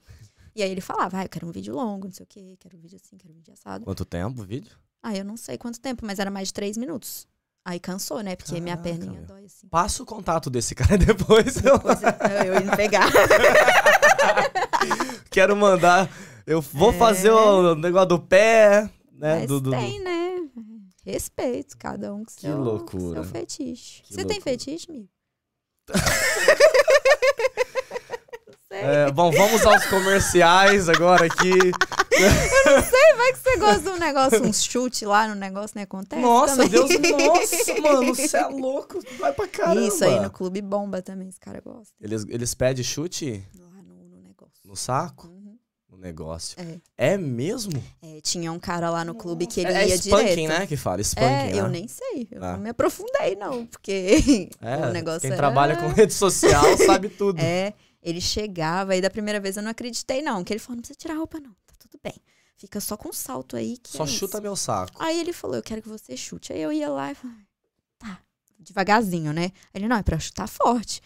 E 0.56 0.64
aí 0.64 0.72
ele 0.72 0.82
falava, 0.82 1.20
ah, 1.20 1.26
eu 1.26 1.30
quero 1.30 1.47
um 1.47 1.52
vídeo 1.52 1.74
longo, 1.74 2.08
não 2.08 2.14
sei 2.14 2.24
o 2.24 2.28
quê, 2.28 2.58
quero 2.60 2.78
um 2.78 2.82
vídeo 2.82 2.97
assim, 3.02 3.18
quero 3.18 3.34
um 3.34 3.38
vídeo 3.38 3.54
assado. 3.54 3.86
Quanto 3.86 4.06
tempo 4.06 4.41
o 4.41 4.45
vídeo? 4.45 4.72
Ah, 5.02 5.16
eu 5.16 5.24
não 5.24 5.38
sei 5.38 5.58
quanto 5.58 5.80
tempo, 5.80 6.06
mas 6.06 6.20
era 6.20 6.30
mais 6.32 6.50
de 6.50 6.54
três 6.54 6.78
minutos. 6.78 7.28
Aí 7.66 7.80
cansou, 7.80 8.22
né? 8.22 8.36
Porque 8.36 8.60
minha 8.60 8.76
Caraca, 8.78 8.97
perninha 8.97 9.20
meu. 9.20 9.28
dói 9.28 9.45
assim. 9.45 9.68
Passa 9.68 10.02
o 10.02 10.06
contato 10.06 10.50
desse 10.50 10.74
cara 10.74 10.97
depois. 11.06 11.58
Eu 11.58 11.78
Depois 11.78 12.00
eu, 12.02 12.54
eu 12.54 12.62
indo 12.62 12.76
pegar. 12.76 13.10
quero 15.30 15.56
mandar. 15.56 16.10
Eu 16.47 16.62
vou 16.62 16.91
fazer 16.93 17.30
o 17.32 17.76
negócio 17.76 18.08
do 18.10 18.20
pé, 18.20 18.89
né? 19.12 19.38
É. 19.38 19.39
Mas 19.41 19.47
do, 19.47 19.62
do- 19.62 19.72
tem, 19.72 20.00
né? 20.02 20.30
Respeito, 21.06 21.78
cada 21.78 22.14
um 22.14 22.20
com 22.20 22.26
Que 22.26 22.41
seu, 22.41 22.58
loucura. 22.58 23.24
seu 23.24 23.32
fetiche. 23.32 24.02
Que 24.04 24.14
Você 24.14 24.26
tem 24.26 24.38
loucura. 24.38 24.41
fetiche, 24.52 24.88
amigo? 24.89 25.10
Sei. 28.80 28.90
É, 29.08 29.12
bom, 29.12 29.32
vamos 29.32 29.66
aos 29.66 29.86
comerciais 29.86 30.90
agora 30.90 31.26
aqui. 31.26 31.52
Vai 33.18 33.34
que 33.34 33.40
você 33.40 33.58
gosta 33.58 33.80
de 33.82 33.90
um 33.90 33.98
negócio, 33.98 34.44
um 34.44 34.54
chute 34.54 35.06
lá 35.06 35.28
no 35.28 35.36
negócio, 35.36 35.72
não 35.76 35.84
acontece? 35.84 36.22
Nossa, 36.22 36.56
também. 36.56 36.70
Deus, 36.70 36.90
nossa, 37.28 37.82
mano, 37.82 38.16
você 38.16 38.38
é 38.38 38.46
louco. 38.48 39.00
Vai 39.20 39.34
pra 39.34 39.48
caramba. 39.48 39.82
Isso 39.88 40.04
aí 40.04 40.20
no 40.20 40.30
clube 40.30 40.62
bomba 40.62 41.02
também, 41.02 41.30
esse 41.30 41.40
cara 41.40 41.62
gosta. 41.62 41.94
Eles, 42.02 42.26
eles 42.30 42.54
pedem 42.54 42.84
chute 42.84 43.44
Lá 43.60 43.82
no, 43.84 43.94
no 44.10 44.22
negócio. 44.22 44.54
no 44.66 44.76
saco? 44.76 45.28
Uhum. 45.28 45.58
No 45.90 45.98
negócio. 45.98 46.58
É. 46.98 47.14
É 47.14 47.18
mesmo? 47.18 47.82
É, 48.02 48.20
tinha 48.22 48.52
um 48.52 48.60
cara 48.60 48.90
lá 48.90 49.04
no 49.06 49.16
clube 49.16 49.46
que 49.48 49.60
ele 49.62 49.72
é, 49.72 49.88
ia 49.88 49.94
é 49.94 49.98
spanking, 49.98 50.36
direto. 50.36 50.60
né? 50.60 50.68
Que 50.68 50.78
fala, 50.78 51.02
spanking, 51.02 51.26
É, 51.50 51.54
né? 51.54 51.60
eu 51.60 51.68
nem 51.68 51.88
sei. 51.88 52.28
Eu 52.32 52.44
Ah. 52.44 52.54
não 52.54 52.60
me 52.60 52.70
aprofundei, 52.70 53.36
não, 53.36 53.66
porque 53.66 54.50
É, 54.62 54.76
o 54.88 54.92
negócio 54.92 55.22
quem 55.22 55.30
era- 55.32 55.38
trabalha 55.38 55.78
com 55.78 55.88
rede 55.88 56.14
social 56.14 56.64
sabe 56.86 57.10
tudo. 57.10 57.40
É, 57.40 57.74
ele 58.02 58.22
chegava 58.22 58.95
e 58.95 59.02
da 59.02 59.10
primeira 59.10 59.39
vez 59.39 59.58
eu 59.58 59.64
não 59.64 59.72
acreditei, 59.72 60.22
não. 60.22 60.43
Que 60.43 60.54
ele 60.54 60.60
falou, 60.60 60.76
não 60.78 60.82
precisa 60.82 60.97
tirar 61.00 61.16
a 61.16 61.18
roupa, 61.18 61.39
não. 61.39 61.52
Tá 61.52 61.74
tudo 61.80 62.00
bem. 62.04 62.14
Fica 62.56 62.82
só 62.82 62.97
com 62.97 63.12
salto 63.14 63.56
aí. 63.56 63.78
Que 63.78 63.89
Só 63.89 64.04
é 64.04 64.08
chuta 64.08 64.38
isso. 64.38 64.41
meu 64.41 64.56
saco. 64.56 64.91
Aí 65.00 65.20
ele 65.20 65.32
falou, 65.32 65.56
eu 65.56 65.64
quero 65.64 65.82
que 65.82 65.88
você 65.88 66.18
chute. 66.18 66.52
Aí 66.52 66.62
eu 66.62 66.72
ia 66.74 66.89
lá 66.89 67.12
e 67.12 67.16
falava, 67.16 67.39
tá, 67.97 68.20
devagarzinho, 68.60 69.32
né? 69.32 69.52
Ele, 69.74 69.88
não, 69.88 69.95
é 69.95 70.04
pra 70.04 70.20
chutar 70.20 70.47
forte. 70.47 71.02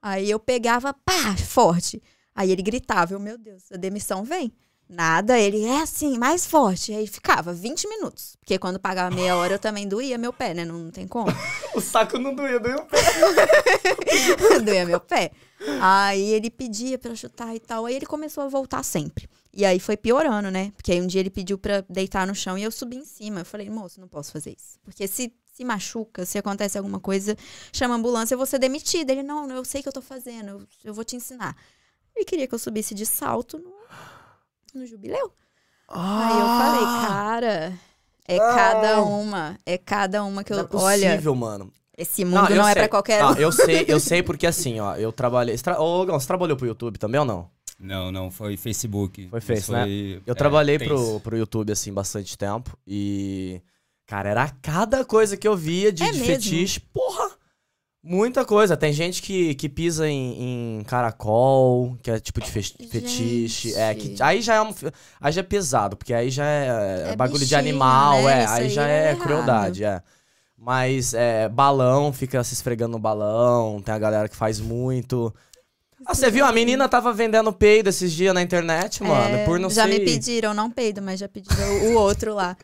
Aí 0.00 0.30
eu 0.30 0.38
pegava, 0.38 0.94
pá, 0.94 1.36
forte. 1.36 2.02
Aí 2.34 2.50
ele 2.50 2.62
gritava, 2.62 3.14
eu, 3.14 3.20
meu 3.20 3.36
Deus, 3.38 3.70
a 3.70 3.76
demissão 3.76 4.24
vem. 4.24 4.52
Nada, 4.88 5.38
ele 5.38 5.64
é 5.64 5.80
assim, 5.80 6.18
mais 6.18 6.46
forte. 6.46 6.92
Aí 6.92 7.06
ficava 7.06 7.52
20 7.52 7.88
minutos. 7.88 8.36
Porque 8.40 8.58
quando 8.58 8.78
pagava 8.78 9.14
meia 9.14 9.36
hora 9.36 9.54
eu 9.54 9.58
também 9.58 9.88
doía 9.88 10.18
meu 10.18 10.32
pé, 10.32 10.52
né? 10.52 10.64
Não, 10.64 10.78
não 10.78 10.90
tem 10.90 11.06
como. 11.06 11.26
O 11.74 11.80
saco 11.80 12.18
não 12.18 12.32
doía, 12.34 12.60
doía 12.60 12.76
o 12.76 12.86
pé. 12.86 12.98
doía 14.64 14.86
meu 14.86 15.00
pé. 15.00 15.32
Aí 15.80 16.22
ele 16.22 16.50
pedia 16.50 16.98
pra 16.98 17.14
chutar 17.14 17.54
e 17.54 17.60
tal. 17.60 17.86
Aí 17.86 17.94
ele 17.94 18.06
começou 18.06 18.44
a 18.44 18.48
voltar 18.48 18.82
sempre. 18.82 19.28
E 19.52 19.64
aí 19.64 19.78
foi 19.78 19.96
piorando, 19.96 20.50
né? 20.50 20.72
Porque 20.76 20.92
aí 20.92 21.00
um 21.00 21.06
dia 21.06 21.20
ele 21.20 21.30
pediu 21.30 21.56
pra 21.56 21.84
deitar 21.88 22.26
no 22.26 22.34
chão 22.34 22.58
e 22.58 22.62
eu 22.62 22.72
subi 22.72 22.96
em 22.96 23.04
cima. 23.04 23.40
Eu 23.40 23.44
falei, 23.44 23.70
moço, 23.70 24.00
não 24.00 24.08
posso 24.08 24.32
fazer 24.32 24.50
isso. 24.50 24.78
Porque 24.84 25.06
se 25.06 25.32
se 25.54 25.64
machuca, 25.64 26.26
se 26.26 26.36
acontece 26.36 26.76
alguma 26.76 26.98
coisa, 26.98 27.36
chama 27.72 27.94
a 27.94 27.96
ambulância, 27.96 28.34
eu 28.34 28.38
vou 28.38 28.46
ser 28.46 28.58
demitida. 28.58 29.12
Ele, 29.12 29.22
não, 29.22 29.48
eu 29.48 29.64
sei 29.64 29.78
o 29.78 29.82
que 29.84 29.88
eu 29.88 29.92
tô 29.92 30.02
fazendo, 30.02 30.48
eu, 30.48 30.66
eu 30.82 30.92
vou 30.92 31.04
te 31.04 31.14
ensinar. 31.14 31.56
Ele 32.16 32.24
queria 32.24 32.48
que 32.48 32.54
eu 32.56 32.58
subisse 32.58 32.92
de 32.92 33.06
salto 33.06 33.56
no, 33.60 33.72
no 34.80 34.84
jubileu. 34.84 35.32
Aí 35.88 36.40
eu 36.40 36.46
falei, 36.46 37.08
cara, 37.08 37.78
é 38.26 38.36
Ah. 38.36 38.54
cada 38.54 39.02
uma, 39.02 39.56
é 39.64 39.78
cada 39.78 40.24
uma 40.24 40.42
que 40.42 40.52
eu. 40.52 40.56
Não 40.56 40.64
é 40.64 40.68
olha, 40.72 41.10
possível, 41.10 41.34
mano. 41.36 41.72
Esse 41.96 42.24
mundo 42.24 42.50
não, 42.50 42.56
eu 42.56 42.66
é 42.66 42.74
pra 42.74 42.88
qualquer 42.88 43.24
um. 43.24 43.28
Ah, 43.28 43.34
eu 43.38 43.52
sei, 43.52 43.84
eu 43.88 43.98
sei 44.00 44.22
porque 44.22 44.46
assim, 44.46 44.80
ó, 44.80 44.96
eu 44.96 45.12
trabalhei. 45.12 45.56
Você 45.56 45.62
tra... 45.62 45.80
Ô, 45.80 46.04
Gão, 46.04 46.18
você 46.18 46.26
trabalhou 46.26 46.56
pro 46.56 46.66
YouTube 46.66 46.98
também 46.98 47.18
ou 47.20 47.26
não? 47.26 47.48
Não, 47.78 48.10
não, 48.12 48.30
foi 48.30 48.56
Facebook. 48.56 49.28
Foi 49.28 49.38
Isso 49.38 49.46
Face, 49.46 49.72
né? 49.72 49.86
Eu 50.26 50.32
é, 50.32 50.34
trabalhei 50.34 50.78
Face. 50.78 50.88
pro, 50.88 51.20
pro 51.20 51.36
YouTube, 51.36 51.72
assim, 51.72 51.92
bastante 51.92 52.36
tempo. 52.38 52.76
E. 52.86 53.60
Cara, 54.06 54.28
era 54.28 54.48
cada 54.62 55.04
coisa 55.04 55.36
que 55.36 55.48
eu 55.48 55.56
via 55.56 55.90
de, 55.92 56.02
É 56.02 56.10
de 56.12 56.20
fetiche. 56.20 56.78
Porra! 56.80 57.30
Muita 58.06 58.44
coisa. 58.44 58.76
Tem 58.76 58.92
gente 58.92 59.22
que, 59.22 59.54
que 59.54 59.66
pisa 59.66 60.06
em, 60.06 60.78
em 60.78 60.84
caracol, 60.84 61.96
que 62.02 62.10
é 62.10 62.20
tipo 62.20 62.38
de 62.40 62.50
fe- 62.50 62.62
fetiche. 62.90 63.74
É, 63.74 63.94
que, 63.94 64.08
Gente. 64.08 64.22
aí 64.22 64.42
já 64.42 64.56
é 64.56 64.60
um, 64.60 64.74
aí 65.18 65.32
já 65.32 65.40
é 65.40 65.44
pesado, 65.44 65.96
porque 65.96 66.12
aí 66.12 66.28
já 66.28 66.44
é, 66.44 67.12
É 67.12 67.16
bagulho 67.16 67.38
de 67.38 67.46
bichinho, 67.46 67.60
animal, 67.60 68.22
né? 68.24 68.42
é. 68.42 68.46
Aí 68.46 68.62
aí 68.64 68.68
já 68.68 68.86
é 68.86 69.06
é 69.06 69.10
errado. 69.12 69.22
crueldade, 69.22 69.84
é. 69.84 70.02
Mas 70.64 71.12
é, 71.12 71.46
balão, 71.46 72.10
fica 72.10 72.42
se 72.42 72.54
esfregando 72.54 72.92
no 72.92 72.98
balão, 72.98 73.82
tem 73.82 73.94
a 73.94 73.98
galera 73.98 74.30
que 74.30 74.34
faz 74.36 74.58
muito. 74.58 75.32
Ah, 76.06 76.14
você 76.14 76.30
viu? 76.30 76.46
A 76.46 76.52
menina 76.52 76.88
tava 76.88 77.12
vendendo 77.12 77.52
peido 77.52 77.90
esses 77.90 78.10
dias 78.10 78.32
na 78.32 78.40
internet, 78.40 79.02
mano. 79.02 79.36
É, 79.36 79.44
por 79.44 79.58
não 79.60 79.68
já 79.68 79.84
sei. 79.84 79.98
me 79.98 80.04
pediram, 80.06 80.54
não 80.54 80.70
peido, 80.70 81.02
mas 81.02 81.20
já 81.20 81.28
pediram 81.28 81.92
o 81.92 81.98
outro 81.98 82.34
lá. 82.34 82.56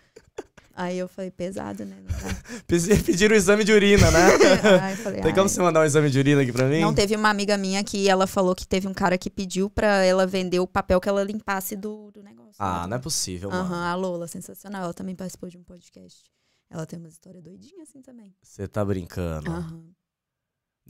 Aí 0.75 0.99
eu 0.99 1.09
falei, 1.09 1.31
pesado, 1.31 1.85
né? 1.85 1.95
Pediram 2.67 3.35
o 3.35 3.37
exame 3.37 3.65
de 3.65 3.73
urina, 3.73 4.11
né? 4.11 4.29
Eu 4.93 4.97
falei, 4.97 5.21
Tem 5.21 5.33
como 5.33 5.43
ai. 5.43 5.49
você 5.51 5.61
mandar 5.61 5.81
um 5.81 5.85
exame 5.85 6.09
de 6.09 6.19
urina 6.19 6.41
aqui 6.41 6.53
pra 6.53 6.65
mim? 6.65 6.81
Não 6.81 6.95
teve 6.95 7.15
uma 7.15 7.29
amiga 7.29 7.59
minha 7.59 7.85
que 7.85 8.09
ela 8.09 8.27
falou 8.27 8.55
que 8.55 8.67
teve 8.67 8.89
um 8.89 8.95
cara 8.95 9.19
que 9.19 9.29
pediu 9.29 9.69
pra 9.69 10.03
ela 10.03 10.27
vender 10.27 10.59
o 10.59 10.67
papel 10.67 10.99
que 10.99 11.09
ela 11.09 11.23
limpasse 11.23 11.77
do, 11.77 12.11
do 12.13 12.23
negócio. 12.23 12.55
Ah, 12.59 12.83
né? 12.83 12.87
não 12.89 12.97
é 12.97 13.01
possível, 13.01 13.51
Aham, 13.51 13.69
mano. 13.69 13.85
a 13.85 13.95
Lola, 13.95 14.27
sensacional. 14.27 14.85
Ela 14.85 14.95
também 14.95 15.15
participou 15.15 15.51
de 15.51 15.59
um 15.59 15.63
podcast. 15.63 16.23
Ela 16.71 16.87
tem 16.87 16.99
uma 16.99 17.09
história 17.09 17.43
doidinha 17.43 17.83
assim 17.83 18.01
também. 18.01 18.33
Você 18.41 18.69
tá 18.69 18.85
brincando. 18.85 19.51
Aham. 19.51 19.85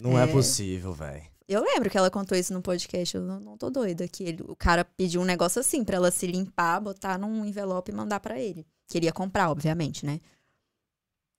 Não 0.00 0.18
é, 0.18 0.24
É. 0.24 0.26
possível, 0.26 0.92
velho. 0.92 1.24
Eu 1.48 1.62
lembro 1.64 1.90
que 1.90 1.98
ela 1.98 2.10
contou 2.10 2.38
isso 2.38 2.52
no 2.52 2.62
podcast, 2.62 3.16
eu 3.16 3.22
não, 3.22 3.40
não 3.40 3.56
tô 3.58 3.70
doida. 3.70 4.06
Que 4.06 4.22
ele- 4.24 4.44
o 4.46 4.54
cara 4.54 4.84
pediu 4.84 5.20
um 5.20 5.24
negócio 5.24 5.58
assim 5.60 5.82
pra 5.84 5.96
ela 5.96 6.10
se 6.10 6.26
limpar, 6.26 6.80
botar 6.80 7.18
num 7.18 7.44
envelope 7.44 7.90
e 7.90 7.94
mandar 7.94 8.20
pra 8.20 8.38
ele. 8.38 8.64
Queria 8.86 9.12
comprar, 9.12 9.50
obviamente, 9.50 10.06
né? 10.06 10.20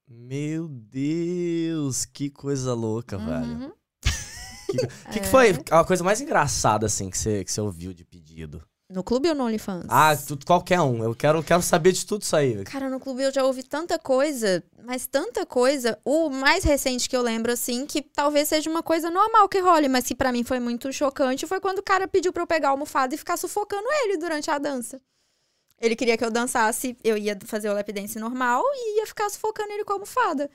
Meu 0.08 0.68
Deus, 0.68 2.04
que 2.06 2.30
coisa 2.30 2.74
louca, 2.74 3.18
velho. 3.18 3.72
Uhum. 3.72 3.72
O 4.72 5.12
que, 5.12 5.20
que 5.20 5.20
É. 5.20 5.24
foi 5.24 5.50
a 5.70 5.84
coisa 5.84 6.02
mais 6.02 6.22
engraçada, 6.22 6.86
assim, 6.86 7.10
que 7.10 7.18
você, 7.18 7.44
que 7.44 7.52
você 7.52 7.60
ouviu 7.60 7.94
de 7.94 8.06
pedido? 8.06 8.64
No 8.92 9.04
clube 9.04 9.30
ou 9.30 9.36
no 9.36 9.46
OnlyFans? 9.46 9.86
Ah, 9.88 10.16
tudo, 10.16 10.46
qualquer 10.46 10.82
um. 10.82 11.02
Eu 11.02 11.16
quero, 11.16 11.42
quero 11.42 11.62
saber 11.62 11.94
de 11.94 12.06
tudo 12.06 12.24
isso 12.24 12.36
aí. 12.36 12.64
Cara, 12.66 12.90
no 12.90 13.00
clube 13.00 13.24
eu 13.24 13.32
já 13.32 13.44
ouvi 13.46 13.64
tanta 13.64 13.98
coisa, 13.98 14.62
mas 14.84 15.08
tanta 15.08 15.46
coisa. 15.46 15.98
O 16.04 16.30
mais 16.30 16.66
recente 16.66 17.08
que 17.08 17.16
eu 17.16 17.22
lembro, 17.22 17.54
assim, 17.54 17.86
que 17.86 18.02
talvez 18.02 18.50
seja 18.50 18.70
uma 18.70 18.84
coisa 18.84 19.10
normal 19.10 19.48
que 19.48 19.60
role, 19.60 19.88
mas 19.88 20.06
que 20.06 20.14
pra 20.14 20.32
mim 20.32 20.44
foi 20.44 20.60
muito 20.60 20.92
chocante, 20.92 21.48
foi 21.48 21.62
quando 21.62 21.80
o 21.80 21.84
cara 21.84 22.06
pediu 22.08 22.34
pra 22.34 22.44
eu 22.44 22.48
pegar 22.48 22.68
a 22.68 22.72
almofada 22.72 23.16
e 23.16 23.18
ficar 23.18 23.38
sufocando 23.38 23.88
ele 24.04 24.18
durante 24.18 24.52
a 24.52 24.58
dança. 24.58 25.00
Ele 25.80 25.96
queria 25.96 26.18
que 26.18 26.24
eu 26.24 26.30
dançasse, 26.30 26.96
eu 27.04 27.18
ia 27.18 27.38
fazer 27.46 27.70
o 27.70 27.74
lap 27.74 27.92
dance 27.92 28.20
normal 28.20 28.62
e 28.74 29.00
ia 29.00 29.08
ficar 29.08 29.30
sufocando 29.30 29.72
ele 29.72 29.86
com 29.86 29.94
a 29.94 29.96
almofada. 29.96 30.50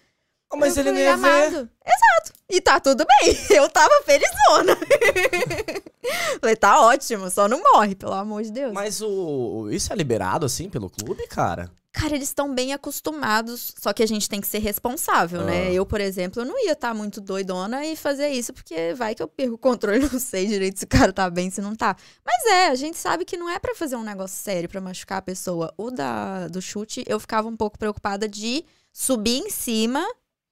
Ah, 0.53 0.57
mas 0.57 0.77
Eu 0.77 0.83
ele 0.83 0.93
não 0.93 0.99
ia 1.01 1.17
ver. 1.17 1.29
amado. 1.29 1.71
Exato. 1.85 2.33
E 2.49 2.61
tá 2.61 2.79
tudo 2.79 3.05
bem. 3.05 3.37
Eu 3.51 3.69
tava 3.69 3.93
felizona. 4.05 4.77
Falei, 6.41 6.57
tá 6.57 6.81
ótimo, 6.83 7.29
só 7.31 7.49
não 7.49 7.61
morre, 7.61 7.95
pelo 7.95 8.13
amor 8.13 8.43
de 8.43 8.53
Deus. 8.53 8.73
Mas 8.73 9.01
o, 9.03 9.69
isso 9.71 9.93
é 9.93 9.97
liberado, 9.97 10.47
assim, 10.47 10.69
pelo 10.71 10.89
clube, 10.89 11.27
cara? 11.27 11.71
Cara, 11.93 12.15
eles 12.15 12.29
estão 12.29 12.55
bem 12.55 12.75
acostumados, 12.75 13.75
só 13.81 13.91
que 13.93 14.03
a 14.03 14.07
gente 14.07 14.29
tem 14.29 14.39
que 14.41 14.47
ser 14.47 14.59
responsável, 14.59 15.43
né? 15.43 15.69
Ah. 15.69 15.73
Eu, 15.73 15.87
por 15.87 15.99
exemplo, 16.01 16.43
eu 16.43 16.47
não 16.47 16.63
ia 16.63 16.73
estar 16.73 16.93
muito 16.95 17.23
doidona 17.23 17.87
e 17.87 17.97
fazer 17.97 18.29
isso, 18.29 18.53
porque 18.53 18.93
vai 18.95 19.15
que 19.15 19.23
eu 19.23 19.27
perco 19.27 19.55
o 19.55 19.59
controle, 19.59 19.99
não 20.13 20.21
sei 20.21 20.47
direito 20.47 20.79
se 20.79 20.85
o 20.85 20.89
cara 20.89 21.11
tá 21.13 21.29
bem, 21.31 21.51
se 21.51 21.63
não 21.63 21.75
tá. 21.75 21.97
Mas 22.25 22.45
é, 22.53 22.67
a 22.69 22.75
gente 22.75 22.99
sabe 22.99 23.25
que 23.25 23.37
não 23.39 23.49
é 23.49 23.59
pra 23.59 23.75
fazer 23.75 23.97
um 23.97 24.05
negócio 24.05 24.37
sério, 24.37 24.69
pra 24.69 24.81
machucar 24.81 25.19
a 25.19 25.23
pessoa. 25.23 25.73
O 25.77 25.91
da, 25.91 26.49
do 26.49 26.61
chute, 26.61 27.03
eu 27.09 27.19
ficava 27.19 27.49
um 27.49 27.57
pouco 27.57 27.79
preocupada 27.79 28.29
de 28.29 28.63
subir 28.93 29.39
em 29.39 29.51
cima. 29.51 30.07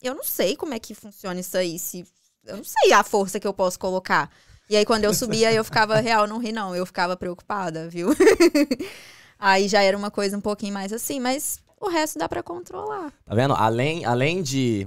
Eu 0.04 0.14
não 0.14 0.24
sei 0.24 0.56
como 0.56 0.74
é 0.74 0.78
que 0.78 0.94
funciona 0.94 1.40
isso 1.40 1.56
aí, 1.56 1.78
se... 1.78 2.06
Eu 2.44 2.58
não 2.58 2.64
sei 2.64 2.92
a 2.92 3.02
força 3.02 3.40
que 3.40 3.46
eu 3.46 3.54
posso 3.54 3.78
colocar. 3.78 4.30
E 4.68 4.76
aí, 4.76 4.84
quando 4.84 5.04
eu 5.04 5.14
subia, 5.14 5.52
eu 5.52 5.64
ficava, 5.64 5.96
real, 6.00 6.26
não 6.26 6.38
ri 6.38 6.52
não, 6.52 6.74
eu 6.76 6.84
ficava 6.86 7.16
preocupada, 7.16 7.88
viu? 7.88 8.08
Aí 9.38 9.68
já 9.68 9.82
era 9.82 9.96
uma 9.96 10.10
coisa 10.10 10.36
um 10.36 10.40
pouquinho 10.40 10.72
mais 10.72 10.92
assim, 10.92 11.20
mas 11.20 11.58
o 11.80 11.88
resto 11.88 12.18
dá 12.18 12.28
pra 12.28 12.42
controlar. 12.42 13.12
Tá 13.24 13.34
vendo? 13.34 13.52
Além, 13.54 14.04
além 14.04 14.42
de 14.42 14.86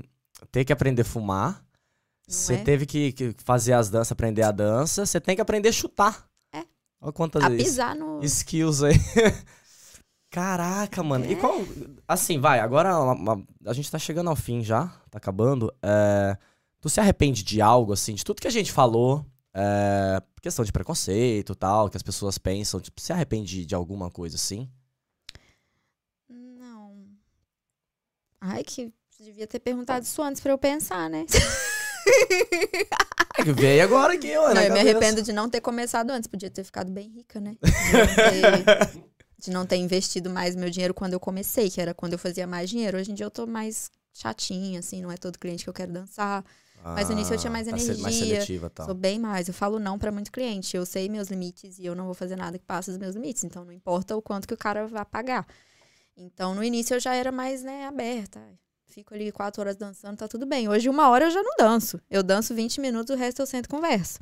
ter 0.51 0.65
que 0.65 0.73
aprender 0.73 1.01
a 1.01 1.05
fumar, 1.05 1.63
você 2.27 2.55
é? 2.55 2.63
teve 2.63 2.85
que, 2.85 3.11
que 3.11 3.35
fazer 3.43 3.73
as 3.73 3.89
danças, 3.89 4.11
aprender 4.13 4.43
a 4.43 4.51
dança, 4.51 5.05
você 5.05 5.19
tem 5.19 5.35
que 5.35 5.41
aprender 5.41 5.69
a 5.69 5.73
chutar. 5.73 6.25
É. 6.53 6.63
Olha 7.01 7.11
quantas 7.13 7.43
A 7.43 7.49
pisar 7.49 7.95
no. 7.95 8.23
skills 8.23 8.81
aí. 8.83 8.95
Caraca, 10.31 11.01
mano. 11.03 11.25
E 11.29 11.35
qual. 11.35 11.61
Assim, 12.07 12.39
vai, 12.39 12.59
agora 12.59 12.97
uma- 12.99 13.13
uma- 13.35 13.43
a 13.65 13.73
gente 13.73 13.89
tá 13.89 13.97
chegando 13.97 14.29
ao 14.29 14.35
fim 14.35 14.61
já, 14.63 14.91
tá 15.17 15.19
acabando. 15.19 15.73
É, 15.81 16.37
tu 16.79 16.89
se 16.89 16.99
arrepende 16.99 17.43
de 17.43 17.61
algo, 17.61 17.93
assim, 17.93 18.13
de 18.13 18.23
tudo 18.23 18.41
que 18.41 18.47
a 18.47 18.51
gente 18.51 18.71
falou? 18.71 19.25
É, 19.53 20.21
questão 20.41 20.63
de 20.63 20.71
preconceito 20.71 21.53
e 21.53 21.55
tal, 21.55 21.89
que 21.89 21.97
as 21.97 22.03
pessoas 22.03 22.37
pensam. 22.37 22.79
Tipo, 22.79 23.01
se 23.01 23.11
arrepende 23.11 23.65
de 23.65 23.75
alguma 23.75 24.09
coisa 24.09 24.35
assim? 24.35 24.69
Não. 26.29 27.05
Ai, 28.39 28.63
que 28.63 28.93
devia 29.19 29.47
ter 29.47 29.59
perguntado 29.59 30.05
isso 30.05 30.21
antes 30.21 30.41
pra 30.41 30.51
eu 30.51 30.57
pensar, 30.57 31.09
né? 31.09 31.25
É 33.37 33.43
que 33.43 33.51
veio 33.51 33.83
agora 33.83 34.13
aqui, 34.13 34.35
ó. 34.37 34.53
Não, 34.53 34.61
eu 34.61 34.73
me 34.73 34.79
arrependo 34.79 35.21
de 35.21 35.33
não 35.33 35.49
ter 35.49 35.61
começado 35.61 36.09
antes. 36.11 36.27
Podia 36.27 36.49
ter 36.49 36.63
ficado 36.63 36.91
bem 36.91 37.09
rica, 37.09 37.39
né? 37.39 37.57
De 37.61 37.93
não 37.93 38.15
ter, 38.15 39.03
de 39.39 39.51
não 39.51 39.65
ter 39.65 39.75
investido 39.77 40.29
mais 40.29 40.55
meu 40.55 40.69
dinheiro 40.69 40.93
quando 40.93 41.13
eu 41.13 41.19
comecei, 41.19 41.69
que 41.69 41.81
era 41.81 41.93
quando 41.93 42.13
eu 42.13 42.19
fazia 42.19 42.47
mais 42.47 42.69
dinheiro. 42.69 42.97
Hoje 42.97 43.11
em 43.11 43.13
dia 43.13 43.25
eu 43.25 43.31
tô 43.31 43.45
mais 43.45 43.91
chatinha, 44.19 44.79
assim, 44.79 45.01
não 45.01 45.11
é 45.11 45.17
todo 45.17 45.37
cliente 45.37 45.63
que 45.63 45.69
eu 45.69 45.73
quero 45.73 45.91
dançar. 45.91 46.43
Mas 46.83 47.07
no 47.07 47.13
início 47.13 47.33
eu 47.33 47.37
tinha 47.39 47.51
mais 47.51 47.67
tá 47.67 47.77
se- 47.77 47.87
mais 48.01 48.15
energia, 48.15 48.35
seletiva 48.35 48.69
tal. 48.69 48.85
Sou 48.85 48.95
bem 48.95 49.19
mais. 49.19 49.47
Eu 49.47 49.53
falo 49.53 49.77
não 49.79 49.97
pra 49.99 50.11
muito 50.11 50.31
cliente. 50.31 50.77
Eu 50.77 50.85
sei 50.85 51.09
meus 51.09 51.27
limites 51.27 51.79
e 51.79 51.85
eu 51.85 51.95
não 51.95 52.05
vou 52.05 52.13
fazer 52.13 52.35
nada 52.37 52.57
que 52.57 52.63
passe 52.65 52.89
os 52.91 52.97
meus 52.97 53.13
limites. 53.15 53.43
Então 53.43 53.65
não 53.65 53.73
importa 53.73 54.15
o 54.15 54.21
quanto 54.21 54.47
que 54.47 54.53
o 54.53 54.57
cara 54.57 54.87
vai 54.87 55.03
pagar. 55.03 55.45
Então 56.15 56.55
no 56.55 56.63
início 56.63 56.93
eu 56.95 56.99
já 56.99 57.13
era 57.13 57.31
mais, 57.31 57.61
né, 57.63 57.87
aberta. 57.87 58.39
Fico 58.85 59.13
ali 59.13 59.31
quatro 59.31 59.59
horas 59.61 59.75
dançando, 59.75 60.17
tá 60.17 60.27
tudo 60.27 60.45
bem. 60.45 60.69
Hoje, 60.69 60.87
uma 60.87 61.09
hora 61.09 61.25
eu 61.25 61.31
já 61.31 61.43
não 61.43 61.55
danço. 61.57 61.99
Eu 62.09 62.23
danço 62.23 62.55
20 62.55 62.79
minutos, 62.79 63.13
o 63.13 63.17
resto 63.19 63.41
eu 63.41 63.45
sento 63.45 63.65
e 63.65 63.69
converso. 63.69 64.19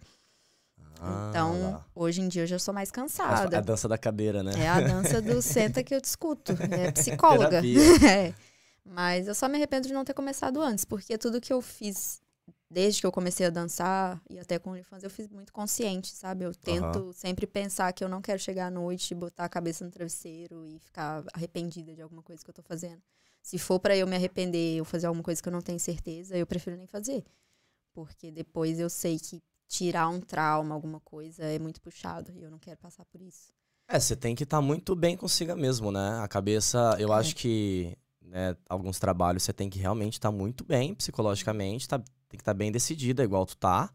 Ah, 1.00 1.28
então, 1.30 1.62
lá. 1.72 1.86
hoje 1.94 2.22
em 2.22 2.28
dia 2.28 2.44
eu 2.44 2.48
já 2.48 2.58
sou 2.58 2.74
mais 2.74 2.90
É 2.90 2.92
a 2.92 2.96
cansada. 2.96 3.62
dança 3.62 3.88
da 3.88 3.98
cadeira, 3.98 4.42
né? 4.42 4.52
É 4.58 4.68
a 4.68 4.80
dança 4.82 5.22
do 5.22 5.40
senta 5.44 5.84
que 5.84 5.94
eu 5.94 6.02
discuto. 6.02 6.54
É 6.72 6.92
psicóloga. 6.94 7.62
É. 8.10 8.34
Mas 8.86 9.28
eu 9.28 9.34
só 9.34 9.50
me 9.50 9.56
arrependo 9.56 9.88
de 9.88 9.94
não 9.94 10.06
ter 10.06 10.14
começado 10.14 10.62
antes, 10.62 10.86
porque 10.86 11.18
tudo 11.18 11.42
que 11.42 11.52
eu 11.52 11.62
fiz 11.62 12.22
desde 12.70 13.00
que 13.02 13.08
eu 13.08 13.12
comecei 13.12 13.46
a 13.46 13.50
dançar 13.50 14.22
e 14.30 14.38
até 14.38 14.60
com 14.60 14.70
o 14.70 14.74
OnlyFans, 14.74 15.04
eu 15.04 15.10
fiz 15.10 15.28
muito 15.30 15.52
consciente, 15.54 16.14
sabe? 16.14 16.46
Eu 16.46 16.54
tento 16.54 17.14
sempre 17.14 17.48
pensar 17.48 17.92
que 17.94 18.04
eu 18.04 18.10
não 18.10 18.22
quero 18.22 18.40
chegar 18.40 18.68
à 18.68 18.72
noite, 18.72 19.16
botar 19.16 19.46
a 19.46 19.50
cabeça 19.50 19.84
no 19.86 19.92
travesseiro 19.92 20.66
e 20.68 20.80
ficar 20.80 21.24
arrependida 21.34 21.96
de 21.96 22.02
alguma 22.02 22.22
coisa 22.22 22.44
que 22.44 22.50
eu 22.50 22.54
tô 22.54 22.62
fazendo. 22.64 23.02
Se 23.42 23.58
for 23.58 23.80
pra 23.80 23.96
eu 23.96 24.06
me 24.08 24.16
arrepender 24.16 24.80
ou 24.80 24.86
fazer 24.86 25.08
alguma 25.08 25.24
coisa 25.24 25.42
que 25.42 25.48
eu 25.48 25.54
não 25.54 25.62
tenho 25.62 25.80
certeza, 25.80 26.36
eu 26.36 26.46
prefiro 26.46 26.76
nem 26.76 26.88
fazer. 26.88 27.24
Porque 27.94 28.30
depois 28.32 28.80
eu 28.80 28.90
sei 28.90 29.18
que 29.20 29.42
tirar 29.68 30.10
um 30.10 30.20
trauma, 30.20 30.76
alguma 30.76 31.00
coisa, 31.00 31.44
é 31.44 31.58
muito 31.58 31.80
puxado 31.82 32.32
e 32.36 32.42
eu 32.44 32.52
não 32.52 32.60
quero 32.60 32.78
passar 32.78 33.06
por 33.06 33.22
isso. 33.22 33.54
É, 33.88 34.00
você 34.00 34.16
tem 34.16 34.36
que 34.36 34.44
estar 34.44 34.62
muito 34.62 34.96
bem 34.96 35.16
consigo 35.16 35.56
mesmo, 35.56 35.92
né? 35.92 36.20
A 36.20 36.28
cabeça, 36.28 36.98
eu 37.00 37.14
É. 37.14 37.18
acho 37.20 37.36
que 37.36 37.96
né, 38.28 38.56
alguns 38.70 39.00
trabalhos 39.00 39.44
você 39.44 39.54
tem 39.54 39.70
que 39.70 39.80
realmente 39.80 40.14
estar 40.14 40.32
muito 40.32 40.64
bem 40.64 40.94
psicologicamente, 40.96 41.88
tá, 41.88 41.98
tem 42.00 42.38
que 42.38 42.42
estar 42.42 42.54
bem 42.54 42.72
decidida, 42.72 43.24
igual 43.24 43.46
tu 43.46 43.56
tá. 43.58 43.90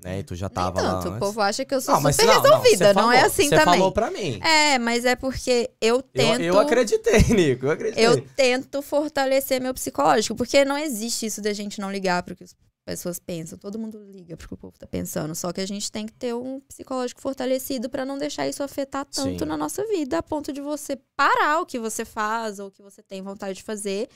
Né? 0.00 0.20
E 0.20 0.22
tu 0.22 0.36
já 0.36 0.46
Nem 0.46 0.54
tava 0.54 0.80
lá. 0.80 0.94
tanto, 0.94 1.06
o 1.08 1.10
antes. 1.10 1.18
povo 1.18 1.40
acha 1.40 1.64
que 1.64 1.74
eu 1.74 1.80
sou 1.80 2.00
Não, 2.00 2.12
super 2.12 2.24
não, 2.24 2.34
não, 2.34 2.42
resolvida, 2.42 2.76
você 2.86 2.92
não, 2.92 3.10
é 3.12 3.16
falou, 3.16 3.26
assim 3.26 3.42
você 3.48 3.56
também. 3.58 3.64
falou 3.74 3.90
pra 3.92 4.10
mim. 4.12 4.38
É, 4.40 4.78
mas 4.78 5.04
é 5.04 5.16
porque 5.16 5.70
eu 5.80 5.96
Eu, 5.96 6.02
tento. 6.02 6.40
eu 6.42 6.58
acreditei, 6.60 7.20
Nico, 7.34 7.66
eu 7.66 7.70
acreditei. 7.72 8.06
eu 8.06 8.20
tento 8.36 8.80
fortalecer 8.80 9.60
meu 9.60 9.74
psicológico, 9.74 10.36
porque 10.36 10.64
não 10.64 10.78
existe 10.78 11.26
isso 11.26 11.40
de 11.42 11.48
a 11.48 11.52
gente 11.52 11.80
não 11.80 11.90
ligar 11.90 12.22
pro 12.22 12.36
que 12.36 12.44
as 12.44 12.54
pessoas 12.88 13.18
pensam. 13.18 13.58
Todo 13.58 13.78
mundo 13.78 14.02
liga 14.02 14.34
pro 14.34 14.48
que 14.48 14.54
o 14.54 14.56
povo 14.56 14.78
tá 14.78 14.86
pensando. 14.86 15.34
Só 15.34 15.52
que 15.52 15.60
a 15.60 15.66
gente 15.66 15.92
tem 15.92 16.06
que 16.06 16.12
ter 16.14 16.34
um 16.34 16.58
psicológico 16.60 17.20
fortalecido 17.20 17.90
pra 17.90 18.02
não 18.02 18.16
deixar 18.16 18.48
isso 18.48 18.62
afetar 18.62 19.04
tanto 19.04 19.40
Sim. 19.40 19.44
na 19.44 19.58
nossa 19.58 19.86
vida, 19.86 20.16
a 20.16 20.22
ponto 20.22 20.50
de 20.54 20.62
você 20.62 20.96
parar 21.14 21.60
o 21.60 21.66
que 21.66 21.78
você 21.78 22.02
faz 22.06 22.58
ou 22.58 22.68
o 22.68 22.70
que 22.70 22.80
você 22.80 23.02
tem 23.02 23.20
vontade 23.20 23.58
de 23.58 23.62
fazer 23.62 24.08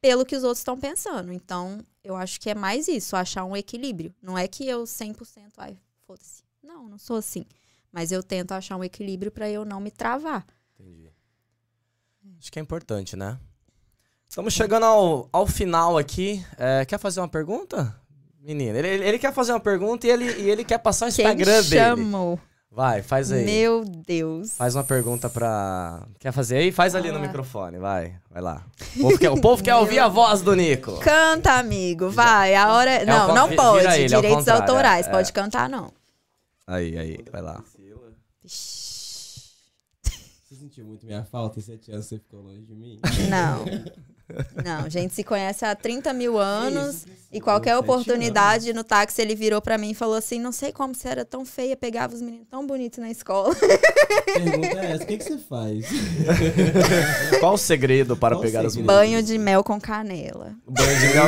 pelo 0.00 0.24
que 0.24 0.36
os 0.36 0.44
outros 0.44 0.60
estão 0.60 0.78
pensando. 0.78 1.32
Então, 1.32 1.84
eu 2.04 2.14
acho 2.14 2.40
que 2.40 2.48
é 2.48 2.54
mais 2.54 2.86
isso, 2.86 3.16
achar 3.16 3.44
um 3.44 3.56
equilíbrio. 3.56 4.14
Não 4.22 4.38
é 4.38 4.46
que 4.46 4.64
eu 4.64 4.84
100%, 4.84 5.54
ai, 5.58 5.76
foda-se. 6.06 6.44
Não, 6.62 6.88
não 6.88 6.98
sou 6.98 7.16
assim. 7.16 7.44
Mas 7.90 8.12
eu 8.12 8.22
tento 8.22 8.52
achar 8.52 8.76
um 8.76 8.84
equilíbrio 8.84 9.32
pra 9.32 9.50
eu 9.50 9.64
não 9.64 9.80
me 9.80 9.90
travar. 9.90 10.46
Entendi. 10.78 11.10
Acho 12.38 12.52
que 12.52 12.60
é 12.60 12.62
importante, 12.62 13.16
né? 13.16 13.40
Estamos 14.28 14.54
chegando 14.54 14.84
ao, 14.84 15.28
ao 15.32 15.48
final 15.48 15.98
aqui. 15.98 16.46
É, 16.56 16.84
quer 16.84 16.98
fazer 16.98 17.18
uma 17.18 17.28
pergunta? 17.28 17.99
Menina, 18.42 18.78
ele, 18.78 18.88
ele- 19.04 19.18
quer 19.18 19.32
fazer 19.32 19.52
uma 19.52 19.60
pergunta 19.60 20.06
e 20.06 20.10
ele, 20.10 20.24
e 20.40 20.50
ele 20.50 20.64
quer 20.64 20.78
passar 20.78 21.06
o 21.06 21.08
Instagram 21.08 21.34
Quem 21.62 21.70
dele. 21.70 21.84
chamou? 21.84 22.38
Vai, 22.72 23.02
faz 23.02 23.32
aí. 23.32 23.44
Meu 23.44 23.84
Deus. 23.84 24.52
Faz 24.56 24.76
uma 24.76 24.84
pergunta 24.84 25.28
pra. 25.28 26.06
Quer 26.20 26.30
fazer 26.32 26.58
aí? 26.58 26.70
Faz 26.70 26.94
ali 26.94 27.10
no 27.10 27.18
Ah. 27.18 27.20
microfone, 27.20 27.78
vai. 27.78 28.14
Vai 28.30 28.40
lá. 28.40 28.64
O 28.96 29.00
povo 29.02 29.18
quer, 29.18 29.30
o 29.30 29.40
povo 29.40 29.62
quer 29.62 29.74
ouvir 29.74 29.98
a 29.98 30.06
voz 30.06 30.40
do 30.40 30.54
Nico. 30.54 30.96
Canta, 31.00 31.54
amigo, 31.54 32.08
vai. 32.10 32.54
A 32.54 32.72
hora. 32.72 32.90
É 32.90 33.04
não, 33.04 33.34
não 33.34 33.56
pode. 33.56 33.80
vira 33.80 33.98
ele, 33.98 34.14
ao 34.14 34.20
Direitos 34.22 34.44
contrário, 34.44 34.62
autorais. 34.62 35.06
é, 35.06 35.10
Pode 35.10 35.30
é. 35.30 35.32
cantar, 35.32 35.68
não. 35.68 35.90
Aí, 36.66 36.96
aí, 36.96 37.18
vai 37.32 37.42
lá. 37.42 37.60
Você 38.44 40.54
sentiu 40.56 40.84
muito 40.84 41.04
minha 41.04 41.24
falta 41.24 41.58
em 41.58 41.62
sete 41.62 41.90
anos 41.90 42.06
você 42.06 42.18
ficou 42.18 42.40
longe 42.40 42.62
de 42.62 42.74
mim? 42.74 43.00
Não. 43.28 43.64
Não, 44.64 44.84
a 44.84 44.88
gente 44.88 45.14
se 45.14 45.22
conhece 45.24 45.64
há 45.64 45.74
30 45.74 46.12
mil 46.12 46.38
anos. 46.38 46.96
Isso, 46.96 47.06
E 47.32 47.40
qualquer 47.40 47.76
oportunidade 47.76 48.72
no 48.72 48.82
táxi, 48.82 49.22
ele 49.22 49.34
virou 49.36 49.60
pra 49.62 49.78
mim 49.78 49.90
e 49.90 49.94
falou 49.94 50.16
assim: 50.16 50.40
Não 50.40 50.50
sei 50.52 50.72
como 50.72 50.94
você 50.94 51.08
era 51.08 51.24
tão 51.24 51.44
feia, 51.44 51.76
pegava 51.76 52.12
os 52.14 52.20
meninos 52.20 52.46
tão 52.50 52.66
bonitos 52.66 52.98
na 52.98 53.08
escola. 53.10 53.54
Pergunta 53.54 54.66
é 54.78 54.92
essa, 54.92 55.04
o 55.04 55.06
que, 55.06 55.16
que 55.18 55.24
você 55.24 55.38
faz? 55.38 55.86
Qual 57.40 57.54
o 57.54 57.58
segredo 57.58 58.16
para 58.16 58.34
Qual 58.34 58.42
pegar 58.42 58.64
os 58.66 58.72
segredo? 58.72 58.86
Banho 58.86 59.22
de 59.22 59.38
mel 59.38 59.62
com 59.62 59.80
canela. 59.80 60.52
Banho 60.66 60.98
de 60.98 61.06
mel. 61.14 61.24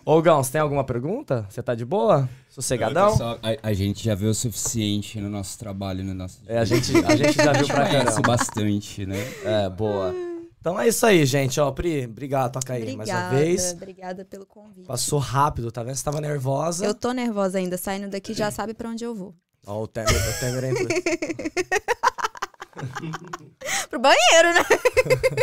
Ô, 0.04 0.20
Gão, 0.22 0.42
você 0.42 0.52
tem 0.52 0.60
alguma 0.60 0.84
pergunta? 0.84 1.46
Você 1.48 1.62
tá 1.62 1.74
de 1.74 1.84
boa? 1.84 2.28
Sossegadão? 2.50 3.16
Só- 3.16 3.38
a, 3.42 3.68
a 3.68 3.72
gente 3.72 4.04
já 4.04 4.14
vê 4.14 4.26
o 4.26 4.34
suficiente 4.34 5.20
no 5.20 5.28
nosso 5.28 5.58
trabalho, 5.58 6.04
no 6.04 6.14
nosso. 6.14 6.40
É, 6.46 6.58
a 6.58 6.64
gente, 6.64 6.92
a 7.04 7.16
gente 7.16 7.32
já 7.36 7.52
viu 7.56 7.66
pra 7.66 7.86
conhece 7.86 8.04
caramba. 8.06 8.22
bastante, 8.22 9.06
né? 9.06 9.16
É, 9.44 9.68
boa. 9.68 10.14
Então 10.64 10.80
é 10.80 10.88
isso 10.88 11.04
aí, 11.04 11.26
gente. 11.26 11.60
Ó, 11.60 11.70
Pri, 11.72 12.06
obrigado. 12.06 12.52
Toca 12.52 12.72
aí 12.72 12.96
mais 12.96 13.10
uma 13.10 13.12
Obrigada, 13.18 13.36
vez. 13.36 13.72
obrigada 13.72 14.24
pelo 14.24 14.46
convite. 14.46 14.86
Passou 14.86 15.18
rápido, 15.18 15.70
tá 15.70 15.82
vendo? 15.82 15.94
Você 15.94 16.02
tava 16.02 16.22
nervosa. 16.22 16.86
Eu 16.86 16.94
tô 16.94 17.12
nervosa 17.12 17.58
ainda, 17.58 17.76
saindo 17.76 18.08
daqui 18.08 18.32
já 18.32 18.50
sabe 18.50 18.72
pra 18.72 18.88
onde 18.88 19.04
eu 19.04 19.14
vou. 19.14 19.34
Ó, 19.66 19.82
o 19.82 19.86
Temer, 19.86 20.08
o 20.10 20.40
Temer 20.40 20.64
entrou. 20.64 20.88
Pro 23.90 24.00
banheiro, 24.00 24.54
né? 24.54 24.64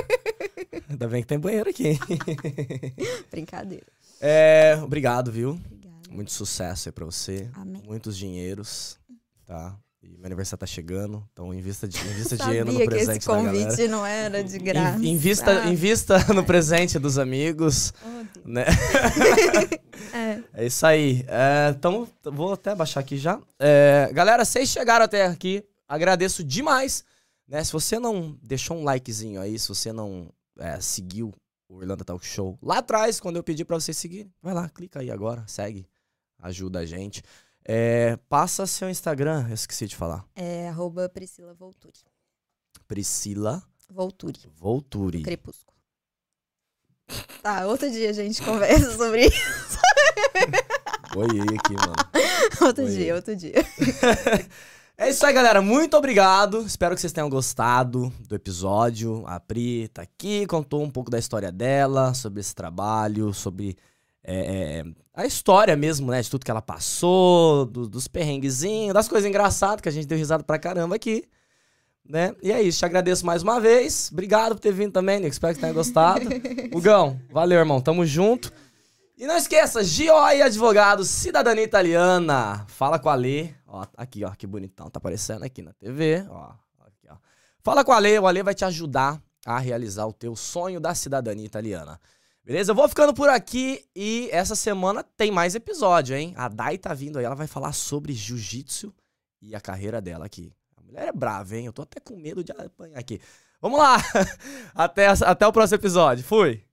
Ainda 0.90 1.08
bem 1.08 1.22
que 1.22 1.28
tem 1.28 1.38
banheiro 1.38 1.70
aqui. 1.70 2.00
Brincadeira. 3.30 3.86
É, 4.20 4.80
obrigado, 4.82 5.32
viu? 5.32 5.52
Obrigada. 5.52 6.10
Muito 6.10 6.32
sucesso 6.32 6.90
aí 6.90 6.94
pra 6.94 7.06
você. 7.06 7.48
Amém. 7.54 7.84
Muitos 7.86 8.18
dinheiros, 8.18 8.98
tá? 9.46 9.78
E 10.04 10.18
meu 10.18 10.26
aniversário 10.26 10.60
tá 10.60 10.66
chegando, 10.66 11.24
então 11.32 11.54
invista, 11.54 11.88
de- 11.88 11.98
invista 12.00 12.36
dinheiro 12.38 12.72
no 12.72 12.80
que 12.80 12.86
presente 12.86 13.18
esse 13.20 13.28
da 13.28 13.36
galera. 13.36 13.54
convite 13.66 13.88
não 13.88 14.04
era 14.06 14.44
de 14.44 14.58
graça. 14.58 14.98
In- 15.00 15.12
Invista, 15.12 15.66
invista 15.70 16.18
no 16.34 16.44
presente 16.44 16.98
dos 16.98 17.20
amigos, 17.20 17.94
Oh, 18.04 18.26
né? 18.50 18.66
É. 20.14 20.42
É 20.54 20.66
isso 20.66 20.86
aí. 20.86 21.24
É, 21.28 21.70
então, 21.70 22.08
vou 22.24 22.54
até 22.54 22.76
baixar 22.76 23.00
aqui 23.00 23.18
já. 23.18 23.40
É, 23.60 24.10
galera, 24.14 24.44
vocês 24.44 24.68
chegaram 24.70 25.06
até 25.06 25.26
aqui. 25.26 25.64
Agradeço 25.88 26.44
demais. 26.44 27.04
Né? 27.48 27.64
Se 27.64 27.72
você 27.72 27.98
não 28.00 28.38
deixou 28.42 28.78
um 28.78 28.84
likezinho 28.84 29.40
aí, 29.40 29.58
se 29.58 29.68
você 29.70 29.94
não 29.94 30.30
é, 30.60 30.80
seguiu 30.82 31.34
o 31.70 31.82
Irlanda 31.82 32.04
Talk 32.04 32.26
Show 32.26 32.58
lá 32.62 32.80
atrás, 32.80 33.20
quando 33.20 33.38
eu 33.38 33.44
pedi 33.44 33.64
pra 33.64 33.80
você 33.80 33.94
seguir, 33.94 34.30
vai 34.42 34.54
lá, 34.54 34.68
clica 34.70 35.00
aí 35.00 35.10
agora, 35.10 35.44
segue. 35.48 35.88
Ajuda 36.40 36.80
a 36.80 36.86
gente. 36.86 37.24
É, 37.74 38.18
passa 38.28 38.68
seu 38.68 38.90
Instagram, 38.90 39.46
eu 39.48 39.54
esqueci 39.54 39.88
de 39.88 39.96
falar. 39.96 40.26
É 40.36 40.68
arroba 40.68 41.08
Priscila 41.08 41.54
Volturi. 41.54 42.02
Priscila 42.86 43.64
Volturi. 43.90 44.42
Volturi. 44.54 45.22
Crepúsculo. 45.22 45.78
Tá, 47.42 47.66
outro 47.68 47.90
dia 47.90 48.10
a 48.10 48.14
gente 48.14 48.44
conversa 48.44 48.98
sobre 48.98 49.28
isso. 49.28 49.80
Oi 51.16 51.40
aqui, 51.58 51.74
mano. 51.76 51.96
Outro 52.60 52.90
dia, 52.90 53.16
outro 53.16 53.36
dia. 53.38 53.54
É 54.98 55.10
isso 55.10 55.26
aí, 55.26 55.34
galera. 55.34 55.64
Muito 55.64 55.98
obrigado. 55.98 56.62
Espero 56.62 56.94
que 56.94 57.02
vocês 57.02 57.12
tenham 57.12 57.28
gostado 57.28 58.14
do 58.28 58.36
episódio. 58.36 59.24
A 59.26 59.40
Pri 59.40 59.88
tá 59.88 60.04
aqui, 60.04 60.46
contou 60.46 60.84
um 60.84 60.92
pouco 60.92 61.10
da 61.10 61.18
história 61.18 61.52
dela, 61.52 62.14
sobre 62.14 62.40
esse 62.40 62.54
trabalho, 62.54 63.34
sobre 63.34 63.76
é, 64.24 64.84
é, 64.84 64.86
a 65.14 65.26
história 65.26 65.76
mesmo, 65.76 66.10
né? 66.12 66.22
De 66.22 66.30
tudo 66.30 66.46
que 66.46 66.52
ela 66.52 66.62
passou, 66.62 67.66
do- 67.66 67.88
dos 67.88 68.08
perrenguezinhos, 68.08 68.94
das 68.94 69.08
coisas 69.08 69.28
engraçadas 69.28 69.82
que 69.82 69.90
a 69.90 69.92
gente 69.92 70.08
deu 70.08 70.18
risada 70.18 70.44
pra 70.44 70.58
caramba 70.60 70.96
aqui. 70.96 71.24
Né? 72.08 72.36
E 72.42 72.52
é 72.52 72.62
isso, 72.62 72.80
te 72.80 72.86
agradeço 72.86 73.26
mais 73.26 73.44
uma 73.44 73.60
vez. 73.60 74.10
Obrigado 74.12 74.54
por 74.56 74.60
ter 74.60 74.72
vindo 74.74 74.92
também, 74.92 75.18
Nico. 75.20 75.32
Espero 75.32 75.54
que 75.54 75.60
você 75.60 75.62
tenha 75.62 75.74
gostado. 75.74 76.22
Hugão, 76.74 77.20
valeu, 77.30 77.60
irmão. 77.60 77.80
Tamo 77.80 78.06
junto. 78.06 78.52
E 79.18 79.28
não 79.28 79.38
esqueça, 79.38 79.82
GOI 79.84 80.42
Advogados, 80.42 81.08
Cidadania 81.08 81.64
Italiana. 81.64 82.66
Fala 82.68 82.98
com 82.98 83.08
a 83.08 83.14
Lê. 83.16 83.50
Ó, 83.68 83.86
aqui, 83.96 84.26
ó, 84.26 84.32
que 84.32 84.48
bonitão. 84.48 84.90
Tá 84.90 84.98
aparecendo 84.98 85.44
aqui 85.44 85.62
na 85.62 85.72
TV. 85.74 86.26
Ó, 86.28 86.52
aqui, 86.80 87.08
ó. 87.08 87.16
Fala 87.64 87.84
com 87.86 87.92
a 87.92 88.00
Lê, 88.00 88.18
o 88.18 88.26
Ale 88.26 88.42
vai 88.42 88.56
te 88.56 88.66
ajudar 88.66 89.22
a 89.46 89.60
realizar 89.60 90.08
o 90.08 90.12
teu 90.14 90.36
sonho 90.36 90.80
da 90.80 90.96
cidadania 90.96 91.46
italiana. 91.46 92.00
Beleza? 92.44 92.72
Eu 92.72 92.76
vou 92.76 92.90
ficando 92.90 93.14
por 93.14 93.30
aqui 93.30 93.86
e 93.96 94.28
essa 94.32 94.56
semana 94.56 95.04
tem 95.04 95.32
mais 95.32 95.54
episódio, 95.54 96.16
hein? 96.16 96.34
A 96.36 96.48
Dai 96.48 96.78
tá 96.78 96.94
vindo 96.94 97.20
aí, 97.20 97.26
ela 97.26 97.36
vai 97.36 97.48
falar 97.48 97.72
sobre 97.72 98.14
jiu-jitsu 98.14 98.94
e 99.42 99.56
a 99.56 99.62
carreira 99.62 100.02
dela 100.02 100.26
aqui. 100.26 100.52
A 100.76 100.82
mulher 100.82 101.08
é 101.08 101.12
brava, 101.12 101.56
hein? 101.56 101.68
Eu 101.68 101.74
tô 101.74 101.84
até 101.84 102.00
com 102.00 102.18
medo 102.18 102.44
de 102.44 102.52
apanhar 102.52 102.98
aqui. 102.98 103.22
Vamos 103.62 103.80
lá! 103.80 103.98
Até, 104.74 105.06
até 105.06 105.46
o 105.46 105.54
próximo 105.54 105.76
episódio. 105.76 106.24
Fui! 106.24 106.66